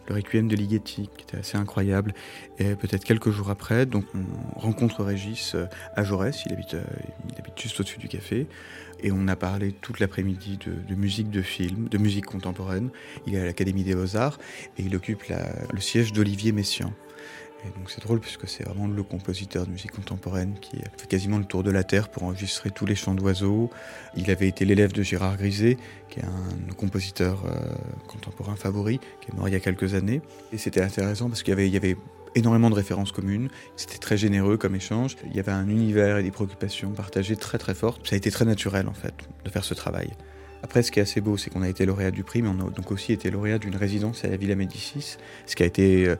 le 0.07 0.15
Requiem 0.15 0.47
de 0.47 0.55
Ligeti, 0.55 1.09
qui 1.15 1.23
était 1.23 1.37
assez 1.37 1.57
incroyable. 1.57 2.13
Et 2.57 2.75
peut-être 2.75 3.03
quelques 3.03 3.29
jours 3.29 3.49
après, 3.49 3.85
donc 3.85 4.05
on 4.15 4.59
rencontre 4.59 5.03
Régis 5.03 5.55
à 5.95 6.03
Jaurès. 6.03 6.43
Il 6.45 6.53
habite, 6.53 6.75
il 7.29 7.39
habite 7.39 7.59
juste 7.59 7.79
au-dessus 7.79 7.99
du 7.99 8.07
café. 8.07 8.47
Et 9.03 9.11
on 9.11 9.27
a 9.27 9.35
parlé 9.35 9.71
toute 9.71 9.99
l'après-midi 9.99 10.59
de, 10.87 10.95
musique 10.95 11.29
de 11.29 11.41
film, 11.41 11.87
de 11.89 11.97
musique 11.97 12.25
contemporaine. 12.25 12.89
Il 13.25 13.35
est 13.35 13.39
à 13.39 13.45
l'Académie 13.45 13.83
des 13.83 13.95
Beaux-Arts 13.95 14.37
et 14.77 14.83
il 14.83 14.95
occupe 14.95 15.23
le 15.73 15.79
siège 15.79 16.13
d'Olivier 16.13 16.51
Messiaen. 16.51 16.93
Donc 17.65 17.91
c'est 17.91 18.01
drôle 18.01 18.19
puisque 18.19 18.47
c'est 18.47 18.63
vraiment 18.63 18.87
le 18.87 19.03
compositeur 19.03 19.65
de 19.65 19.71
musique 19.71 19.91
contemporaine 19.91 20.55
qui 20.59 20.77
fait 20.97 21.07
quasiment 21.07 21.37
le 21.37 21.45
tour 21.45 21.63
de 21.63 21.71
la 21.71 21.83
Terre 21.83 22.09
pour 22.09 22.23
enregistrer 22.23 22.71
tous 22.71 22.85
les 22.85 22.95
chants 22.95 23.13
d'oiseaux. 23.13 23.69
Il 24.15 24.29
avait 24.31 24.47
été 24.47 24.65
l'élève 24.65 24.91
de 24.91 25.03
Gérard 25.03 25.37
Griset, 25.37 25.77
qui 26.09 26.19
est 26.19 26.23
un 26.23 26.73
compositeur 26.73 27.43
euh, 27.45 27.59
contemporain 28.07 28.55
favori, 28.55 28.99
qui 29.21 29.31
est 29.31 29.33
mort 29.35 29.47
il 29.47 29.51
y 29.51 29.55
a 29.55 29.59
quelques 29.59 29.93
années. 29.93 30.21
Et 30.51 30.57
c'était 30.57 30.81
intéressant 30.81 31.29
parce 31.29 31.43
qu'il 31.43 31.51
y 31.51 31.53
avait, 31.53 31.67
il 31.67 31.73
y 31.73 31.77
avait 31.77 31.97
énormément 32.33 32.69
de 32.69 32.75
références 32.75 33.11
communes. 33.11 33.49
C'était 33.75 33.97
très 33.97 34.17
généreux 34.17 34.57
comme 34.57 34.75
échange. 34.75 35.15
Il 35.29 35.35
y 35.35 35.39
avait 35.39 35.51
un 35.51 35.67
univers 35.69 36.17
et 36.17 36.23
des 36.23 36.31
préoccupations 36.31 36.91
partagées 36.91 37.35
très 37.35 37.57
très 37.57 37.75
fortes. 37.75 38.07
Ça 38.07 38.15
a 38.15 38.17
été 38.17 38.31
très 38.31 38.45
naturel 38.45 38.87
en 38.87 38.93
fait 38.93 39.13
de 39.43 39.49
faire 39.49 39.63
ce 39.63 39.73
travail. 39.73 40.09
Après, 40.63 40.83
ce 40.83 40.91
qui 40.91 40.99
est 40.99 41.01
assez 41.01 41.21
beau, 41.21 41.37
c'est 41.37 41.49
qu'on 41.49 41.63
a 41.63 41.69
été 41.69 41.85
lauréat 41.85 42.11
du 42.11 42.23
prix, 42.23 42.41
mais 42.41 42.49
on 42.49 42.67
a 42.67 42.69
donc 42.69 42.91
aussi 42.91 43.13
été 43.13 43.31
lauréat 43.31 43.57
d'une 43.57 43.75
résidence 43.75 44.23
à 44.25 44.27
la 44.27 44.37
Villa 44.37 44.55
Médicis, 44.55 45.17
ce 45.47 45.55
qui 45.55 45.63
a 45.63 45.65
été 45.65 46.07
euh, 46.07 46.15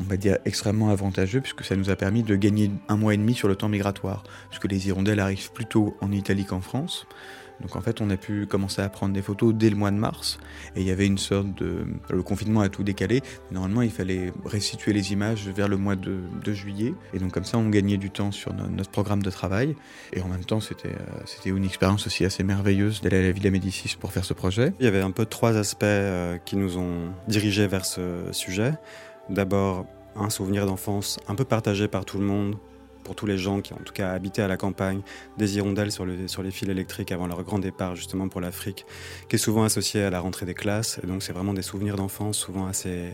on 0.00 0.04
va 0.04 0.16
dire, 0.16 0.38
extrêmement 0.44 0.90
avantageux 0.90 1.40
puisque 1.40 1.64
ça 1.64 1.76
nous 1.76 1.90
a 1.90 1.96
permis 1.96 2.22
de 2.22 2.36
gagner 2.36 2.70
un 2.88 2.96
mois 2.96 3.14
et 3.14 3.16
demi 3.16 3.34
sur 3.34 3.48
le 3.48 3.56
temps 3.56 3.68
migratoire. 3.68 4.24
Puisque 4.50 4.70
les 4.70 4.88
hirondelles 4.88 5.20
arrivent 5.20 5.52
plutôt 5.52 5.96
en 6.00 6.12
Italie 6.12 6.44
qu'en 6.44 6.60
France. 6.60 7.06
Donc 7.60 7.76
en 7.76 7.80
fait, 7.80 8.00
on 8.00 8.10
a 8.10 8.16
pu 8.16 8.46
commencer 8.46 8.82
à 8.82 8.88
prendre 8.88 9.14
des 9.14 9.22
photos 9.22 9.54
dès 9.54 9.70
le 9.70 9.76
mois 9.76 9.90
de 9.90 9.96
mars. 9.96 10.38
Et 10.76 10.80
il 10.80 10.86
y 10.86 10.90
avait 10.90 11.06
une 11.06 11.18
sorte 11.18 11.54
de... 11.54 11.86
Le 12.10 12.22
confinement 12.22 12.60
a 12.60 12.68
tout 12.68 12.82
décalé. 12.82 13.22
Normalement, 13.50 13.82
il 13.82 13.90
fallait 13.90 14.32
restituer 14.44 14.92
les 14.92 15.12
images 15.12 15.48
vers 15.48 15.68
le 15.68 15.76
mois 15.76 15.96
de, 15.96 16.18
juillet. 16.52 16.94
Et 17.12 17.18
donc 17.18 17.32
comme 17.32 17.44
ça, 17.44 17.58
on 17.58 17.68
gagnait 17.68 17.96
du 17.96 18.10
temps 18.10 18.32
sur 18.32 18.52
notre 18.52 18.90
programme 18.90 19.22
de 19.22 19.30
travail. 19.30 19.76
Et 20.12 20.20
en 20.20 20.28
même 20.28 20.44
temps, 20.44 20.60
c'était 20.60 20.88
euh, 20.88 21.56
une 21.56 21.64
expérience 21.64 22.06
aussi 22.06 22.24
assez 22.24 22.42
merveilleuse 22.42 23.00
d'aller 23.00 23.18
à 23.18 23.22
la 23.22 23.32
Villa 23.32 23.50
Médicis 23.50 23.96
pour 23.98 24.12
faire 24.12 24.24
ce 24.24 24.34
projet. 24.34 24.72
Il 24.80 24.84
y 24.84 24.88
avait 24.88 25.00
un 25.00 25.10
peu 25.10 25.24
trois 25.24 25.56
aspects 25.56 25.84
euh, 25.84 26.38
qui 26.38 26.56
nous 26.56 26.78
ont 26.78 27.12
dirigés 27.28 27.66
vers 27.66 27.86
ce 27.86 28.24
sujet. 28.32 28.72
D'abord, 29.30 29.86
un 30.16 30.30
souvenir 30.30 30.66
d'enfance 30.66 31.18
un 31.28 31.34
peu 31.34 31.44
partagé 31.44 31.88
par 31.88 32.04
tout 32.04 32.18
le 32.18 32.24
monde, 32.24 32.56
pour 33.04 33.14
tous 33.14 33.26
les 33.26 33.38
gens 33.38 33.60
qui 33.60 33.74
en 33.74 33.78
tout 33.84 33.92
cas 33.92 34.12
habitaient 34.12 34.42
à 34.42 34.48
la 34.48 34.56
campagne, 34.56 35.02
des 35.36 35.56
hirondelles 35.56 35.92
sur, 35.92 36.06
sur 36.26 36.42
les 36.42 36.50
fils 36.50 36.68
électriques 36.68 37.12
avant 37.12 37.26
leur 37.26 37.42
grand 37.44 37.58
départ 37.58 37.94
justement 37.94 38.28
pour 38.28 38.40
l'Afrique, 38.40 38.86
qui 39.28 39.36
est 39.36 39.38
souvent 39.38 39.64
associé 39.64 40.02
à 40.02 40.10
la 40.10 40.20
rentrée 40.20 40.46
des 40.46 40.54
classes. 40.54 40.98
Et 41.02 41.06
donc 41.06 41.22
c'est 41.22 41.32
vraiment 41.32 41.52
des 41.52 41.62
souvenirs 41.62 41.96
d'enfance 41.96 42.38
souvent 42.38 42.66
assez, 42.66 43.10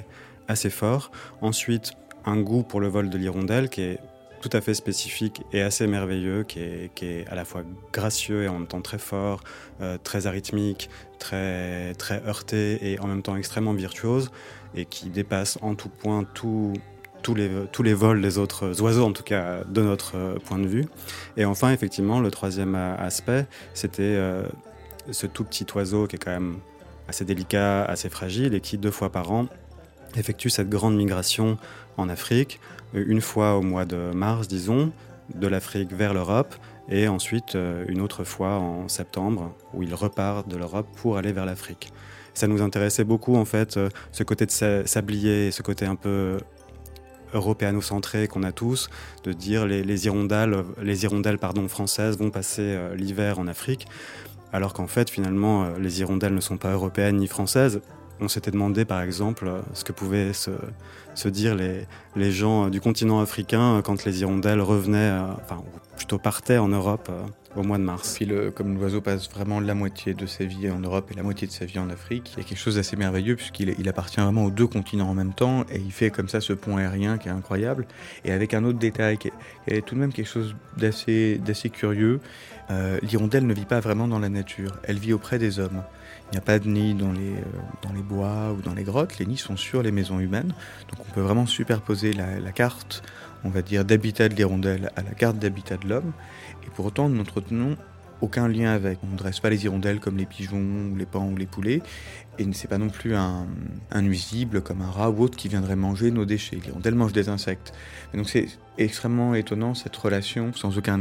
assez 0.48 0.70
forts. 0.70 1.10
Ensuite, 1.42 1.92
un 2.24 2.40
goût 2.40 2.62
pour 2.62 2.80
le 2.80 2.88
vol 2.88 3.10
de 3.10 3.18
l'hirondelle 3.18 3.68
qui 3.68 3.82
est 3.82 3.98
tout 4.40 4.50
à 4.52 4.60
fait 4.60 4.74
spécifique 4.74 5.42
et 5.52 5.62
assez 5.62 5.86
merveilleux, 5.86 6.44
qui 6.44 6.60
est, 6.60 6.94
qui 6.94 7.06
est, 7.06 7.26
à 7.28 7.34
la 7.34 7.44
fois 7.44 7.62
gracieux 7.92 8.44
et 8.44 8.48
en 8.48 8.54
même 8.54 8.66
temps 8.66 8.80
très 8.80 8.98
fort, 8.98 9.42
euh, 9.80 9.98
très 10.02 10.26
arythmique, 10.26 10.88
très, 11.18 11.94
très 11.94 12.22
heurté 12.26 12.92
et 12.92 12.98
en 13.00 13.06
même 13.06 13.22
temps 13.22 13.36
extrêmement 13.36 13.74
virtuose, 13.74 14.30
et 14.74 14.86
qui 14.86 15.10
dépasse 15.10 15.58
en 15.62 15.74
tout 15.74 15.88
point 15.90 16.24
tout, 16.24 16.72
tous 17.22 17.34
les, 17.34 17.50
tous 17.72 17.82
les 17.82 17.94
vols 17.94 18.22
des 18.22 18.38
autres 18.38 18.80
oiseaux, 18.80 19.04
en 19.04 19.12
tout 19.12 19.22
cas 19.22 19.64
de 19.64 19.82
notre 19.82 20.16
euh, 20.16 20.38
point 20.38 20.58
de 20.58 20.66
vue. 20.66 20.86
Et 21.36 21.44
enfin, 21.44 21.70
effectivement, 21.72 22.20
le 22.20 22.30
troisième 22.30 22.74
aspect, 22.74 23.46
c'était 23.74 24.02
euh, 24.02 24.44
ce 25.10 25.26
tout 25.26 25.44
petit 25.44 25.66
oiseau 25.74 26.06
qui 26.06 26.16
est 26.16 26.18
quand 26.18 26.32
même 26.32 26.58
assez 27.08 27.24
délicat, 27.24 27.84
assez 27.84 28.08
fragile 28.08 28.54
et 28.54 28.60
qui, 28.60 28.78
deux 28.78 28.90
fois 28.90 29.10
par 29.10 29.32
an, 29.32 29.46
effectue 30.16 30.50
cette 30.50 30.68
grande 30.68 30.96
migration 30.96 31.58
en 31.96 32.08
Afrique, 32.08 32.60
une 32.94 33.20
fois 33.20 33.56
au 33.56 33.62
mois 33.62 33.84
de 33.84 34.12
mars, 34.14 34.48
disons, 34.48 34.92
de 35.34 35.46
l'Afrique 35.46 35.92
vers 35.92 36.14
l'Europe, 36.14 36.54
et 36.88 37.06
ensuite 37.06 37.56
une 37.88 38.00
autre 38.00 38.24
fois 38.24 38.54
en 38.54 38.88
septembre, 38.88 39.54
où 39.74 39.82
il 39.82 39.94
repart 39.94 40.48
de 40.48 40.56
l'Europe 40.56 40.88
pour 40.96 41.16
aller 41.16 41.32
vers 41.32 41.46
l'Afrique. 41.46 41.92
Ça 42.34 42.48
nous 42.48 42.62
intéressait 42.62 43.04
beaucoup, 43.04 43.36
en 43.36 43.44
fait, 43.44 43.78
ce 44.10 44.22
côté 44.24 44.46
de 44.46 44.82
sablier, 44.86 45.52
ce 45.52 45.62
côté 45.62 45.86
un 45.86 45.94
peu 45.94 46.38
européano-centré 47.34 48.28
qu'on 48.28 48.42
a 48.42 48.52
tous, 48.52 48.88
de 49.24 49.32
dire 49.32 49.66
les, 49.66 49.82
les 49.82 50.06
hirondelles, 50.06 50.64
les 50.82 51.04
hirondelles 51.04 51.38
pardon, 51.38 51.66
françaises 51.68 52.18
vont 52.18 52.30
passer 52.30 52.62
euh, 52.62 52.94
l'hiver 52.94 53.38
en 53.38 53.46
Afrique, 53.46 53.86
alors 54.52 54.72
qu'en 54.72 54.86
fait 54.86 55.10
finalement 55.10 55.64
euh, 55.64 55.78
les 55.78 56.00
hirondelles 56.00 56.34
ne 56.34 56.40
sont 56.40 56.56
pas 56.56 56.72
européennes 56.72 57.16
ni 57.16 57.26
françaises. 57.26 57.80
On 58.20 58.28
s'était 58.28 58.50
demandé 58.50 58.84
par 58.84 59.00
exemple 59.00 59.46
euh, 59.46 59.60
ce 59.74 59.84
que 59.84 59.92
pouvaient 59.92 60.32
se, 60.32 60.50
dire 61.28 61.54
les, 61.54 62.32
gens 62.32 62.68
du 62.68 62.80
continent 62.80 63.20
africain 63.20 63.80
quand 63.84 64.04
les 64.04 64.20
hirondelles 64.20 64.60
revenaient, 64.60 65.12
enfin 65.42 65.56
ou 65.58 65.96
plutôt 65.96 66.18
partaient 66.18 66.58
en 66.58 66.68
Europe 66.68 67.10
au 67.56 67.62
mois 67.62 67.78
de 67.78 67.82
mars. 67.82 68.20
Le, 68.20 68.50
comme 68.50 68.78
l'oiseau 68.78 69.00
passe 69.00 69.28
vraiment 69.30 69.60
la 69.60 69.74
moitié 69.74 70.14
de 70.14 70.26
sa 70.26 70.44
vie 70.44 70.70
en 70.70 70.80
Europe 70.80 71.10
et 71.10 71.14
la 71.14 71.22
moitié 71.22 71.46
de 71.46 71.52
sa 71.52 71.64
vie 71.64 71.78
en 71.78 71.90
Afrique, 71.90 72.32
il 72.34 72.42
y 72.42 72.44
a 72.44 72.48
quelque 72.48 72.58
chose 72.58 72.76
d'assez 72.76 72.96
merveilleux 72.96 73.36
puisqu'il 73.36 73.74
il 73.78 73.88
appartient 73.88 74.20
vraiment 74.20 74.44
aux 74.44 74.50
deux 74.50 74.66
continents 74.66 75.08
en 75.08 75.14
même 75.14 75.32
temps 75.32 75.64
et 75.70 75.78
il 75.78 75.92
fait 75.92 76.10
comme 76.10 76.28
ça 76.28 76.40
ce 76.40 76.52
pont 76.52 76.76
aérien 76.76 77.18
qui 77.18 77.28
est 77.28 77.32
incroyable. 77.32 77.86
Et 78.24 78.32
avec 78.32 78.54
un 78.54 78.64
autre 78.64 78.78
détail 78.78 79.18
qui 79.18 79.30
est, 79.66 79.84
tout 79.84 79.94
de 79.94 80.00
même 80.00 80.12
quelque 80.12 80.28
chose 80.28 80.54
d'assez, 80.76 81.40
curieux, 81.72 82.20
euh, 82.70 82.98
l'hirondelle 83.02 83.46
ne 83.46 83.54
vit 83.54 83.64
pas 83.64 83.80
vraiment 83.80 84.06
dans 84.06 84.18
la 84.18 84.28
nature, 84.28 84.72
elle 84.84 84.98
vit 84.98 85.12
auprès 85.12 85.38
des 85.38 85.58
hommes. 85.58 85.82
Il 86.30 86.34
n'y 86.34 86.38
a 86.38 86.42
pas 86.42 86.60
de 86.60 86.68
nid 86.68 86.94
dans 86.94 87.10
les, 87.10 87.32
euh, 87.32 87.42
dans 87.82 87.92
les 87.92 88.02
bois 88.02 88.52
ou 88.56 88.62
dans 88.62 88.74
les 88.74 88.84
grottes, 88.84 89.18
les 89.18 89.26
nids 89.26 89.36
sont 89.36 89.56
sur 89.56 89.82
les 89.82 89.90
maisons 89.90 90.20
humaines. 90.20 90.54
Donc 90.88 91.06
on 91.08 91.12
peut 91.12 91.20
vraiment 91.20 91.46
superposer 91.46 92.12
la, 92.12 92.52
carte, 92.52 93.02
on 93.42 93.48
va 93.48 93.62
dire, 93.62 93.84
d'habitat 93.84 94.28
de 94.28 94.34
l'hirondelle 94.34 94.92
à 94.94 95.02
la 95.02 95.10
carte 95.10 95.38
d'habitat 95.38 95.76
de 95.76 95.88
l'homme. 95.88 96.12
Et 96.64 96.70
pour 96.70 96.86
autant, 96.86 97.08
nous 97.08 97.16
n'entretenons 97.16 97.76
aucun 98.20 98.46
lien 98.46 98.70
avec. 98.70 98.98
On 99.02 99.08
ne 99.08 99.16
dresse 99.16 99.40
pas 99.40 99.50
les 99.50 99.64
hirondelles 99.64 99.98
comme 99.98 100.16
les 100.16 100.26
pigeons, 100.26 100.90
ou 100.92 100.96
les 100.96 101.06
pans 101.06 101.26
ou 101.26 101.36
les 101.36 101.46
poulets. 101.46 101.82
Et 102.38 102.46
c'est 102.52 102.68
pas 102.68 102.78
non 102.78 102.90
plus 102.90 103.16
un, 103.16 103.46
nuisible 104.00 104.60
comme 104.60 104.82
un 104.82 104.90
rat 104.90 105.10
ou 105.10 105.22
autre 105.22 105.36
qui 105.36 105.48
viendrait 105.48 105.74
manger 105.74 106.12
nos 106.12 106.26
déchets. 106.26 106.60
L'hirondelle 106.64 106.94
mange 106.94 107.12
des 107.12 107.28
insectes. 107.28 107.72
donc 108.14 108.28
c'est 108.28 108.46
extrêmement 108.78 109.34
étonnant 109.34 109.74
cette 109.74 109.96
relation, 109.96 110.52
sans 110.52 110.78
aucun 110.78 111.00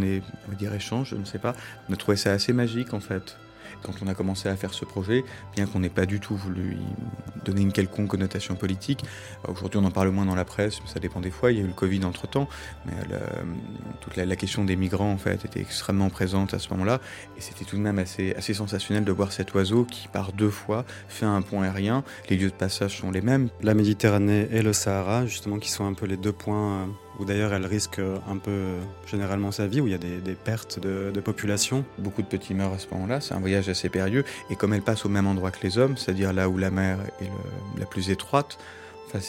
échange, 0.75 1.11
je 1.11 1.15
ne 1.15 1.25
sais 1.25 1.39
pas. 1.39 1.55
On 1.87 1.93
a 1.93 1.97
trouvé 1.97 2.17
ça 2.17 2.31
assez 2.31 2.51
magique 2.51 2.95
en 2.95 2.99
fait 2.99 3.37
quand 3.81 3.93
on 4.03 4.07
a 4.07 4.13
commencé 4.13 4.49
à 4.49 4.55
faire 4.55 4.73
ce 4.73 4.85
projet, 4.85 5.23
bien 5.55 5.65
qu'on 5.65 5.79
n'ait 5.79 5.89
pas 5.89 6.05
du 6.05 6.19
tout 6.19 6.35
voulu 6.35 6.77
donner 7.45 7.61
une 7.61 7.71
quelconque 7.71 8.07
connotation 8.07 8.55
politique. 8.55 9.03
Aujourd'hui, 9.47 9.79
on 9.81 9.85
en 9.85 9.91
parle 9.91 10.09
moins 10.09 10.25
dans 10.25 10.35
la 10.35 10.45
presse, 10.45 10.79
ça 10.85 10.99
dépend 10.99 11.19
des 11.19 11.31
fois. 11.31 11.51
Il 11.51 11.57
y 11.57 11.61
a 11.61 11.63
eu 11.63 11.67
le 11.67 11.73
Covid 11.73 12.03
entre 12.05 12.27
temps, 12.27 12.47
mais 12.85 12.93
euh, 13.11 13.19
toute 14.01 14.15
la, 14.15 14.35
question 14.35 14.63
des 14.63 14.75
migrants 14.75 15.11
en 15.11 15.17
fait 15.17 15.45
était 15.45 15.61
extrêmement 15.61 16.09
présente 16.09 16.53
à 16.53 16.59
ce 16.59 16.69
moment-là, 16.69 16.99
et 17.37 17.41
c'était 17.41 17.65
tout 17.65 17.75
de 17.75 17.81
même 17.81 17.99
assez, 17.99 18.33
assez 18.35 18.53
sensationnel 18.53 19.03
de 19.03 19.11
voir 19.11 19.31
cet 19.31 19.53
oiseau 19.53 19.85
qui, 19.85 20.07
par 20.07 20.33
deux 20.33 20.49
fois, 20.49 20.85
fait 21.07 21.25
un 21.25 21.41
pont 21.41 21.61
aérien. 21.61 22.03
Les 22.29 22.37
lieux 22.37 22.49
de 22.49 22.53
passage 22.53 22.99
sont 22.99 23.11
les 23.11 23.21
mêmes. 23.21 23.49
La 23.61 23.73
Méditerranée 23.73 24.47
et 24.51 24.61
le 24.61 24.73
Sahara, 24.73 25.25
justement, 25.25 25.57
qui 25.59 25.69
sont 25.69 25.85
un 25.85 25.93
peu 25.93 26.05
les 26.05 26.17
deux 26.17 26.31
points. 26.31 26.87
Où 27.19 27.25
d'ailleurs 27.25 27.53
elle 27.53 27.65
risque 27.65 27.99
un 27.99 28.37
peu 28.37 28.75
généralement 29.05 29.51
sa 29.51 29.67
vie, 29.67 29.81
où 29.81 29.87
il 29.87 29.91
y 29.91 29.95
a 29.95 29.97
des, 29.97 30.35
pertes 30.35 30.79
de, 30.79 31.19
population. 31.19 31.83
Beaucoup 31.97 32.21
de 32.21 32.27
petits 32.27 32.53
meurent 32.53 32.73
à 32.73 32.79
ce 32.79 32.87
moment-là, 32.93 33.19
c'est 33.19 33.33
un 33.33 33.39
voyage 33.39 33.67
assez 33.67 33.89
périlleux, 33.89 34.23
et 34.49 34.55
comme 34.55 34.73
elle 34.73 34.81
passe 34.81 35.05
au 35.05 35.09
même 35.09 35.27
endroit 35.27 35.51
que 35.51 35.61
les 35.63 35.77
hommes, 35.77 35.97
c'est-à-dire 35.97 36.31
là 36.31 36.47
où 36.47 36.57
la 36.57 36.71
mer 36.71 36.97
est 37.21 37.29
la 37.79 37.85
plus 37.85 38.09
étroite, 38.09 38.57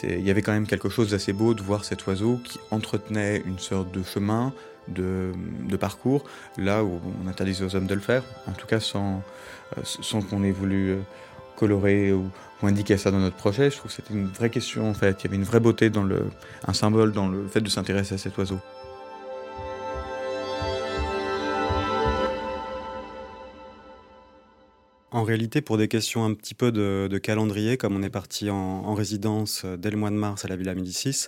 il 0.03 0.21
y 0.21 0.31
avait 0.31 0.43
quand 0.43 0.53
même 0.53 0.67
quelque 0.67 0.89
chose 0.89 1.11
d'assez 1.11 1.33
beau 1.33 1.55
de 1.55 1.63
voir 1.63 1.85
cet 1.85 2.07
oiseau 2.07 2.39
qui 2.45 2.61
entretenait 2.71 3.43
une 3.47 3.59
sorte 3.59 3.91
de 3.93 4.03
chemin, 4.03 4.53
de, 4.89 5.33
parcours, 5.79 6.25
là 6.59 6.85
où 6.85 7.01
on 7.25 7.29
interdisait 7.29 7.65
aux 7.65 7.77
hommes 7.77 7.87
de 7.87 7.95
le 7.95 8.01
faire, 8.01 8.23
en 8.47 8.53
tout 8.53 8.67
cas 8.67 8.81
sans, 8.81 9.23
euh, 9.77 9.81
sans 9.85 10.21
qu'on 10.21 10.43
ait 10.43 10.51
voulu 10.51 10.91
euh, 10.91 11.01
colorer 11.57 12.13
ou, 12.13 12.29
indiquer 12.67 12.97
ça 12.97 13.11
dans 13.11 13.19
notre 13.19 13.37
projet. 13.37 13.71
Je 13.71 13.77
trouve 13.77 13.91
que 13.91 13.97
c'était 13.97 14.15
une 14.15 14.27
vraie 14.27 14.51
question 14.51 14.89
en 14.89 14.95
fait. 14.95 15.21
Il 15.21 15.25
y 15.25 15.27
avait 15.29 15.37
une 15.37 15.45
vraie 15.45 15.61
beauté 15.61 15.91
dans 15.91 16.03
le, 16.03 16.25
un 16.67 16.73
symbole 16.73 17.13
dans 17.13 17.29
le 17.29 17.47
fait 17.49 17.61
de 17.61 17.69
s'intéresser 17.69 18.15
à 18.15 18.19
cet 18.19 18.37
oiseau. 18.39 18.59
En 25.13 25.25
réalité, 25.25 25.61
pour 25.61 25.77
des 25.77 25.89
questions 25.89 26.25
un 26.25 26.35
petit 26.35 26.55
peu 26.55 26.71
de, 26.71 27.19
calendrier, 27.19 27.77
comme 27.77 27.97
on 27.97 28.03
est 28.03 28.11
parti 28.11 28.49
en, 28.49 28.95
résidence 28.95 29.65
dès 29.65 29.91
le 29.91 29.97
mois 29.97 30.11
de 30.11 30.15
mars 30.15 30.45
à 30.45 30.49
la 30.49 30.55
Villa 30.55 30.75
Médicis, 30.75 31.27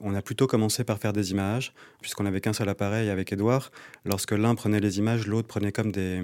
on 0.00 0.14
a 0.14 0.20
plutôt 0.20 0.46
commencé 0.46 0.84
par 0.84 0.98
faire 0.98 1.14
des 1.14 1.30
images, 1.30 1.72
puisqu'on 2.02 2.24
n'avait 2.24 2.40
qu'un 2.40 2.52
seul 2.52 2.68
appareil 2.68 3.08
avec 3.08 3.32
Edouard. 3.32 3.70
Lorsque 4.04 4.32
l'un 4.32 4.54
prenait 4.54 4.80
les 4.80 4.98
images, 4.98 5.26
l'autre 5.26 5.48
prenait 5.48 5.72
comme 5.72 5.92
des, 5.92 6.20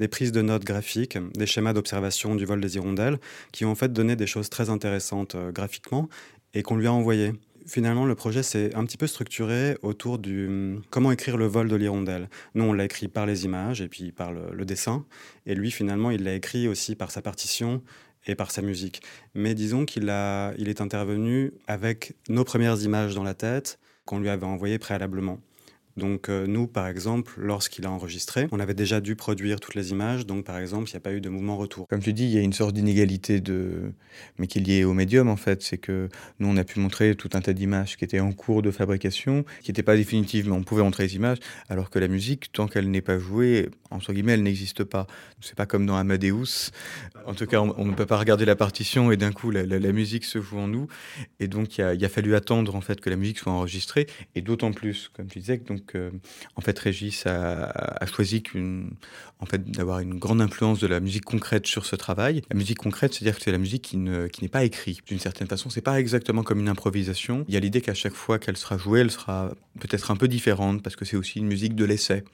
des 0.00 0.08
prises 0.08 0.32
de 0.32 0.42
notes 0.42 0.64
graphiques, 0.64 1.18
des 1.34 1.46
schémas 1.46 1.74
d'observation 1.74 2.34
du 2.34 2.46
vol 2.46 2.60
des 2.60 2.76
hirondelles, 2.76 3.18
qui 3.52 3.64
ont 3.64 3.70
en 3.70 3.74
fait 3.74 3.92
donné 3.92 4.16
des 4.16 4.26
choses 4.26 4.48
très 4.50 4.70
intéressantes 4.70 5.36
euh, 5.36 5.52
graphiquement 5.52 6.08
et 6.54 6.62
qu'on 6.62 6.76
lui 6.76 6.86
a 6.86 6.92
envoyées. 6.92 7.34
Finalement, 7.66 8.06
le 8.06 8.14
projet 8.14 8.42
s'est 8.42 8.74
un 8.74 8.84
petit 8.84 8.96
peu 8.96 9.06
structuré 9.06 9.76
autour 9.82 10.18
du 10.18 10.48
hum, 10.48 10.82
comment 10.90 11.12
écrire 11.12 11.36
le 11.36 11.46
vol 11.46 11.68
de 11.68 11.76
l'hirondelle. 11.76 12.28
Nous, 12.54 12.64
on 12.64 12.72
l'a 12.72 12.86
écrit 12.86 13.08
par 13.08 13.26
les 13.26 13.44
images 13.44 13.82
et 13.82 13.88
puis 13.88 14.10
par 14.10 14.32
le, 14.32 14.64
dessin. 14.64 15.04
Et 15.46 15.54
lui, 15.54 15.70
finalement, 15.70 16.10
il 16.10 16.24
l'a 16.24 16.34
écrit 16.34 16.66
aussi 16.66 16.96
par 16.96 17.10
sa 17.10 17.20
partition 17.20 17.82
et 18.26 18.34
par 18.34 18.50
sa 18.50 18.62
musique. 18.62 19.02
Mais 19.34 19.54
disons 19.54 19.84
qu'il 19.84 20.04
il 20.58 20.68
est 20.68 20.80
intervenu 20.80 21.52
avec 21.66 22.14
nos 22.28 22.44
premières 22.44 22.80
images 22.82 23.14
dans 23.14 23.22
la 23.22 23.34
tête 23.34 23.78
qu'on 24.06 24.18
lui 24.18 24.30
avait 24.30 24.46
envoyées 24.46 24.78
préalablement. 24.78 25.38
Donc 25.96 26.28
euh, 26.28 26.46
nous, 26.46 26.66
par 26.66 26.86
exemple, 26.86 27.32
lorsqu'il 27.38 27.86
a 27.86 27.90
enregistré, 27.90 28.48
on 28.52 28.60
avait 28.60 28.74
déjà 28.74 29.00
dû 29.00 29.16
produire 29.16 29.60
toutes 29.60 29.74
les 29.74 29.90
images. 29.90 30.26
Donc 30.26 30.44
par 30.44 30.58
exemple, 30.58 30.88
il 30.88 30.92
n'y 30.92 30.96
a 30.96 31.00
pas 31.00 31.12
eu 31.12 31.20
de 31.20 31.28
mouvement 31.28 31.56
retour. 31.56 31.86
Comme 31.88 32.00
tu 32.00 32.12
dis, 32.12 32.24
il 32.24 32.30
y 32.30 32.38
a 32.38 32.42
une 32.42 32.52
sorte 32.52 32.74
d'inégalité, 32.74 33.40
de... 33.40 33.92
mais 34.38 34.46
qui 34.46 34.58
est 34.58 34.62
liée 34.62 34.84
au 34.84 34.94
médium 34.94 35.28
en 35.28 35.36
fait. 35.36 35.62
C'est 35.62 35.78
que 35.78 36.08
nous, 36.38 36.48
on 36.48 36.56
a 36.56 36.64
pu 36.64 36.80
montrer 36.80 37.14
tout 37.14 37.30
un 37.34 37.40
tas 37.40 37.52
d'images 37.52 37.96
qui 37.96 38.04
étaient 38.04 38.20
en 38.20 38.32
cours 38.32 38.62
de 38.62 38.70
fabrication, 38.70 39.44
qui 39.62 39.70
n'étaient 39.70 39.82
pas 39.82 39.96
définitives, 39.96 40.48
mais 40.48 40.54
on 40.54 40.62
pouvait 40.62 40.82
montrer 40.82 41.04
les 41.04 41.16
images. 41.16 41.38
Alors 41.68 41.90
que 41.90 41.98
la 41.98 42.08
musique, 42.08 42.52
tant 42.52 42.66
qu'elle 42.66 42.90
n'est 42.90 43.00
pas 43.02 43.18
jouée, 43.18 43.68
entre 43.90 44.12
guillemets, 44.12 44.32
elle 44.32 44.42
n'existe 44.42 44.84
pas. 44.84 45.06
C'est 45.40 45.56
pas 45.56 45.66
comme 45.66 45.86
dans 45.86 45.96
Amadeus. 45.96 46.70
En 47.26 47.34
tout 47.34 47.46
cas, 47.46 47.60
on, 47.60 47.84
ne 47.84 47.94
peut 47.94 48.06
pas 48.06 48.18
regarder 48.18 48.44
la 48.44 48.56
partition 48.56 49.10
et 49.10 49.16
d'un 49.16 49.32
coup, 49.32 49.50
la, 49.50 49.64
musique 49.92 50.24
se 50.24 50.40
joue 50.40 50.58
en 50.58 50.68
nous. 50.68 50.86
Et 51.40 51.48
donc, 51.48 51.78
il 51.78 52.04
a, 52.04 52.08
fallu 52.08 52.34
attendre 52.34 52.74
en 52.74 52.80
fait 52.80 53.00
que 53.00 53.10
la 53.10 53.16
musique 53.16 53.38
soit 53.38 53.52
enregistrée. 53.52 54.06
Et 54.34 54.42
d'autant 54.42 54.72
plus, 54.72 55.10
comme 55.12 55.26
tu 55.26 55.40
disais, 55.40 55.58
donc 55.58 55.79
donc, 55.80 56.12
en 56.56 56.60
fait, 56.60 56.78
Régis 56.78 57.26
a, 57.26 58.06
choisi 58.06 58.42
d'avoir 59.66 60.00
une 60.00 60.18
grande 60.18 60.40
influence 60.40 60.80
de 60.80 60.86
la 60.86 61.00
musique 61.00 61.24
concrète 61.24 61.66
sur 61.66 61.86
ce 61.86 61.96
travail. 61.96 62.42
La 62.50 62.56
musique 62.56 62.78
concrète, 62.78 63.14
c'est-à-dire 63.14 63.36
que 63.36 63.42
c'est 63.42 63.52
la 63.52 63.58
musique 63.58 63.82
qui, 63.82 63.98
qui 64.32 64.42
n'est 64.42 64.48
pas 64.48 64.64
écrite. 64.64 65.06
D'une 65.06 65.18
certaine 65.18 65.48
façon, 65.48 65.70
c'est 65.70 65.80
pas 65.80 65.98
exactement 65.98 66.42
comme 66.42 66.60
une 66.60 66.68
improvisation. 66.68 67.44
Il 67.48 67.54
y 67.54 67.56
a 67.56 67.60
l'idée 67.60 67.80
qu'à 67.80 67.94
chaque 67.94 68.14
fois 68.14 68.38
qu'elle 68.38 68.56
sera 68.56 68.76
jouée, 68.78 69.00
elle 69.00 69.10
sera 69.10 69.52
peut-être 69.78 70.10
un 70.10 70.16
peu 70.16 70.28
différente 70.28 70.82
parce 70.82 70.96
que 70.96 71.04
c'est 71.04 71.16
aussi 71.16 71.38
une 71.38 71.46
musique 71.46 71.74
de 71.74 71.84
l'essai. 71.84 72.24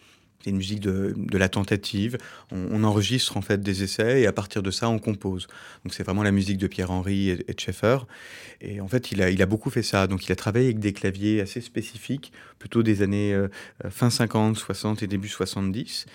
C'est 0.43 0.51
une 0.51 0.57
musique 0.57 0.81
de, 0.81 1.15
la 1.37 1.49
tentative. 1.49 2.19
On, 2.53 2.85
enregistre 2.85 3.37
en 3.37 3.43
fait 3.43 3.63
des 3.63 3.83
essais 3.83 4.23
et 4.23 4.27
à 4.27 4.33
partir 4.33 4.63
de 4.63 4.71
ça, 4.71 4.89
on 4.89 4.99
compose. 4.99 5.49
Donc 5.85 5.93
c'est 5.93 6.05
vraiment 6.05 6.23
la 6.23 6.31
musique 6.31 6.59
de 6.59 6.67
Pierre-Henri 6.67 7.31
et, 7.31 7.37
de 7.37 7.61
Schaeffer. 7.61 7.99
Et 8.61 8.81
en 8.81 8.89
fait, 8.89 9.11
il 9.13 9.23
a, 9.23 9.31
il 9.31 9.43
a 9.43 9.47
beaucoup 9.47 9.71
fait 9.71 9.83
ça. 9.83 10.07
Donc 10.07 10.27
il 10.27 10.33
a 10.33 10.37
travaillé 10.37 10.67
avec 10.67 10.79
des 10.79 10.93
claviers 10.93 11.41
assez 11.41 11.61
spécifiques, 11.61 12.33
plutôt 12.59 12.83
des 12.83 13.03
années 13.03 13.35
euh, 13.35 13.49
fin 13.91 14.11
50, 14.11 14.57
60 14.57 15.03
et 15.03 15.07
début 15.07 15.29
70. 15.29 16.07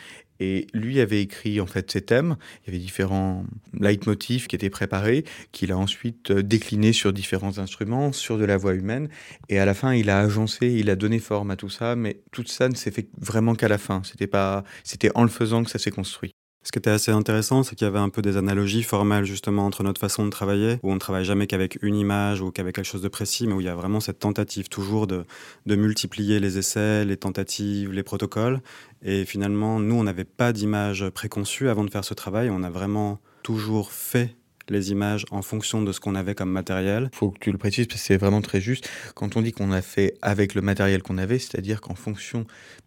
Et 0.42 0.66
lui 0.74 1.00
avait 1.00 1.22
écrit 1.22 1.62
en 1.62 1.68
fait 1.68 1.92
ses 1.92 2.02
thèmes. 2.02 2.36
Il 2.64 2.74
y 2.74 2.76
avait 2.76 2.84
différents 2.84 3.46
leitmotifs 3.80 4.48
qui 4.48 4.56
étaient 4.56 4.72
préparés, 4.72 5.24
qu'il 5.52 5.72
a 5.72 5.78
ensuite 5.78 6.32
euh, 6.32 6.42
déclinés 6.42 6.94
sur 6.94 7.14
différents 7.14 7.60
instruments, 7.60 8.12
sur 8.12 8.40
de 8.40 8.46
la 8.46 8.58
voix 8.58 8.74
humaine. 8.74 9.08
Et 9.50 9.60
à 9.60 9.66
la 9.66 9.76
fin, 9.76 9.94
il 9.94 10.10
a 10.10 10.20
agencé, 10.20 10.68
il 10.68 10.90
a 10.90 10.96
donné 10.96 11.20
forme 11.20 11.52
à 11.52 11.56
tout 11.56 11.70
ça. 11.70 11.96
Mais 11.96 12.22
tout 12.32 12.46
ça 12.48 12.70
ne 12.70 12.76
s'est 12.76 12.90
fait 12.90 13.08
vraiment 13.20 13.54
qu'à 13.54 13.68
la 13.68 13.78
fin. 13.78 14.02
C'était 14.04 14.26
pas, 14.26 14.64
c'était 14.84 15.12
en 15.14 15.22
le 15.22 15.30
faisant 15.30 15.64
que 15.64 15.70
ça 15.70 15.78
s'est 15.78 15.92
construit. 15.92 16.34
Ce 16.64 16.72
qui 16.72 16.78
était 16.78 16.92
assez 16.92 17.12
intéressant, 17.12 17.64
c'est 17.64 17.76
qu'il 17.76 17.86
y 17.86 17.88
avait 17.88 17.98
un 17.98 18.10
peu 18.10 18.22
des 18.22 18.38
analogies 18.38 18.84
formelles 18.84 19.26
justement 19.26 19.66
entre 19.66 19.82
notre 19.82 20.00
façon 20.00 20.26
de 20.26 20.30
travailler, 20.30 20.78
où 20.84 20.92
on 20.92 20.94
ne 20.94 21.00
travaille 21.00 21.26
jamais 21.26 21.48
qu'avec 21.48 21.80
une 21.82 21.96
image 21.96 22.42
ou 22.42 22.52
qu'avec 22.52 22.76
quelque 22.76 22.86
chose 22.86 23.02
de 23.02 23.08
précis, 23.08 23.48
mais 23.48 23.54
où 23.54 23.62
il 23.62 23.66
y 23.66 23.70
a 23.70 23.76
vraiment 23.76 24.00
cette 24.00 24.20
tentative 24.20 24.70
toujours 24.70 25.08
de, 25.08 25.26
multiplier 25.66 26.40
les 26.40 26.60
essais, 26.60 27.04
les 27.04 27.18
tentatives, 27.18 27.92
les 27.92 28.04
protocoles. 28.04 28.62
Et 29.02 29.26
finalement, 29.26 29.80
nous, 29.80 29.96
on 29.96 30.04
n'avait 30.04 30.24
pas 30.24 30.54
d'image 30.54 31.10
préconçue 31.10 31.68
avant 31.68 31.84
de 31.84 31.90
faire 31.90 32.06
ce 32.06 32.14
travail. 32.14 32.52
On 32.52 32.62
a 32.62 32.70
vraiment 32.70 33.20
toujours 33.42 33.92
fait 33.92 34.36
les 34.72 34.92
images 34.92 35.26
en 35.32 35.42
fonction 35.42 35.82
de 35.82 35.92
ce 35.92 36.00
qu'on 36.00 36.16
avait 36.16 36.36
comme 36.36 36.52
matériel. 36.52 37.10
Il 37.14 37.18
faut 37.18 37.30
que 37.30 37.40
tu 37.40 37.52
le 37.52 37.58
précises 37.58 37.88
parce 37.88 38.02
que 38.02 38.08
c'est 38.08 38.18
vraiment 38.18 38.42
très 38.42 38.62
juste. 38.62 38.90
Quand 39.14 39.36
on 39.36 39.42
dit 39.42 39.52
qu'on 39.52 39.72
a 39.72 39.82
fait 39.82 40.16
avec 40.22 40.56
le 40.56 40.62
matériel 40.62 41.04
qu'on 41.04 41.18
avait, 41.18 41.40
c'est-à-dire 41.40 41.82
qu'en 41.82 41.96
fonction 41.96 42.46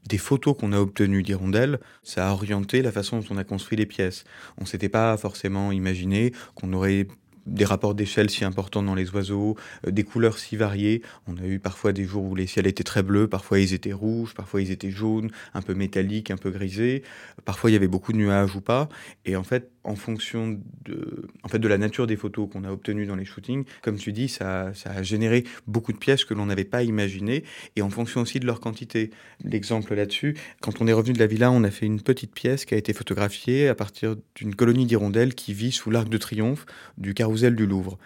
des 0.08 0.18
photos 0.18 0.56
qu'on 0.58 0.72
a 0.72 0.78
obtenues 0.78 1.22
d'hirondelles, 1.22 1.78
ça 2.02 2.28
a 2.28 2.32
orienté 2.32 2.82
la 2.82 2.92
façon 2.92 3.18
dont 3.18 3.26
on 3.30 3.36
a 3.36 3.44
construit 3.44 3.76
les 3.78 3.86
pièces. 3.86 4.24
On 4.58 4.62
ne 4.62 4.66
s'était 4.66 4.88
pas 4.88 5.16
forcément 5.16 5.72
imaginé 5.72 6.32
qu'on 6.54 6.72
aurait 6.72 7.06
des 7.46 7.64
rapports 7.64 7.94
d'échelle 7.94 8.30
si 8.30 8.44
importants 8.44 8.82
dans 8.82 8.94
les 8.94 9.10
oiseaux, 9.10 9.56
euh, 9.86 9.90
des 9.90 10.04
couleurs 10.04 10.38
si 10.38 10.56
variées. 10.56 11.02
On 11.26 11.36
a 11.36 11.46
eu 11.46 11.58
parfois 11.58 11.92
des 11.92 12.04
jours 12.04 12.24
où 12.24 12.34
les 12.34 12.46
ciels 12.46 12.66
étaient 12.66 12.84
très 12.84 13.02
bleus, 13.02 13.28
parfois 13.28 13.60
ils 13.60 13.74
étaient 13.74 13.92
rouges, 13.92 14.34
parfois 14.34 14.62
ils 14.62 14.70
étaient 14.70 14.90
jaunes, 14.90 15.30
un 15.54 15.62
peu 15.62 15.74
métalliques, 15.74 16.30
un 16.30 16.36
peu 16.36 16.50
grisés. 16.50 17.02
Parfois 17.44 17.70
il 17.70 17.74
y 17.74 17.76
avait 17.76 17.88
beaucoup 17.88 18.12
de 18.12 18.18
nuages 18.18 18.54
ou 18.56 18.60
pas. 18.60 18.88
Et 19.24 19.36
en 19.36 19.44
fait, 19.44 19.70
en 19.84 19.96
fonction 19.96 20.58
de, 20.84 21.28
en 21.42 21.48
fait, 21.48 21.58
de 21.58 21.68
la 21.68 21.76
nature 21.76 22.06
des 22.06 22.16
photos 22.16 22.48
qu'on 22.50 22.64
a 22.64 22.70
obtenues 22.70 23.06
dans 23.06 23.16
les 23.16 23.26
shootings, 23.26 23.64
comme 23.82 23.96
tu 23.96 24.12
dis, 24.12 24.28
ça, 24.28 24.72
ça 24.74 24.90
a 24.90 25.02
généré 25.02 25.44
beaucoup 25.66 25.92
de 25.92 25.98
pièces 25.98 26.24
que 26.24 26.32
l'on 26.32 26.46
n'avait 26.46 26.64
pas 26.64 26.82
imaginées, 26.82 27.44
et 27.76 27.82
en 27.82 27.90
fonction 27.90 28.22
aussi 28.22 28.40
de 28.40 28.46
leur 28.46 28.60
quantité. 28.60 29.10
L'exemple 29.44 29.94
là-dessus, 29.94 30.36
quand 30.62 30.80
on 30.80 30.86
est 30.86 30.92
revenu 30.92 31.12
de 31.12 31.18
la 31.18 31.26
villa, 31.26 31.50
on 31.50 31.64
a 31.64 31.70
fait 31.70 31.84
une 31.84 32.00
petite 32.00 32.32
pièce 32.32 32.64
qui 32.64 32.74
a 32.74 32.78
été 32.78 32.94
photographiée 32.94 33.68
à 33.68 33.74
partir 33.74 34.16
d'une 34.34 34.54
colonie 34.54 34.86
d'hirondelles 34.86 35.34
qui 35.34 35.52
vit 35.52 35.72
sous 35.72 35.90
l'arc 35.90 36.08
de 36.08 36.18
triomphe 36.18 36.64
du 36.96 37.12
carrousel 37.12 37.33
du 37.34 37.66
Louvre. 37.66 37.98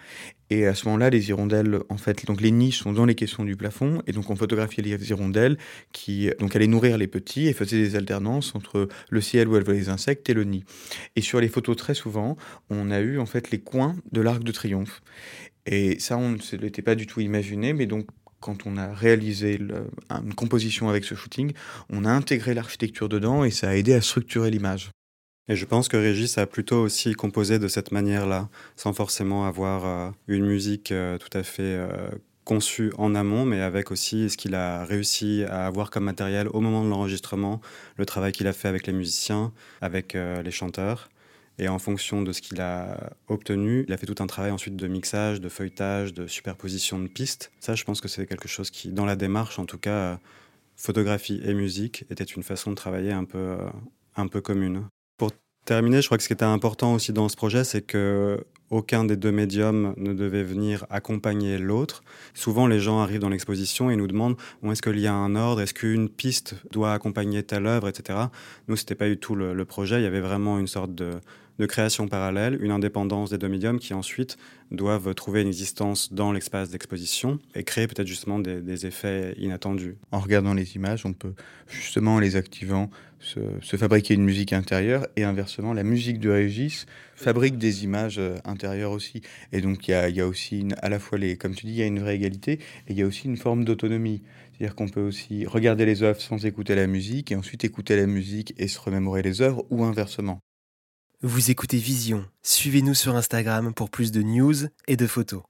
Et 0.49 0.65
à 0.65 0.73
ce 0.73 0.85
moment-là, 0.85 1.09
les 1.09 1.29
hirondelles, 1.29 1.79
en 1.89 1.97
fait, 1.97 2.25
donc 2.25 2.41
les 2.41 2.51
niches 2.51 2.79
sont 2.79 2.91
dans 2.91 3.05
les 3.05 3.15
caissons 3.15 3.43
du 3.43 3.55
plafond, 3.55 4.01
et 4.07 4.11
donc 4.11 4.29
on 4.29 4.35
photographiait 4.35 4.83
les 4.83 5.09
hirondelles 5.09 5.57
qui 5.91 6.29
donc 6.39 6.55
allaient 6.55 6.67
nourrir 6.67 6.97
les 6.97 7.07
petits 7.07 7.47
et 7.47 7.53
faisaient 7.53 7.77
des 7.77 7.95
alternances 7.95 8.55
entre 8.55 8.87
le 9.09 9.21
ciel 9.21 9.47
où 9.47 9.55
elles 9.55 9.63
voyaient 9.63 9.81
les 9.81 9.89
insectes 9.89 10.29
et 10.29 10.33
le 10.33 10.43
nid. 10.43 10.63
Et 11.15 11.21
sur 11.21 11.39
les 11.39 11.47
photos, 11.47 11.77
très 11.77 11.93
souvent, 11.93 12.35
on 12.69 12.89
a 12.89 12.99
eu 12.99 13.19
en 13.19 13.25
fait 13.25 13.51
les 13.51 13.59
coins 13.59 13.95
de 14.11 14.21
l'arc 14.21 14.43
de 14.43 14.51
triomphe. 14.51 15.01
Et 15.65 15.99
ça, 15.99 16.17
on 16.17 16.31
ne 16.31 16.57
l'était 16.59 16.81
pas 16.81 16.95
du 16.95 17.05
tout 17.05 17.21
imaginé, 17.21 17.73
mais 17.73 17.85
donc 17.85 18.07
quand 18.39 18.65
on 18.65 18.77
a 18.77 18.93
réalisé 18.93 19.59
une 20.09 20.33
composition 20.33 20.89
avec 20.89 21.03
ce 21.03 21.13
shooting, 21.13 21.51
on 21.89 22.05
a 22.05 22.09
intégré 22.09 22.53
l'architecture 22.53 23.09
dedans 23.09 23.43
et 23.43 23.51
ça 23.51 23.69
a 23.69 23.75
aidé 23.75 23.93
à 23.93 24.01
structurer 24.01 24.49
l'image. 24.49 24.91
Et 25.51 25.55
je 25.55 25.65
pense 25.65 25.87
que 25.87 25.97
Régis 25.97 26.37
a 26.37 26.45
plutôt 26.45 26.79
aussi 26.79 27.13
composé 27.13 27.57
de 27.57 27.67
cette 27.67 27.91
manière-là, 27.91 28.49
sans 28.75 28.93
forcément 28.93 29.47
avoir 29.47 29.83
euh, 29.83 30.11
une 30.27 30.45
musique 30.45 30.91
euh, 30.91 31.17
tout 31.17 31.35
à 31.35 31.41
fait 31.41 31.63
euh, 31.63 31.87
conçue 32.43 32.93
en 32.99 33.15
amont, 33.15 33.45
mais 33.45 33.59
avec 33.59 33.89
aussi 33.89 34.29
ce 34.29 34.37
qu'il 34.37 34.53
a 34.53 34.85
réussi 34.85 35.43
à 35.49 35.65
avoir 35.65 35.89
comme 35.89 36.03
matériel 36.03 36.47
au 36.53 36.61
moment 36.61 36.83
de 36.83 36.89
l'enregistrement, 36.89 37.61
le 37.97 38.05
travail 38.05 38.31
qu'il 38.31 38.45
a 38.45 38.53
fait 38.53 38.67
avec 38.67 38.85
les 38.85 38.93
musiciens, 38.93 39.51
avec 39.81 40.13
les 40.13 40.51
chanteurs. 40.51 41.09
Et 41.59 41.67
en 41.67 41.77
fonction 41.77 42.23
de 42.23 42.31
ce 42.31 42.41
qu'il 42.41 42.59
a 42.59 43.11
obtenu, 43.27 43.85
il 43.87 43.93
a 43.93 43.97
fait 43.97 44.07
tout 44.07 44.23
un 44.23 44.25
travail 44.25 44.49
ensuite 44.49 44.75
de 44.75 44.87
mixage, 44.87 45.41
de 45.41 45.49
feuilletage, 45.49 46.13
de 46.13 46.25
superposition 46.25 46.97
de 46.97 47.07
pistes. 47.07 47.51
Ça, 47.59 47.75
je 47.75 47.83
pense 47.83 48.01
que 48.01 48.07
c'est 48.07 48.25
quelque 48.25 48.47
chose 48.47 48.71
qui, 48.71 48.89
dans 48.89 49.05
la 49.05 49.15
démarche, 49.15 49.59
en 49.59 49.65
tout 49.65 49.77
cas, 49.77 50.19
photographie 50.75 51.39
et 51.43 51.53
musique, 51.53 52.05
était 52.09 52.23
une 52.23 52.41
façon 52.41 52.71
de 52.71 52.75
travailler 52.75 53.11
un 53.11 53.25
peu, 53.25 53.57
un 54.15 54.27
peu 54.27 54.41
commune 54.41 54.85
terminer, 55.69 56.01
je 56.01 56.07
crois 56.07 56.17
que 56.17 56.23
ce 56.23 56.27
qui 56.27 56.33
était 56.33 56.43
important 56.43 56.95
aussi 56.95 57.13
dans 57.13 57.29
ce 57.29 57.35
projet, 57.35 57.63
c'est 57.63 57.83
que 57.83 58.43
aucun 58.71 59.05
des 59.05 59.15
deux 59.15 59.31
médiums 59.31 59.93
ne 59.97 60.13
devait 60.13 60.41
venir 60.41 60.83
accompagner 60.89 61.59
l'autre. 61.59 62.03
Souvent, 62.33 62.65
les 62.65 62.79
gens 62.79 63.01
arrivent 63.01 63.19
dans 63.19 63.29
l'exposition 63.29 63.91
et 63.91 63.95
nous 63.95 64.07
demandent 64.07 64.35
où 64.63 64.71
est-ce 64.71 64.81
qu'il 64.81 64.99
y 64.99 65.05
a 65.05 65.13
un 65.13 65.35
ordre, 65.35 65.61
est-ce 65.61 65.75
qu'une 65.75 66.09
piste 66.09 66.55
doit 66.71 66.91
accompagner 66.91 67.43
telle 67.43 67.67
œuvre, 67.67 67.87
etc. 67.87 68.17
Nous, 68.67 68.77
c'était 68.77 68.95
pas 68.95 69.07
du 69.07 69.17
tout 69.17 69.35
le, 69.35 69.63
projet. 69.65 69.99
Il 69.99 70.03
y 70.03 70.07
avait 70.07 70.21
vraiment 70.21 70.57
une 70.57 70.65
sorte 70.65 70.95
de, 70.95 71.11
de 71.59 71.65
création 71.65 72.07
parallèle, 72.07 72.57
une 72.61 72.71
indépendance 72.71 73.29
des 73.29 73.37
deux 73.37 73.49
médiums 73.49 73.79
qui 73.79 73.93
ensuite 73.93 74.37
doivent 74.71 75.13
trouver 75.13 75.41
une 75.41 75.47
existence 75.47 76.13
dans 76.13 76.31
l'espace 76.31 76.69
d'exposition 76.69 77.37
et 77.53 77.63
créer 77.63 77.85
peut-être 77.85 78.07
justement 78.07 78.39
des, 78.39 78.85
effets 78.85 79.35
inattendus. 79.37 79.97
En 80.11 80.19
regardant 80.19 80.53
les 80.53 80.75
images, 80.75 81.05
on 81.05 81.11
peut 81.11 81.33
justement 81.67 82.15
en 82.15 82.19
les 82.19 82.37
activant 82.37 82.89
se, 83.19 83.75
fabriquer 83.75 84.13
une 84.13 84.23
musique 84.23 84.53
intérieure 84.53 85.05
et 85.17 85.25
inversement, 85.25 85.73
la 85.73 85.83
musique 85.83 86.19
de 86.19 86.29
Régis 86.29 86.85
fabrique 87.17 87.57
des 87.57 87.83
images 87.83 88.19
euh, 88.19 88.37
intérieures 88.45 88.93
aussi. 88.93 89.21
Et 89.51 89.59
donc 89.59 89.85
il 89.89 89.91
y 89.91 90.21
a, 90.21 90.27
aussi 90.27 90.65
à 90.81 90.87
la 90.87 90.99
fois 90.99 91.17
les, 91.17 91.35
comme 91.35 91.53
tu 91.53 91.65
dis, 91.65 91.73
il 91.73 91.77
y 91.77 91.81
a 91.81 91.85
une 91.85 91.99
vraie 91.99 92.15
égalité 92.15 92.53
et 92.53 92.91
il 92.91 92.97
y 92.97 93.01
a 93.01 93.05
aussi 93.05 93.27
une 93.27 93.35
forme 93.35 93.65
d'autonomie. 93.65 94.21
C'est-à-dire 94.53 94.75
qu'on 94.75 94.87
peut 94.87 95.01
aussi 95.01 95.45
regarder 95.45 95.85
les 95.85 96.03
œuvres 96.03 96.21
sans 96.21 96.45
écouter 96.45 96.75
la 96.75 96.87
musique 96.87 97.33
et 97.33 97.35
ensuite 97.35 97.65
écouter 97.65 97.97
la 97.97 98.07
musique 98.07 98.53
et 98.57 98.69
se 98.69 98.79
remémorer 98.79 99.21
les 99.21 99.41
œuvres 99.41 99.65
ou 99.69 99.83
inversement. 99.83 100.39
Vous 101.21 101.51
écoutez 101.51 101.75
Vision. 101.75 102.23
Suivez-nous 102.43 102.93
sur 102.93 103.13
Instagram 103.13 103.73
pour 103.73 103.89
plus 103.89 104.13
de 104.13 104.21
news 104.21 104.55
et 104.87 104.95
de 104.95 105.05
photos. 105.05 105.41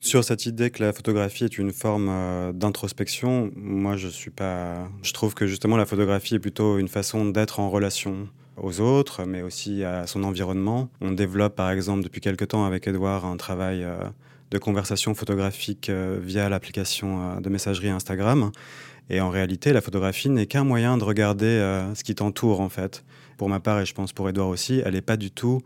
Sur 0.00 0.24
cette 0.24 0.44
idée 0.44 0.70
que 0.70 0.82
la 0.82 0.92
photographie 0.92 1.44
est 1.44 1.56
une 1.56 1.70
forme 1.70 2.08
euh, 2.10 2.52
d'introspection, 2.52 3.52
moi 3.54 3.96
je 3.96 4.08
suis 4.08 4.32
pas. 4.32 4.88
Je 5.02 5.12
trouve 5.12 5.34
que 5.34 5.46
justement 5.46 5.76
la 5.76 5.86
photographie 5.86 6.34
est 6.34 6.40
plutôt 6.40 6.78
une 6.78 6.88
façon 6.88 7.26
d'être 7.26 7.60
en 7.60 7.70
relation 7.70 8.28
aux 8.56 8.80
autres, 8.80 9.24
mais 9.24 9.42
aussi 9.42 9.84
à 9.84 10.08
son 10.08 10.24
environnement. 10.24 10.90
On 11.00 11.12
développe 11.12 11.54
par 11.54 11.70
exemple 11.70 12.02
depuis 12.02 12.20
quelque 12.20 12.44
temps 12.44 12.64
avec 12.64 12.88
Edouard 12.88 13.24
un 13.24 13.36
travail 13.36 13.84
euh, 13.84 14.00
de 14.50 14.58
conversation 14.58 15.14
photographique 15.14 15.90
euh, 15.90 16.18
via 16.20 16.48
l'application 16.48 17.40
de 17.40 17.48
messagerie 17.48 17.90
Instagram. 17.90 18.50
Et 19.10 19.20
en 19.20 19.30
réalité, 19.30 19.72
la 19.72 19.80
photographie 19.80 20.28
n'est 20.28 20.46
qu'un 20.46 20.64
moyen 20.64 20.98
de 20.98 21.04
regarder 21.04 21.86
ce 21.94 22.04
qui 22.04 22.14
t'entoure 22.14 22.60
en 22.60 22.68
fait. 22.68 23.04
Pour 23.38 23.48
ma 23.48 23.60
part, 23.60 23.80
et 23.80 23.86
je 23.86 23.94
pense 23.94 24.12
pour 24.12 24.28
Edouard 24.28 24.48
aussi, 24.48 24.82
elle 24.84 24.94
n'est 24.94 25.00
pas 25.00 25.16
du 25.16 25.30
tout 25.30 25.62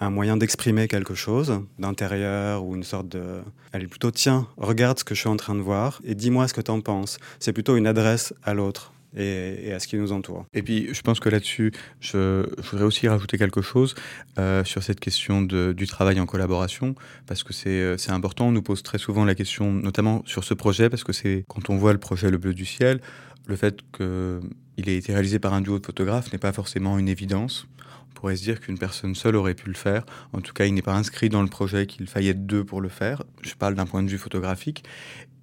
un 0.00 0.10
moyen 0.10 0.36
d'exprimer 0.36 0.88
quelque 0.88 1.14
chose 1.14 1.60
d'intérieur 1.78 2.64
ou 2.64 2.76
une 2.76 2.82
sorte 2.82 3.08
de... 3.08 3.40
Elle 3.72 3.84
est 3.84 3.86
plutôt, 3.86 4.10
tiens, 4.10 4.46
regarde 4.56 4.98
ce 4.98 5.04
que 5.04 5.14
je 5.14 5.20
suis 5.20 5.28
en 5.28 5.36
train 5.36 5.54
de 5.54 5.60
voir 5.60 6.00
et 6.04 6.14
dis-moi 6.14 6.48
ce 6.48 6.54
que 6.54 6.60
tu 6.60 6.70
en 6.70 6.80
penses. 6.80 7.18
C'est 7.38 7.52
plutôt 7.52 7.76
une 7.76 7.86
adresse 7.86 8.34
à 8.42 8.54
l'autre. 8.54 8.92
Et, 9.14 9.70
à 9.74 9.78
ce 9.78 9.86
qui 9.86 9.96
nous 9.96 10.10
entoure. 10.10 10.46
Et 10.54 10.62
puis, 10.62 10.88
je 10.94 11.02
pense 11.02 11.20
que 11.20 11.28
là-dessus, 11.28 11.70
je, 12.00 12.46
voudrais 12.70 12.86
aussi 12.86 13.06
rajouter 13.08 13.36
quelque 13.36 13.60
chose 13.60 13.94
euh, 14.38 14.64
sur 14.64 14.82
cette 14.82 15.00
question 15.00 15.42
de, 15.42 15.74
du 15.76 15.86
travail 15.86 16.18
en 16.18 16.24
collaboration, 16.24 16.94
parce 17.26 17.42
que 17.42 17.52
euh, 17.66 17.98
c'est 17.98 18.10
important. 18.10 18.46
On 18.46 18.52
nous 18.52 18.62
pose 18.62 18.82
très 18.82 18.96
souvent 18.96 19.26
la 19.26 19.34
question, 19.34 19.70
notamment 19.70 20.22
sur 20.24 20.44
ce 20.44 20.54
projet, 20.54 20.88
parce 20.88 21.04
que 21.04 21.12
c'est 21.12 21.44
quand 21.46 21.68
on 21.68 21.76
voit 21.76 21.92
le 21.92 21.98
projet 21.98 22.30
Le 22.30 22.38
Bleu 22.38 22.54
du 22.54 22.64
Ciel, 22.64 23.02
le 23.46 23.56
fait 23.56 23.80
qu'il 24.76 24.88
ait 24.88 24.96
été 24.96 25.12
réalisé 25.12 25.38
par 25.38 25.54
un 25.54 25.60
duo 25.60 25.78
de 25.78 25.86
photographes 25.86 26.32
n'est 26.32 26.38
pas 26.38 26.52
forcément 26.52 26.98
une 26.98 27.08
évidence 27.08 27.66
pourrait 28.22 28.36
se 28.36 28.44
dire 28.44 28.60
qu'une 28.60 28.78
personne 28.78 29.16
seule 29.16 29.34
aurait 29.34 29.56
pu 29.56 29.66
le 29.66 29.74
faire. 29.74 30.06
En 30.32 30.40
tout 30.40 30.52
cas, 30.52 30.66
il 30.66 30.74
n'est 30.74 30.80
pas 30.80 30.94
inscrit 30.94 31.28
dans 31.28 31.42
le 31.42 31.48
projet 31.48 31.88
qu'il 31.88 32.06
faille 32.06 32.28
être 32.28 32.46
deux 32.46 32.64
pour 32.64 32.80
le 32.80 32.88
faire. 32.88 33.24
Je 33.42 33.54
parle 33.54 33.74
d'un 33.74 33.84
point 33.84 34.04
de 34.04 34.08
vue 34.08 34.16
photographique. 34.16 34.84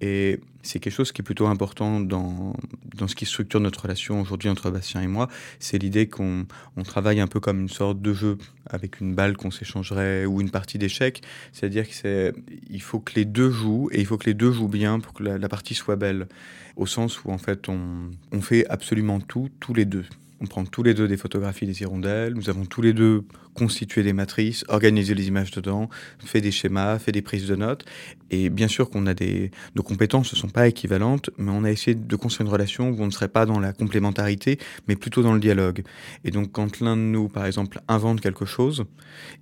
Et 0.00 0.40
c'est 0.62 0.78
quelque 0.78 0.92
chose 0.92 1.12
qui 1.12 1.22
est 1.22 1.24
plutôt 1.24 1.46
important 1.46 2.00
dans, 2.00 2.54
dans 2.96 3.08
ce 3.08 3.14
qui 3.14 3.26
structure 3.26 3.60
notre 3.60 3.82
relation 3.82 4.20
aujourd'hui 4.20 4.48
entre 4.48 4.70
Bastien 4.70 5.02
et 5.02 5.06
moi. 5.06 5.28
C'est 5.58 5.78
l'idée 5.78 6.08
qu'on 6.08 6.46
on 6.76 6.82
travaille 6.82 7.20
un 7.20 7.26
peu 7.26 7.40
comme 7.40 7.60
une 7.60 7.68
sorte 7.68 8.00
de 8.00 8.12
jeu 8.12 8.38
avec 8.66 9.00
une 9.00 9.14
balle 9.14 9.36
qu'on 9.36 9.50
s'échangerait 9.50 10.26
ou 10.26 10.40
une 10.40 10.50
partie 10.50 10.78
d'échecs. 10.78 11.22
C'est-à-dire 11.52 11.88
qu'il 11.88 12.82
faut 12.82 13.00
que 13.00 13.12
les 13.14 13.24
deux 13.24 13.50
jouent 13.50 13.88
et 13.92 14.00
il 14.00 14.06
faut 14.06 14.18
que 14.18 14.26
les 14.26 14.34
deux 14.34 14.52
jouent 14.52 14.68
bien 14.68 15.00
pour 15.00 15.12
que 15.12 15.22
la, 15.22 15.38
la 15.38 15.48
partie 15.48 15.74
soit 15.74 15.96
belle. 15.96 16.28
Au 16.76 16.86
sens 16.86 17.24
où 17.24 17.30
en 17.30 17.38
fait 17.38 17.68
on, 17.68 18.10
on 18.32 18.40
fait 18.40 18.66
absolument 18.68 19.20
tout, 19.20 19.50
tous 19.60 19.74
les 19.74 19.84
deux. 19.84 20.04
On 20.42 20.46
prend 20.46 20.64
tous 20.64 20.82
les 20.82 20.94
deux 20.94 21.06
des 21.06 21.18
photographies 21.18 21.66
des 21.66 21.82
hirondelles, 21.82 22.32
nous 22.32 22.48
avons 22.48 22.64
tous 22.64 22.80
les 22.80 22.94
deux 22.94 23.24
constitué 23.52 24.02
des 24.02 24.14
matrices, 24.14 24.64
organisé 24.68 25.14
les 25.14 25.28
images 25.28 25.50
dedans, 25.50 25.90
fait 26.18 26.40
des 26.40 26.50
schémas, 26.50 26.98
fait 26.98 27.12
des 27.12 27.20
prises 27.20 27.46
de 27.46 27.56
notes. 27.56 27.84
Et 28.30 28.48
bien 28.48 28.66
sûr 28.66 28.88
qu'on 28.88 29.06
a 29.06 29.12
des... 29.12 29.50
Nos 29.76 29.82
compétences 29.82 30.32
ne 30.32 30.38
sont 30.38 30.48
pas 30.48 30.66
équivalentes, 30.66 31.28
mais 31.36 31.50
on 31.50 31.64
a 31.64 31.70
essayé 31.70 31.94
de 31.94 32.16
construire 32.16 32.46
une 32.46 32.52
relation 32.52 32.88
où 32.88 33.02
on 33.02 33.06
ne 33.06 33.10
serait 33.10 33.28
pas 33.28 33.44
dans 33.44 33.60
la 33.60 33.74
complémentarité, 33.74 34.58
mais 34.88 34.96
plutôt 34.96 35.22
dans 35.22 35.34
le 35.34 35.40
dialogue. 35.40 35.82
Et 36.24 36.30
donc 36.30 36.52
quand 36.52 36.80
l'un 36.80 36.96
de 36.96 37.02
nous, 37.02 37.28
par 37.28 37.44
exemple, 37.44 37.80
invente 37.86 38.22
quelque 38.22 38.46
chose, 38.46 38.84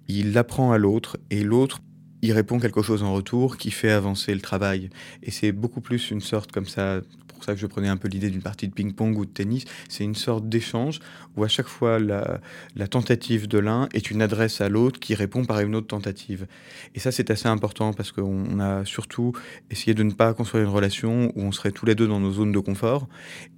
il 0.09 0.33
l'apprend 0.33 0.73
à 0.73 0.79
l'autre, 0.79 1.17
et 1.31 1.45
l'autre 1.45 1.81
il 2.23 2.33
répond 2.33 2.59
quelque 2.59 2.83
chose 2.83 3.05
en 3.05 3.13
retour 3.13 3.57
qui 3.57 3.71
fait 3.71 3.93
avancer 3.93 4.35
le 4.35 4.41
travail. 4.41 4.91
Et 5.23 5.31
c'est 5.31 5.53
beaucoup 5.53 5.81
plus 5.81 6.11
une 6.11 6.21
sorte 6.21 6.51
comme 6.51 6.67
ça 6.67 7.03
pour 7.39 7.45
ça 7.45 7.55
que 7.55 7.61
je 7.61 7.67
prenais 7.67 7.89
un 7.89 7.97
peu 7.97 8.09
l'idée 8.09 8.31
d'une 8.31 8.43
partie 8.43 8.69
de 8.69 8.75
ping-pong 8.75 9.17
ou 9.17 9.25
de 9.25 9.31
tennis. 9.31 9.65
C'est 9.89 10.05
une 10.05 10.15
sorte 10.15 10.49
d'échange 10.49 11.01
où 11.37 11.45
à 11.45 11.49
chaque 11.49 11.69
fois 11.69 11.99
la, 11.99 12.41
la 12.77 12.89
tentative 12.89 13.49
de 13.49 13.59
l'un 13.59 13.89
est 13.95 14.11
une 14.11 14.23
adresse 14.23 14.61
à 14.61 14.69
l'autre 14.69 15.01
qui 15.01 15.15
répond 15.15 15.45
par 15.45 15.61
une 15.61 15.75
autre 15.75 15.87
tentative. 15.87 16.47
Et 16.95 17.01
ça, 17.01 17.13
c'est 17.13 17.31
assez 17.31 17.49
important 17.49 17.93
parce 17.93 18.13
qu'on 18.13 18.61
a 18.61 18.85
surtout 18.85 19.33
essayé 19.71 19.95
de 19.95 20.03
ne 20.03 20.13
pas 20.13 20.35
construire 20.35 20.65
une 20.65 20.71
relation 20.71 21.33
où 21.37 21.43
on 21.43 21.53
serait 21.53 21.73
tous 21.73 21.87
les 21.87 21.95
deux 21.95 22.07
dans 22.07 22.21
nos 22.21 22.33
zones 22.33 22.53
de 22.53 22.59
confort 22.59 23.09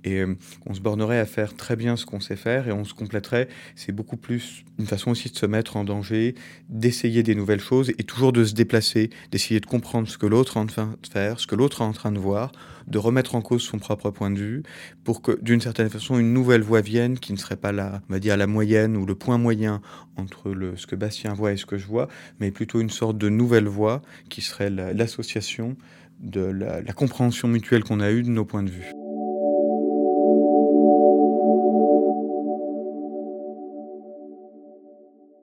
et 0.04 0.20
euh, 0.20 0.34
on 0.66 0.74
se 0.74 0.80
bornerait 0.80 1.18
à 1.18 1.26
faire 1.26 1.54
très 1.54 1.76
bien 1.76 1.96
ce 1.96 2.06
qu'on 2.06 2.20
sait 2.20 2.36
faire 2.36 2.68
et 2.68 2.72
on 2.72 2.84
se 2.84 2.94
compléterait. 2.94 3.48
C'est 3.74 3.92
beaucoup 3.92 4.16
plus 4.16 4.64
une 4.78 4.86
façon 4.86 5.10
aussi 5.10 5.30
de 5.30 5.36
se 5.36 5.46
mettre 5.46 5.76
en 5.76 5.84
danger, 5.84 6.34
d'essayer 6.68 7.22
des 7.22 7.34
nouvelles 7.34 7.60
choses 7.60 7.90
et 7.98 8.04
toujours 8.04 8.32
de 8.32 8.44
se 8.44 8.54
déplacer, 8.54 9.10
d'essayer 9.30 9.60
de 9.60 9.66
comprendre 9.66 10.08
ce 10.08 10.18
que 10.18 10.26
l'autre 10.26 10.56
est 10.56 10.60
en 10.60 10.66
train 10.66 10.86
de 10.86 11.08
faire, 11.08 11.40
ce 11.40 11.46
que 11.46 11.54
l'autre 11.54 11.82
est 11.82 11.84
en 11.84 11.92
train 11.92 12.12
de 12.12 12.18
voir, 12.18 12.52
de 12.90 12.98
remettre 12.98 13.34
en 13.34 13.42
cause 13.42 13.62
son 13.62 13.78
propre 13.78 14.10
point 14.10 14.30
de 14.30 14.38
vue 14.38 14.62
pour 15.04 15.22
que 15.22 15.40
d'une 15.40 15.60
certaine 15.60 15.88
façon 15.88 16.18
une 16.18 16.32
nouvelle 16.32 16.62
voie 16.62 16.80
vienne 16.80 17.18
qui 17.18 17.32
ne 17.32 17.38
serait 17.38 17.56
pas 17.56 17.72
la, 17.72 18.02
on 18.08 18.12
va 18.12 18.18
dire 18.18 18.36
la 18.36 18.46
moyenne 18.46 18.96
ou 18.96 19.06
le 19.06 19.14
point 19.14 19.38
moyen 19.38 19.80
entre 20.16 20.50
le, 20.50 20.76
ce 20.76 20.86
que 20.86 20.96
Bastien 20.96 21.32
voit 21.32 21.52
et 21.52 21.56
ce 21.56 21.66
que 21.66 21.78
je 21.78 21.86
vois, 21.86 22.08
mais 22.40 22.50
plutôt 22.50 22.80
une 22.80 22.90
sorte 22.90 23.16
de 23.16 23.28
nouvelle 23.28 23.68
voie 23.68 24.02
qui 24.28 24.42
serait 24.42 24.70
l'association 24.70 25.76
de 26.20 26.42
la 26.42 26.92
compréhension 26.92 27.48
mutuelle 27.48 27.84
qu'on 27.84 28.00
a 28.00 28.10
eue 28.10 28.22
de 28.22 28.28
nos 28.28 28.44
points 28.44 28.62
de 28.62 28.70
vue. 28.70 28.92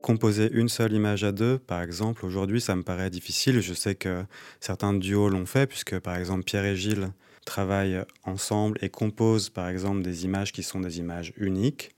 composer 0.07 0.49
une 0.53 0.69
seule 0.69 0.93
image 0.93 1.25
à 1.25 1.33
deux, 1.33 1.60
par 1.60 1.81
exemple, 1.81 2.25
aujourd'hui, 2.25 2.62
ça 2.62 2.77
me 2.77 2.81
paraît 2.81 3.10
difficile. 3.10 3.60
Je 3.60 3.73
sais 3.73 3.93
que 3.93 4.23
certains 4.62 4.93
duos 4.93 5.27
l'ont 5.27 5.45
fait, 5.45 5.67
puisque 5.67 5.99
par 5.99 6.15
exemple 6.15 6.45
Pierre 6.45 6.63
et 6.63 6.77
Gilles 6.77 7.10
travaillent 7.47 8.03
ensemble 8.23 8.77
et 8.81 8.89
composent 8.89 9.49
par 9.49 9.69
exemple 9.69 10.03
des 10.03 10.25
images 10.25 10.51
qui 10.51 10.62
sont 10.62 10.81
des 10.81 10.99
images 10.99 11.33
uniques. 11.38 11.96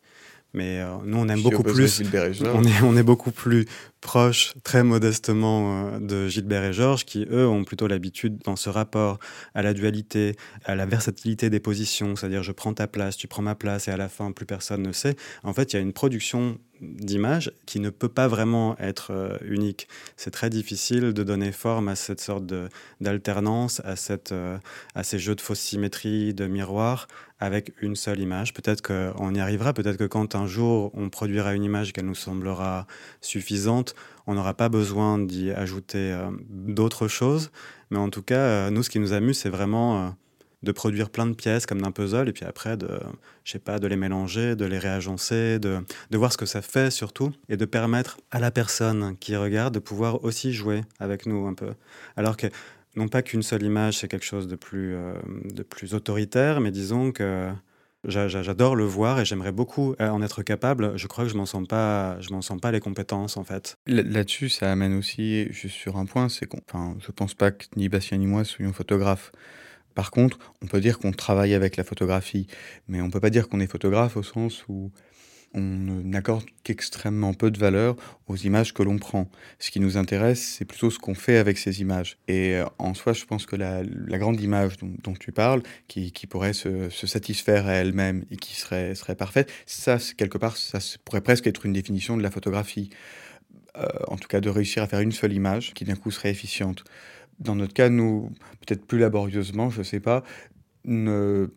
Mais 0.53 0.79
euh, 0.79 0.95
nous, 1.05 1.17
on 1.17 1.27
aime 1.27 1.41
beaucoup 1.41 1.63
plus. 1.63 2.01
On 2.43 2.63
est, 2.63 2.81
on 2.81 2.97
est 2.97 3.03
beaucoup 3.03 3.31
plus 3.31 3.65
proche, 4.01 4.53
très 4.63 4.83
modestement, 4.83 5.93
euh, 5.93 5.99
de 5.99 6.27
Gilbert 6.27 6.63
et 6.63 6.73
Georges, 6.73 7.05
qui 7.05 7.27
eux 7.29 7.47
ont 7.47 7.63
plutôt 7.63 7.88
l'habitude 7.88 8.39
dans 8.45 8.55
ce 8.55 8.69
rapport 8.69 9.19
à 9.53 9.62
la 9.62 9.73
dualité, 9.73 10.35
à 10.65 10.75
la 10.75 10.88
versatilité 10.88 11.49
des 11.51 11.59
positions, 11.59 12.15
c'est-à-dire 12.15 12.41
je 12.41 12.51
prends 12.51 12.73
ta 12.73 12.88
place, 12.88 13.15
tu 13.15 13.27
prends 13.27 13.43
ma 13.43 13.55
place, 13.55 13.88
et 13.88 13.91
à 13.91 13.97
la 13.97 14.09
fin 14.09 14.31
plus 14.31 14.45
personne 14.45 14.81
ne 14.81 14.91
sait. 14.91 15.15
En 15.43 15.53
fait, 15.53 15.73
il 15.73 15.75
y 15.75 15.79
a 15.79 15.81
une 15.81 15.93
production 15.93 16.57
d'image 16.81 17.51
qui 17.65 17.81
ne 17.81 17.89
peut 17.89 18.07
pas 18.07 18.29
vraiment 18.29 18.77
être 18.79 19.12
euh, 19.12 19.38
unique. 19.43 19.88
C'est 20.15 20.31
très 20.31 20.49
difficile 20.49 21.13
de 21.13 21.23
donner 21.23 21.51
forme 21.51 21.89
à 21.89 21.95
cette 21.95 22.21
sorte 22.21 22.45
d'alternance, 23.01 23.81
à, 23.83 23.97
cette, 23.97 24.33
à 24.95 25.03
ces 25.03 25.19
jeux 25.19 25.35
de 25.35 25.41
fausse 25.41 25.59
symétrie, 25.59 26.33
de 26.33 26.47
miroir, 26.47 27.07
avec 27.39 27.73
une 27.82 27.95
seule 27.95 28.19
image. 28.19 28.54
Peut-être 28.54 28.82
qu'on 28.82 29.34
y 29.34 29.39
arrivera, 29.39 29.73
peut-être 29.73 29.97
que 29.97 30.06
quand 30.06 30.36
un 30.36 30.47
jour 30.47 30.91
on 30.93 31.10
produira 31.10 31.54
une 31.54 31.63
image 31.63 31.93
qu'elle 31.93 32.06
nous 32.06 32.15
semblera 32.15 32.86
suffisante, 33.21 33.95
on 34.28 34.34
n'aura 34.34 34.54
pas 34.54 34.69
besoin 34.69 35.19
d'y 35.19 35.52
ajouter 35.52 36.12
euh, 36.12 36.30
d'autres 36.49 37.08
choses. 37.08 37.52
Mais 37.89 37.97
en 37.97 38.10
tout 38.10 38.21
cas, 38.21 38.69
nous, 38.69 38.84
ce 38.84 38.89
qui 38.89 38.99
nous 38.99 39.13
amuse, 39.13 39.39
c'est 39.39 39.49
vraiment 39.49 40.13
de 40.63 40.71
produire 40.71 41.10
plein 41.10 41.25
de 41.25 41.34
pièces 41.34 41.65
comme 41.65 41.82
d'un 41.82 41.91
puzzle 41.91 42.28
et 42.28 42.34
puis 42.34 42.45
après 42.45 42.75
de 42.75 42.99
je 43.43 43.52
sais 43.54 43.60
pas 43.60 43.80
de 43.80 43.88
les 43.88 43.95
mélanger 43.95 44.56
de 44.56 44.65
les 44.65 44.78
réagencer 44.78 45.60
de, 45.60 45.80
de 46.10 46.17
voir 46.17 46.34
ce 46.34 46.38
que 46.38 46.45
ça 46.45 46.62
fait 46.62 46.91
surtout 46.91 47.32
et 47.47 47.56
de 47.56 47.65
permettre 47.65 48.17
à 48.32 48.39
la 48.39 48.52
personne 48.52 49.15
qui 49.19 49.36
regarde 49.36 49.73
de 49.73 49.80
pouvoir 49.80 50.23
aussi 50.23 50.52
jouer 50.54 50.82
avec 50.99 51.25
nous 51.25 51.47
un 51.47 51.54
peu 51.54 51.73
alors 52.17 52.36
que 52.36 52.47
non 52.95 53.08
pas 53.08 53.21
qu'une 53.21 53.43
seule 53.43 53.63
image 53.63 53.99
c'est 53.99 54.08
quelque 54.08 54.25
chose 54.25 54.47
de 54.47 54.56
plus 54.56 54.95
euh, 54.95 55.13
de 55.45 55.63
plus 55.63 55.93
autoritaire 55.93 56.60
mais 56.60 56.71
disons 56.71 57.12
que 57.12 57.52
J'adore 58.06 58.78
le 58.78 58.86
voir 58.86 59.19
et 59.19 59.25
j'aimerais 59.25 59.52
beaucoup 59.52 59.93
euh, 59.99 60.08
en 60.08 60.21
être 60.21 60.41
capable. 60.41 60.97
Je 60.97 61.08
crois 61.08 61.25
que 61.25 61.30
je 61.30 61.36
m'en 61.36 61.45
sens 61.45 61.67
pas, 61.67 62.19
je 62.21 62.32
m'en 62.32 62.41
sens 62.41 62.60
pas 62.62 62.71
les 62.71 62.80
compétences 62.80 63.36
en 63.36 63.43
fait. 63.43 63.78
Là-dessus, 63.88 64.47
ça 64.47 64.71
amène 64.71 64.95
aussi 64.95 65.52
juste 65.52 65.75
sur 65.75 65.97
un 65.97 66.06
point, 66.06 66.30
c'est 66.30 66.45
qu'on, 66.45 66.62
enfin, 66.69 66.95
je 67.06 67.12
pense 67.12 67.34
pas 67.34 67.52
que 67.52 67.65
ni 67.75 67.89
Bastien 67.89 68.17
ni 68.17 68.25
moi 68.25 68.45
soyons 68.45 68.71
photographes. 68.71 69.34
Par 69.95 70.12
contre, 70.12 70.39
on 70.62 70.67
peut 70.67 70.80
dire 70.80 70.97
qu'on 70.97 71.12
travaille 71.12 71.54
avec 71.54 71.75
la 71.75 71.84
photographie, 71.84 72.47
mais 72.88 73.02
on 73.02 73.10
peut 73.10 73.19
pas 73.19 73.30
dire 73.30 73.49
qu'on 73.49 73.60
est 73.60 73.67
photographe 73.67 74.15
au 74.15 74.23
sens 74.23 74.63
où 74.69 74.91
on 75.53 75.62
n'accorde 75.62 76.45
qu'extrêmement 76.63 77.33
peu 77.33 77.51
de 77.51 77.57
valeur 77.57 77.95
aux 78.27 78.35
images 78.35 78.73
que 78.73 78.83
l'on 78.83 78.97
prend. 78.97 79.29
Ce 79.57 79.71
qui 79.71 79.79
nous 79.79 79.97
intéresse, 79.97 80.55
c'est 80.57 80.65
plutôt 80.65 80.91
ce 80.91 80.99
qu'on 80.99 81.15
fait 81.15 81.38
avec 81.38 81.57
ces 81.57 81.81
images. 81.81 82.17
Et 82.27 82.55
euh, 82.55 82.65
en 82.77 82.93
soi, 82.93 83.13
je 83.13 83.25
pense 83.25 83.45
que 83.45 83.55
la, 83.55 83.83
grande 84.19 84.39
image 84.39 84.77
dont, 84.77 85.13
tu 85.13 85.31
parles, 85.31 85.63
qui, 85.88 86.12
pourrait 86.27 86.53
se, 86.53 86.89
satisfaire 86.89 87.67
à 87.67 87.73
elle-même 87.73 88.25
et 88.31 88.38
qui 88.38 88.55
serait, 88.55 88.93
parfaite, 89.17 89.51
ça, 89.65 89.97
quelque 90.17 90.38
part, 90.38 90.57
ça 90.57 90.79
pourrait 91.03 91.21
presque 91.21 91.47
être 91.47 91.65
une 91.65 91.73
définition 91.73 92.17
de 92.17 92.23
la 92.23 92.31
photographie. 92.31 92.89
Euh, 93.77 93.85
en 94.07 94.17
tout 94.17 94.27
cas, 94.27 94.41
de 94.41 94.49
réussir 94.49 94.83
à 94.83 94.88
faire 94.88 94.99
une 94.99 95.12
seule 95.12 95.33
image 95.33 95.73
qui 95.73 95.85
d'un 95.85 95.95
coup 95.95 96.12
serait 96.12 96.31
efficiente 96.31 96.83
dans 97.39 97.55
notre 97.55 97.73
cas, 97.73 97.89
nous, 97.89 98.31
peut-être 98.65 98.85
plus 98.85 98.99
laborieusement, 98.99 99.69
je 99.69 99.79
ne 99.79 99.83
sais 99.83 99.99
pas, 99.99 100.23
ne 100.85 101.49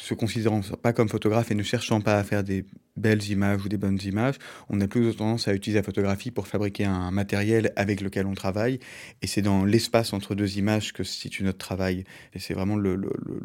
se 0.00 0.14
considérant 0.14 0.60
pas 0.82 0.92
comme 0.92 1.08
photographe 1.08 1.50
et 1.50 1.54
ne 1.54 1.62
cherchant 1.62 2.00
pas 2.00 2.18
à 2.18 2.24
faire 2.24 2.44
des 2.44 2.64
belles 2.96 3.28
images 3.30 3.64
ou 3.64 3.68
des 3.68 3.76
bonnes 3.76 3.98
images, 4.04 4.36
on 4.68 4.80
a 4.80 4.88
plus 4.88 5.16
tendance 5.16 5.48
à 5.48 5.54
utiliser 5.54 5.78
la 5.78 5.82
photographie 5.82 6.30
pour 6.30 6.46
fabriquer 6.46 6.84
un 6.84 7.10
matériel 7.10 7.72
avec 7.76 8.00
lequel 8.00 8.26
on 8.26 8.34
travaille. 8.34 8.78
Et 9.22 9.26
c'est 9.26 9.42
dans 9.42 9.64
l'espace 9.64 10.12
entre 10.12 10.34
deux 10.34 10.58
images 10.58 10.92
que 10.92 11.04
se 11.04 11.12
situe 11.12 11.44
notre 11.44 11.58
travail. 11.58 12.04
Et 12.34 12.38
c'est 12.38 12.54
vraiment 12.54 12.76
le, 12.76 12.96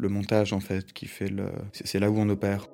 montage, 0.08 0.52
en 0.52 0.60
fait, 0.60 0.92
qui 0.92 1.06
fait 1.06 1.28
le... 1.28 1.46
C'est 1.72 1.98
là 1.98 2.10
où 2.10 2.18
on 2.18 2.28
opère. 2.28 2.66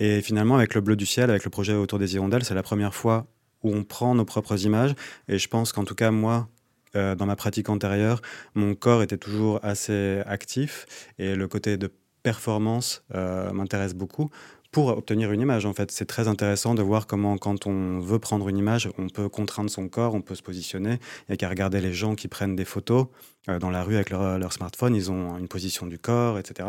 Et 0.00 0.22
finalement, 0.22 0.56
avec 0.56 0.74
le 0.74 0.80
bleu 0.80 0.94
du 0.94 1.06
ciel, 1.06 1.28
avec 1.28 1.44
le 1.44 1.50
projet 1.50 1.74
autour 1.74 1.98
des 1.98 2.14
hirondelles, 2.14 2.44
c'est 2.44 2.54
la 2.54 2.62
première 2.62 2.94
fois 2.94 3.26
où 3.64 3.74
on 3.74 3.82
prend 3.82 4.14
nos 4.14 4.24
propres 4.24 4.64
images. 4.64 4.94
Et 5.26 5.38
je 5.38 5.48
pense 5.48 5.72
qu'en 5.72 5.84
tout 5.84 5.96
cas, 5.96 6.12
moi, 6.12 6.48
euh, 6.96 7.14
dans 7.14 7.26
ma 7.26 7.36
pratique 7.36 7.68
antérieure, 7.68 8.20
mon 8.54 8.74
corps 8.74 9.02
était 9.02 9.18
toujours 9.18 9.60
assez 9.62 10.22
actif 10.26 10.86
et 11.18 11.34
le 11.34 11.48
côté 11.48 11.76
de 11.76 11.92
performance 12.22 13.04
euh, 13.14 13.52
m'intéresse 13.52 13.94
beaucoup 13.94 14.30
pour 14.70 14.88
obtenir 14.88 15.32
une 15.32 15.40
image. 15.40 15.64
En 15.64 15.72
fait, 15.72 15.90
c'est 15.90 16.04
très 16.04 16.28
intéressant 16.28 16.74
de 16.74 16.82
voir 16.82 17.06
comment, 17.06 17.38
quand 17.38 17.66
on 17.66 18.00
veut 18.00 18.18
prendre 18.18 18.48
une 18.50 18.58
image, 18.58 18.90
on 18.98 19.08
peut 19.08 19.28
contraindre 19.30 19.70
son 19.70 19.88
corps, 19.88 20.14
on 20.14 20.20
peut 20.20 20.34
se 20.34 20.42
positionner. 20.42 20.98
Il 21.22 21.30
n'y 21.30 21.34
a 21.34 21.36
qu'à 21.38 21.48
regarder 21.48 21.80
les 21.80 21.94
gens 21.94 22.14
qui 22.14 22.28
prennent 22.28 22.54
des 22.54 22.66
photos 22.66 23.06
euh, 23.48 23.58
dans 23.58 23.70
la 23.70 23.82
rue 23.82 23.94
avec 23.94 24.10
leur, 24.10 24.52
smartphone, 24.52 24.94
ils 24.94 25.10
ont 25.10 25.38
une 25.38 25.48
position 25.48 25.86
du 25.86 25.98
corps, 25.98 26.38
etc. 26.38 26.68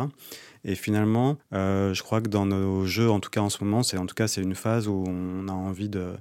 Et 0.64 0.76
finalement, 0.76 1.38
je 1.52 2.02
crois 2.02 2.22
que 2.22 2.28
dans 2.28 2.46
nos 2.46 2.86
jeux, 2.86 3.10
en 3.10 3.20
tout 3.20 3.30
cas 3.30 3.42
en 3.42 3.50
ce 3.50 3.64
moment, 3.64 3.84
c'est 3.84 3.98
en 3.98 4.06
tout 4.06 4.16
cas 4.16 4.28
c'est 4.28 4.42
une 4.42 4.56
phase 4.56 4.90
où 4.90 5.06
on 5.08 5.48
a 5.48 5.54
envie 5.54 5.88
de, 5.88 6.16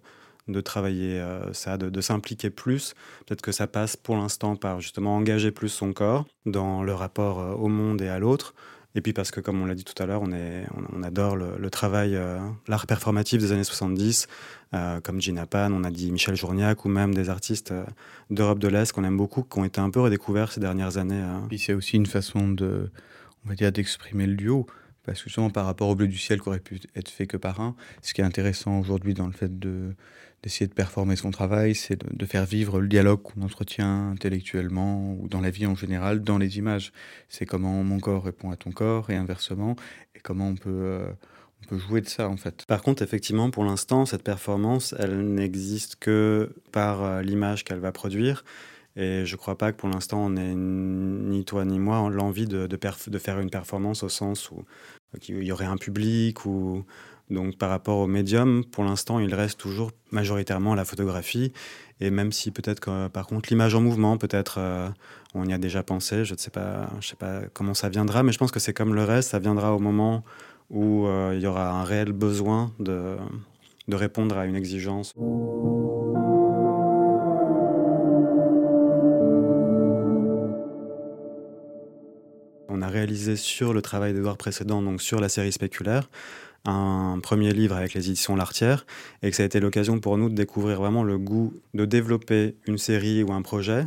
de 0.49 0.61
travailler 0.61 1.21
euh, 1.21 1.53
ça, 1.53 1.77
de, 1.77 1.91
de 1.91 2.01
s'impliquer 2.01 2.51
plus. 2.51 2.95
Peut-être 3.27 3.43
que 3.43 3.53
ça 3.53 3.67
passe 3.67 3.97
pour 3.97 4.17
l'instant 4.17 4.57
par 4.57 4.81
justement 4.81 5.17
engager 5.17 5.51
plus 5.51 5.69
son 5.69 5.93
corps 5.93 6.27
dans 6.47 6.83
le 6.83 6.95
rapport 6.95 7.41
euh, 7.41 7.53
au 7.53 7.69
monde 7.69 8.03
et 8.03 8.09
à 8.09 8.19
l'autre. 8.19 8.55
Et 8.95 9.01
puis 9.01 9.13
parce 9.13 9.31
que, 9.31 9.41
comme 9.41 9.61
on 9.61 9.67
l'a 9.67 9.75
dit 9.75 9.85
tout 9.85 10.01
à 10.03 10.07
l'heure, 10.07 10.23
on, 10.23 10.33
on, 10.33 11.03
adore 11.03 11.37
le, 11.37 11.71
travail, 11.71 12.17
euh, 12.17 12.39
l'art 12.67 12.87
performatif 12.87 13.41
des 13.41 13.53
années 13.53 13.63
70, 13.63 14.27
euh, 14.75 15.01
comme 15.01 15.21
Gina 15.21 15.47
Pan, 15.47 15.71
on 15.73 15.85
a 15.85 15.91
dit 15.91 16.11
Michel 16.11 16.35
Journiac, 16.35 16.85
ou 16.85 16.89
même 16.89 17.15
des 17.15 17.29
artistes 17.29 17.73
d'Europe 18.31 18.59
de 18.59 18.67
l'Est 18.67 18.91
qu'on 18.93 19.05
aime 19.05 19.17
beaucoup, 19.17 19.43
qui 19.43 19.59
ont 19.59 19.65
été 19.65 19.81
un 19.81 19.91
peu 19.91 20.01
redécouverts 20.01 20.51
ces 20.51 20.61
dernières 20.61 20.97
années. 20.97 21.23
Puis 21.49 21.59
c'est 21.59 21.75
aussi 21.75 21.97
une 21.97 22.07
façon 22.07 22.49
de, 22.49 22.91
on 23.45 23.51
va 23.51 23.55
dire, 23.55 23.71
d'exprimer 23.71 24.27
le 24.27 24.35
duo. 24.35 24.67
Parce 25.05 25.23
que 25.23 25.31
souvent, 25.31 25.49
par 25.49 25.65
rapport 25.65 25.89
au 25.89 25.95
bleu 25.95 26.07
du 26.07 26.19
ciel 26.19 26.41
qui 26.41 26.49
aurait 26.49 26.59
pu 26.59 26.81
être 26.95 27.09
fait 27.09 27.27
que 27.27 27.37
par 27.37 27.61
un, 27.61 27.75
ce 28.03 28.13
qui 28.13 28.21
est 28.21 28.25
intéressant 28.25 28.79
aujourd'hui 28.79 29.15
dans 29.15 29.27
le 29.27 29.33
fait 29.33 29.59
de, 29.59 29.95
d'essayer 30.42 30.68
de 30.68 30.74
performer 30.74 31.16
son 31.16 31.31
travail, 31.31 31.74
c'est 31.74 32.01
de, 32.01 32.27
faire 32.27 32.44
vivre 32.44 32.81
le 32.81 32.88
dialogue 32.88 33.22
qu'on 33.22 33.42
entretient 33.42 34.11
intellectuellement 34.11 35.14
ou 35.14 35.29
dans 35.29 35.40
la 35.40 35.51
vie 35.51 35.66
en 35.66 35.74
général, 35.74 36.22
dans 36.22 36.38
les 36.38 36.59
images. 36.59 36.92
C'est 37.29 37.46
comment 37.46 37.83
mon 37.83 37.98
corps 37.98 38.24
répond 38.24 38.51
à 38.51 38.57
ton 38.57 38.70
corps 38.70 39.11
et 39.11 39.16
inversement, 39.16 39.74
et 40.14 40.20
comment 40.20 40.48
on 40.48 40.55
peut, 40.55 40.70
euh, 40.70 41.11
on 41.62 41.66
peut 41.66 41.79
jouer 41.79 42.01
de 42.01 42.09
ça 42.09 42.29
en 42.29 42.37
fait. 42.37 42.64
Par 42.66 42.83
contre, 42.83 43.03
effectivement, 43.03 43.51
pour 43.51 43.64
l'instant, 43.64 44.07
cette 44.07 44.22
performance, 44.22 44.94
elle 44.98 45.35
n'existe 45.35 45.96
que 45.96 46.55
par 46.70 47.03
euh, 47.03 47.22
l'image 47.22 47.64
qu'elle 47.64 47.81
va 47.81 47.92
produire. 47.92 48.45
Et 48.97 49.24
je 49.24 49.34
ne 49.34 49.39
crois 49.39 49.57
pas 49.57 49.72
que 49.72 49.76
pour 49.76 49.89
l'instant, 49.89 50.24
on 50.24 50.36
ait 50.36 50.55
ni 50.55 51.45
toi 51.45 51.64
ni 51.64 51.78
moi 51.78 52.11
l'envie 52.11 52.47
de, 52.47 52.66
de, 52.66 53.18
faire 53.18 53.39
une 53.39 53.51
performance 53.51 54.03
au 54.03 54.09
sens 54.09 54.51
où 54.51 54.64
qu'il 55.20 55.43
y 55.43 55.53
aurait 55.53 55.66
un 55.66 55.76
public 55.76 56.45
ou 56.47 56.84
donc 57.31 57.59
par 57.59 57.68
rapport 57.68 57.99
au 57.99 58.07
médium, 58.07 58.64
pour 58.64 58.85
l'instant, 58.85 59.18
il 59.18 59.35
reste 59.35 59.59
toujours 59.59 59.91
majoritairement 60.11 60.74
la 60.74 60.85
photographie. 60.85 61.53
Et 62.01 62.11
même 62.11 62.33
si 62.33 62.51
peut-être 62.51 62.81
que 62.81 63.09
par 63.09 63.26
contre 63.26 63.49
l'image 63.51 63.74
en 63.74 63.81
mouvement, 63.81 64.16
peut-être 64.16 64.57
euh, 64.59 64.89
on 65.35 65.45
y 65.47 65.53
a 65.53 65.59
déjà 65.59 65.83
pensé, 65.83 66.24
je 66.24 66.35
ne 66.35 66.39
sais 66.39 66.51
pas, 66.51 66.89
je 67.01 67.09
sais 67.09 67.16
pas 67.16 67.41
comment 67.53 67.74
ça 67.74 67.89
viendra, 67.89 68.22
mais 68.22 68.33
je 68.33 68.39
pense 68.39 68.53
que 68.53 68.61
c'est 68.61 68.72
comme 68.72 68.95
le 68.95 69.05
reste, 69.05 69.31
ça 69.31 69.39
viendra 69.39 69.74
au 69.74 69.79
moment 69.79 70.24
où 70.70 71.07
euh, 71.07 71.33
il 71.35 71.41
y 71.41 71.47
aura 71.47 71.70
un 71.70 71.85
réel 71.85 72.12
besoin 72.12 72.72
de, 72.79 73.16
de 73.89 73.97
répondre 73.97 74.39
à 74.39 74.47
une 74.47 74.55
exigence. 74.55 75.12
On 82.70 82.83
a 82.83 82.89
réalisé 82.89 83.35
sur 83.37 83.72
le 83.72 83.83
travail 83.83 84.12
d'Edouard 84.12 84.37
précédent, 84.37 84.83
donc 84.83 85.03
sur 85.03 85.20
la 85.20 85.29
série 85.29 85.53
spéculaire, 85.53 86.09
un 86.65 87.19
premier 87.23 87.53
livre 87.53 87.77
avec 87.77 87.95
les 87.95 88.09
éditions 88.09 88.37
L'Artière 88.37 88.87
et 89.23 89.31
que 89.31 89.37
ça 89.37 89.43
a 89.43 89.47
été 89.47 89.61
l'occasion 89.61 90.01
pour 90.01 90.19
nous 90.19 90.29
de 90.29 90.35
découvrir 90.35 90.79
vraiment 90.79 91.03
le 91.03 91.19
goût 91.19 91.55
de 91.75 91.85
développer 91.85 92.57
une 92.67 92.79
série 92.79 93.23
ou 93.23 93.33
un 93.33 93.43
projet 93.43 93.85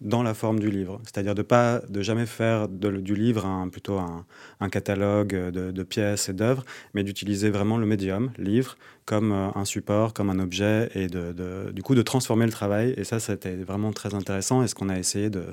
dans 0.00 0.22
la 0.22 0.34
forme 0.34 0.60
du 0.60 0.70
livre. 0.70 1.00
C'est-à-dire 1.04 1.34
de 1.34 1.42
pas 1.42 1.80
de 1.88 2.02
jamais 2.02 2.26
faire 2.26 2.68
du 2.68 3.14
livre 3.14 3.46
un, 3.46 3.68
plutôt 3.68 3.98
un, 3.98 4.68
catalogue 4.68 5.34
de, 5.34 5.82
pièces 5.82 6.28
et 6.28 6.32
d'œuvres, 6.32 6.64
mais 6.92 7.02
d'utiliser 7.04 7.50
vraiment 7.50 7.78
le 7.78 7.86
médium, 7.86 8.30
livre, 8.38 8.76
comme 9.06 9.32
euh, 9.32 9.48
un 9.54 9.64
support, 9.64 10.12
comme 10.12 10.30
un 10.30 10.38
objet, 10.38 10.90
et 10.94 11.06
du 11.08 11.82
coup 11.82 11.94
de 11.94 12.02
transformer 12.02 12.46
le 12.46 12.52
travail. 12.52 12.94
Et 12.96 13.04
ça, 13.04 13.20
c'était 13.20 13.56
vraiment 13.56 13.92
très 13.92 14.14
intéressant 14.14 14.62
et 14.62 14.68
ce 14.68 14.74
qu'on 14.74 14.88
a 14.88 14.98
essayé 14.98 15.30
de, 15.30 15.44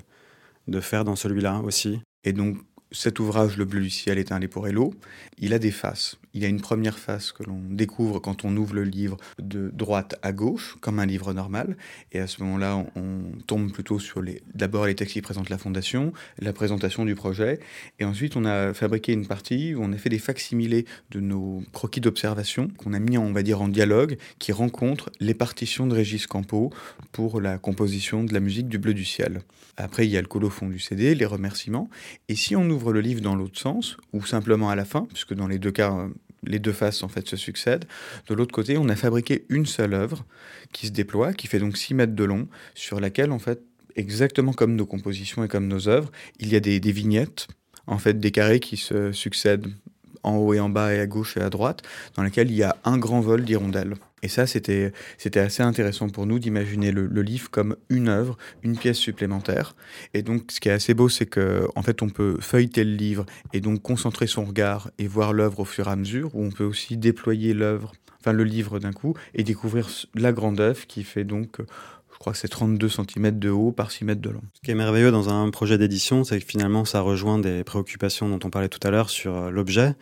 de 0.67 0.79
faire 0.79 1.05
dans 1.05 1.15
celui-là 1.15 1.61
aussi. 1.63 2.01
Et 2.23 2.33
donc, 2.33 2.57
cet 2.91 3.19
ouvrage, 3.19 3.57
Le 3.57 3.65
bleu 3.65 3.81
du 3.81 3.89
ciel 3.89 4.17
est 4.17 4.31
un 4.31 4.39
léporello, 4.39 4.93
il 5.37 5.53
a 5.53 5.59
des 5.59 5.71
faces. 5.71 6.17
Il 6.33 6.41
y 6.41 6.45
a 6.45 6.47
une 6.47 6.61
première 6.61 6.97
face 6.97 7.31
que 7.31 7.43
l'on 7.43 7.59
découvre 7.69 8.19
quand 8.19 8.45
on 8.45 8.55
ouvre 8.55 8.75
le 8.75 8.83
livre 8.83 9.17
de 9.39 9.69
droite 9.73 10.15
à 10.21 10.31
gauche, 10.31 10.77
comme 10.79 10.99
un 10.99 11.05
livre 11.05 11.33
normal. 11.33 11.75
Et 12.13 12.19
à 12.19 12.27
ce 12.27 12.41
moment-là, 12.43 12.85
on, 12.95 13.21
tombe 13.47 13.71
plutôt 13.71 13.99
sur 13.99 14.21
les, 14.21 14.41
d'abord 14.53 14.85
les 14.85 14.95
textes 14.95 15.13
qui 15.13 15.21
présentent 15.21 15.49
la 15.49 15.57
fondation, 15.57 16.13
la 16.39 16.53
présentation 16.53 17.03
du 17.05 17.15
projet. 17.15 17.59
Et 17.99 18.05
ensuite, 18.05 18.35
on 18.37 18.45
a 18.45 18.73
fabriqué 18.73 19.11
une 19.11 19.27
partie 19.27 19.75
où 19.75 19.83
on 19.83 19.91
a 19.91 19.97
fait 19.97 20.09
des 20.09 20.19
facsimilés 20.19 20.85
de 21.11 21.19
nos 21.19 21.63
croquis 21.73 22.01
d'observation 22.01 22.69
qu'on 22.77 22.93
a 22.93 22.99
mis, 22.99 23.17
on 23.17 23.33
va 23.33 23.43
dire, 23.43 23.61
en 23.61 23.67
dialogue, 23.67 24.17
qui 24.39 24.51
rencontrent 24.51 25.11
les 25.19 25.33
partitions 25.33 25.87
de 25.87 25.95
Régis 25.95 26.27
Campo 26.27 26.71
pour 27.11 27.41
la 27.41 27.57
composition 27.57 28.23
de 28.23 28.33
la 28.33 28.39
musique 28.39 28.69
du 28.69 28.77
bleu 28.77 28.93
du 28.93 29.05
ciel. 29.05 29.41
Après, 29.77 30.05
il 30.05 30.11
y 30.11 30.17
a 30.17 30.21
le 30.21 30.27
colophon 30.27 30.67
du 30.67 30.79
CD, 30.79 31.15
les 31.15 31.25
remerciements. 31.25 31.89
Et 32.29 32.35
si 32.35 32.55
on 32.55 32.69
ouvre 32.69 32.80
le 32.89 33.01
livre 33.01 33.21
dans 33.21 33.35
l'autre 33.35 33.59
sens, 33.59 33.97
ou 34.13 34.25
simplement 34.25 34.69
à 34.69 34.75
la 34.75 34.85
fin, 34.85 35.05
puisque 35.05 35.33
dans 35.35 35.47
les 35.47 35.59
deux 35.59 35.71
cas, 35.71 36.07
les 36.43 36.59
deux 36.59 36.71
faces 36.71 37.03
en 37.03 37.07
fait 37.07 37.27
se 37.27 37.37
succèdent. 37.37 37.85
De 38.27 38.33
l'autre 38.33 38.53
côté, 38.53 38.77
on 38.77 38.89
a 38.89 38.95
fabriqué 38.95 39.45
une 39.49 39.65
seule 39.65 39.93
œuvre 39.93 40.25
qui 40.71 40.87
se 40.87 40.91
déploie, 40.91 41.33
qui 41.33 41.47
fait 41.47 41.59
donc 41.59 41.77
6 41.77 41.93
mètres 41.93 42.15
de 42.15 42.23
long, 42.23 42.47
sur 42.73 42.99
laquelle 42.99 43.31
en 43.31 43.39
fait, 43.39 43.61
exactement 43.95 44.53
comme 44.53 44.75
nos 44.75 44.85
compositions 44.85 45.43
et 45.43 45.47
comme 45.47 45.67
nos 45.67 45.87
œuvres, 45.87 46.11
il 46.39 46.49
y 46.49 46.55
a 46.55 46.59
des, 46.59 46.79
des 46.79 46.91
vignettes, 46.91 47.47
en 47.87 47.99
fait 47.99 48.19
des 48.19 48.31
carrés 48.31 48.59
qui 48.59 48.77
se 48.77 49.11
succèdent 49.11 49.67
en 50.23 50.37
haut 50.37 50.53
et 50.53 50.59
en 50.59 50.69
bas 50.69 50.93
et 50.93 50.99
à 50.99 51.07
gauche 51.07 51.37
et 51.37 51.41
à 51.41 51.49
droite, 51.49 51.81
dans 52.15 52.23
lesquels 52.23 52.51
il 52.51 52.57
y 52.57 52.63
a 52.63 52.75
un 52.83 52.97
grand 52.97 53.21
vol 53.21 53.43
d'hirondelles. 53.43 53.95
Et 54.23 54.27
ça, 54.27 54.45
c'était, 54.45 54.93
assez 55.35 55.63
intéressant 55.63 56.09
pour 56.09 56.25
nous 56.25 56.39
d'imaginer 56.39 56.91
le, 56.91 57.21
livre 57.21 57.49
comme 57.49 57.75
une 57.89 58.07
œuvre, 58.07 58.37
une 58.63 58.77
pièce 58.77 58.97
supplémentaire. 58.97 59.75
Et 60.13 60.21
donc, 60.21 60.51
ce 60.51 60.59
qui 60.59 60.69
est 60.69 60.73
assez 60.73 60.93
beau, 60.93 61.09
c'est 61.09 61.25
que 61.25 61.67
en 61.75 61.81
fait, 61.81 62.01
on 62.01 62.09
peut 62.09 62.37
feuilleter 62.39 62.83
le 62.83 62.95
livre 62.95 63.25
et 63.53 63.61
donc 63.61 63.81
concentrer 63.81 64.27
son 64.27 64.45
regard 64.45 64.91
et 64.99 65.07
voir 65.07 65.33
l'œuvre 65.33 65.61
au 65.61 65.65
fur 65.65 65.87
et 65.87 65.91
à 65.91 65.95
mesure, 65.95 66.35
ou 66.35 66.43
on 66.43 66.51
peut 66.51 66.63
aussi 66.63 66.97
déployer 66.97 67.53
l'œuvre, 67.53 67.93
enfin 68.19 68.33
le 68.33 68.43
livre 68.43 68.79
d'un 68.79 68.93
coup, 68.93 69.15
et 69.33 69.43
découvrir 69.43 69.89
la 70.13 70.31
grande 70.31 70.59
œuvre 70.59 70.85
qui 70.85 71.03
fait 71.03 71.23
donc 71.23 71.57
crois 72.21 72.33
que 72.33 72.39
c'est 72.39 72.47
32 72.47 72.87
cm 72.87 73.39
de 73.39 73.49
haut 73.49 73.71
par 73.71 73.89
6 73.89 74.05
mètres 74.05 74.21
de 74.21 74.29
long. 74.29 74.43
Ce 74.53 74.61
qui 74.61 74.69
est 74.69 74.75
merveilleux 74.75 75.11
dans 75.11 75.29
un 75.29 75.49
projet 75.49 75.79
d'édition, 75.79 76.23
c'est 76.23 76.39
que 76.39 76.45
finalement, 76.45 76.85
ça 76.85 77.01
rejoint 77.01 77.39
des 77.39 77.63
préoccupations 77.63 78.29
dont 78.29 78.39
on 78.43 78.51
parlait 78.51 78.69
tout 78.69 78.79
à 78.83 78.91
l'heure 78.91 79.09
sur 79.09 79.35
euh, 79.35 79.49
l'objet, 79.49 79.95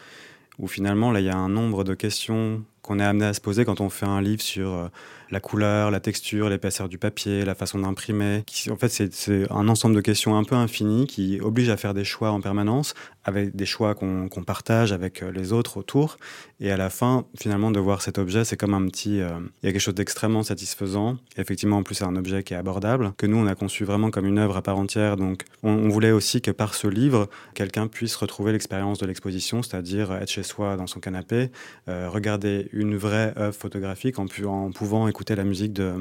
où 0.58 0.68
finalement, 0.68 1.12
là, 1.12 1.22
il 1.22 1.28
y 1.28 1.30
a 1.30 1.38
un 1.38 1.48
nombre 1.48 1.86
de 1.86 1.94
questions 1.94 2.62
qu'on 2.90 3.00
est 3.00 3.04
amené 3.04 3.26
à 3.26 3.34
se 3.36 3.40
poser 3.40 3.66
quand 3.66 3.82
on 3.82 3.90
fait 3.90 4.08
un 4.08 4.20
livre 4.20 4.42
sur 4.42 4.74
euh, 4.74 4.88
la 5.32 5.40
couleur, 5.40 5.92
la 5.92 6.00
texture, 6.00 6.50
l'épaisseur 6.50 6.90
du 6.90 6.98
papier, 6.98 7.46
la 7.46 7.54
façon 7.54 7.80
d'imprimer. 7.80 8.44
En 8.72 8.76
fait, 8.78 8.90
c'est 8.90 9.52
un 9.52 9.68
ensemble 9.68 9.96
de 9.96 10.02
questions 10.02 10.36
un 10.36 10.44
peu 10.44 10.56
infinies 10.56 11.06
qui 11.06 11.40
obligent 11.40 11.70
à 11.70 11.78
faire 11.78 11.94
des 11.94 12.04
choix 12.04 12.32
en 12.32 12.42
permanence, 12.42 12.96
avec 13.24 13.56
des 13.56 13.66
choix 13.68 13.94
qu'on 13.94 14.44
partage 14.46 14.92
avec 14.92 15.22
euh, 15.22 15.32
les 15.32 15.54
autres 15.54 15.78
autour. 15.78 16.18
Et 16.60 16.72
à 16.72 16.78
la 16.78 16.90
fin, 16.90 17.26
finalement, 17.40 17.70
de 17.70 17.80
voir 17.80 18.02
cet 18.02 18.18
objet, 18.18 18.44
c'est 18.44 18.58
comme 18.58 18.74
un 18.74 18.88
petit... 18.88 19.22
Euh, 19.22 19.30
il 19.62 19.68
y 19.68 19.70
a 19.70 19.72
quelque 19.72 19.82
chose 19.82 19.96
d'extrêmement 19.96 20.42
satisfaisant. 20.42 21.18
effectivement, 21.38 21.78
en 21.78 21.84
plus, 21.84 21.96
c'est 21.96 22.06
un 22.06 22.16
objet 22.16 22.42
qui 22.42 22.56
est 22.56 22.58
abordable, 22.58 23.14
que 23.18 23.28
nous, 23.28 23.38
on 23.38 23.46
a 23.46 23.54
conçu 23.56 23.84
vraiment 23.84 24.10
comme 24.10 24.26
une 24.26 24.40
œuvre 24.40 24.58
à 24.58 24.64
part 24.64 24.80
entière. 24.80 25.16
Donc, 25.16 25.44
on, 25.62 25.90
voulait 25.90 26.12
aussi 26.12 26.42
que 26.42 26.52
par 26.52 26.74
ce 26.74 26.88
livre, 26.88 27.30
quelqu'un 27.54 27.88
puisse 27.88 28.16
retrouver 28.16 28.52
l'expérience 28.52 28.98
de 28.98 29.06
l'exposition, 29.06 29.62
c'est-à-dire 29.62 30.12
être 30.14 30.30
chez 30.30 30.44
soi 30.44 30.76
dans 30.76 30.88
son 30.88 31.00
canapé, 31.00 31.50
regarder 31.88 32.70
une 32.74 32.79
vraie 32.98 33.34
œuvre 33.38 33.56
photographique 33.56 34.20
en, 34.20 34.28
pouvant 34.72 35.08
écouter 35.08 35.36
la 35.36 35.44
musique 35.44 35.74
de, 35.74 35.94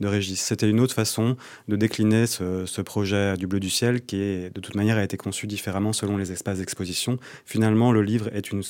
de 0.00 0.06
Régis. 0.06 0.40
C'était 0.40 0.68
une 0.68 0.80
autre 0.80 0.94
façon 0.94 1.36
de 1.68 1.76
décliner 1.76 2.26
ce, 2.26 2.80
projet 2.82 3.36
du 3.36 3.46
Bleu 3.46 3.60
du 3.60 3.70
Ciel 3.70 4.04
qui, 4.04 4.50
de 4.50 4.60
toute 4.60 4.74
manière, 4.74 4.96
a 4.96 5.04
été 5.04 5.16
conçu 5.16 5.46
différemment 5.46 5.92
selon 5.92 6.16
les 6.16 6.32
espaces 6.32 6.58
d'exposition. 6.58 7.18
Finalement, 7.46 7.92
le 7.92 8.02
livre 8.02 8.28
est 8.34 8.50
une, 8.50 8.62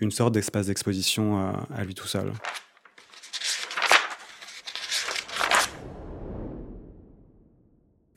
une 0.00 0.10
sorte 0.10 0.34
d'espace 0.34 0.66
d'exposition 0.66 1.38
à, 1.38 1.66
à 1.74 1.84
lui 1.84 1.94
tout 1.94 2.08
seul. 2.08 2.32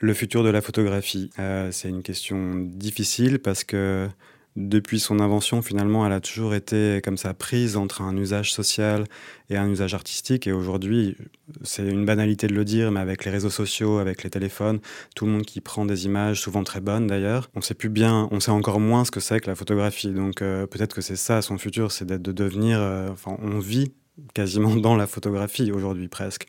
Le 0.03 0.13
futur 0.13 0.43
de 0.43 0.49
la 0.49 0.59
photographie, 0.59 1.29
euh, 1.39 1.71
c'est 1.71 1.87
une 1.87 2.03
question 2.03 2.55
difficile 2.55 3.39
parce 3.39 3.63
que 3.63 4.09
depuis 4.55 4.99
son 4.99 5.19
invention, 5.19 5.63
finalement, 5.63 6.05
elle 6.05 6.11
a 6.11 6.19
toujours 6.19 6.53
été 6.53 7.01
comme 7.03 7.17
ça 7.17 7.33
prise 7.33 7.75
entre 7.75 8.03
un 8.03 8.15
usage 8.15 8.53
social 8.53 9.05
et 9.49 9.57
un 9.57 9.67
usage 9.67 9.95
artistique. 9.95 10.45
Et 10.45 10.51
aujourd'hui, 10.51 11.17
c'est 11.63 11.87
une 11.87 12.05
banalité 12.05 12.45
de 12.47 12.53
le 12.53 12.63
dire, 12.63 12.91
mais 12.91 12.99
avec 12.99 13.25
les 13.25 13.31
réseaux 13.31 13.49
sociaux, 13.49 13.97
avec 13.97 14.23
les 14.23 14.29
téléphones, 14.29 14.79
tout 15.15 15.25
le 15.25 15.31
monde 15.31 15.45
qui 15.45 15.59
prend 15.59 15.85
des 15.85 16.05
images, 16.05 16.39
souvent 16.39 16.63
très 16.63 16.81
bonnes 16.81 17.07
d'ailleurs, 17.07 17.49
on 17.55 17.61
sait 17.61 17.73
plus 17.73 17.89
bien, 17.89 18.27
on 18.31 18.39
sait 18.39 18.51
encore 18.51 18.79
moins 18.79 19.05
ce 19.05 19.11
que 19.11 19.19
c'est 19.19 19.39
que 19.39 19.47
la 19.47 19.55
photographie. 19.55 20.11
Donc 20.11 20.41
euh, 20.41 20.67
peut-être 20.67 20.93
que 20.93 21.01
c'est 21.01 21.15
ça 21.15 21.41
son 21.41 21.57
futur, 21.57 21.91
c'est 21.91 22.05
de 22.05 22.31
devenir. 22.31 22.79
Euh, 22.79 23.09
enfin, 23.09 23.37
on 23.41 23.57
vit 23.57 23.91
quasiment 24.35 24.75
dans 24.75 24.95
la 24.95 25.07
photographie 25.07 25.71
aujourd'hui 25.71 26.07
presque. 26.07 26.47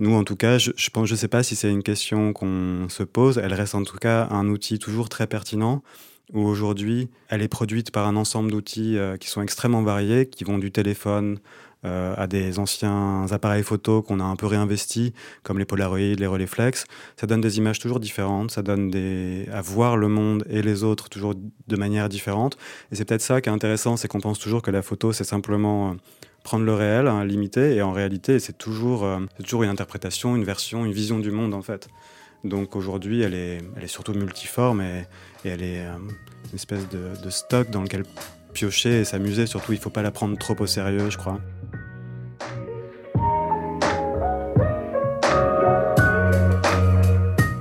Nous, 0.00 0.14
en 0.14 0.22
tout 0.22 0.36
cas, 0.36 0.58
je, 0.58 0.70
pense, 0.90 1.08
je 1.08 1.16
sais 1.16 1.26
pas 1.26 1.42
si 1.42 1.56
c'est 1.56 1.70
une 1.70 1.82
question 1.82 2.32
qu'on 2.32 2.88
se 2.88 3.02
pose. 3.02 3.38
Elle 3.38 3.54
reste 3.54 3.74
en 3.74 3.82
tout 3.82 3.96
cas 3.96 4.28
un 4.30 4.48
outil 4.48 4.78
toujours 4.78 5.08
très 5.08 5.26
pertinent 5.26 5.82
où 6.32 6.40
aujourd'hui, 6.40 7.08
elle 7.28 7.42
est 7.42 7.48
produite 7.48 7.90
par 7.90 8.06
un 8.06 8.16
ensemble 8.16 8.50
d'outils 8.50 8.98
euh, 8.98 9.16
qui 9.16 9.28
sont 9.28 9.42
extrêmement 9.42 9.82
variés, 9.82 10.26
qui 10.26 10.44
vont 10.44 10.58
du 10.58 10.70
téléphone 10.70 11.38
euh, 11.84 12.14
à 12.16 12.26
des 12.26 12.58
anciens 12.58 13.26
appareils 13.30 13.62
photo 13.62 14.02
qu'on 14.02 14.20
a 14.20 14.24
un 14.24 14.36
peu 14.36 14.46
réinvestis, 14.46 15.14
comme 15.42 15.58
les 15.58 15.64
Polaroid, 15.64 15.98
les 15.98 16.26
Rolleiflex. 16.26 16.86
Ça 17.16 17.26
donne 17.26 17.40
des 17.40 17.58
images 17.58 17.78
toujours 17.78 18.00
différentes, 18.00 18.50
ça 18.50 18.62
donne 18.62 18.92
à 19.52 19.60
voir 19.62 19.96
le 19.96 20.08
monde 20.08 20.44
et 20.50 20.60
les 20.60 20.84
autres 20.84 21.08
toujours 21.08 21.34
de 21.34 21.76
manière 21.76 22.08
différente. 22.08 22.58
Et 22.92 22.96
c'est 22.96 23.04
peut-être 23.04 23.22
ça 23.22 23.40
qui 23.40 23.48
est 23.48 23.52
intéressant, 23.52 23.96
c'est 23.96 24.08
qu'on 24.08 24.20
pense 24.20 24.38
toujours 24.38 24.62
que 24.62 24.70
la 24.70 24.82
photo, 24.82 25.12
c'est 25.12 25.24
simplement... 25.24 25.90
Euh, 25.90 25.94
prendre 26.44 26.64
le 26.64 26.72
réel, 26.72 27.08
hein, 27.08 27.26
limité, 27.26 27.74
et 27.74 27.82
en 27.82 27.92
réalité, 27.92 28.38
c'est 28.38 28.56
toujours, 28.56 29.06
toujours 29.44 29.64
une 29.64 29.68
interprétation, 29.68 30.34
une 30.34 30.44
version, 30.44 30.86
une 30.86 30.92
vision 30.92 31.18
du 31.18 31.30
monde, 31.30 31.52
en 31.52 31.60
fait. 31.60 31.88
Donc 32.44 32.76
aujourd'hui, 32.76 33.22
elle 33.22 33.34
est, 33.34 33.60
surtout 33.86 34.12
multiforme 34.12 34.80
et, 34.80 35.04
elle 35.44 35.62
est 35.62 35.80
euh, 35.80 35.96
une 35.96 36.54
espèce 36.54 36.88
de, 36.88 37.20
de, 37.22 37.30
stock 37.30 37.70
dans 37.70 37.82
lequel 37.82 38.04
piocher 38.52 39.00
et 39.00 39.04
s'amuser. 39.04 39.46
Surtout, 39.46 39.72
il 39.72 39.76
ne 39.76 39.80
faut 39.80 39.90
pas 39.90 40.02
la 40.02 40.10
prendre 40.10 40.36
trop 40.38 40.56
au 40.58 40.66
sérieux, 40.66 41.10
je 41.10 41.18
crois. 41.18 41.40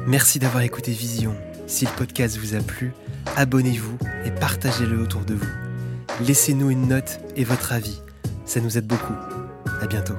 Merci 0.08 0.40
d'avoir 0.40 0.64
écouté 0.64 0.92
Vision. 0.92 1.36
Si 1.68 1.86
le 1.86 1.92
podcast 1.92 2.38
vous 2.38 2.56
a 2.56 2.60
plu, 2.60 2.94
abonnez-vous 3.36 3.98
et 4.26 4.32
partagez-le 4.32 5.02
autour 5.02 5.26
de 5.26 5.34
vous. 5.34 5.50
Laissez-nous 6.26 6.70
une 6.70 6.88
note 6.88 7.20
et 7.36 7.44
votre 7.44 7.74
avis. 7.74 8.02
Ça 8.46 8.62
nous 8.62 8.78
aide 8.78 8.88
beaucoup. 8.88 9.16
À 9.82 9.86
bientôt. 9.86 10.16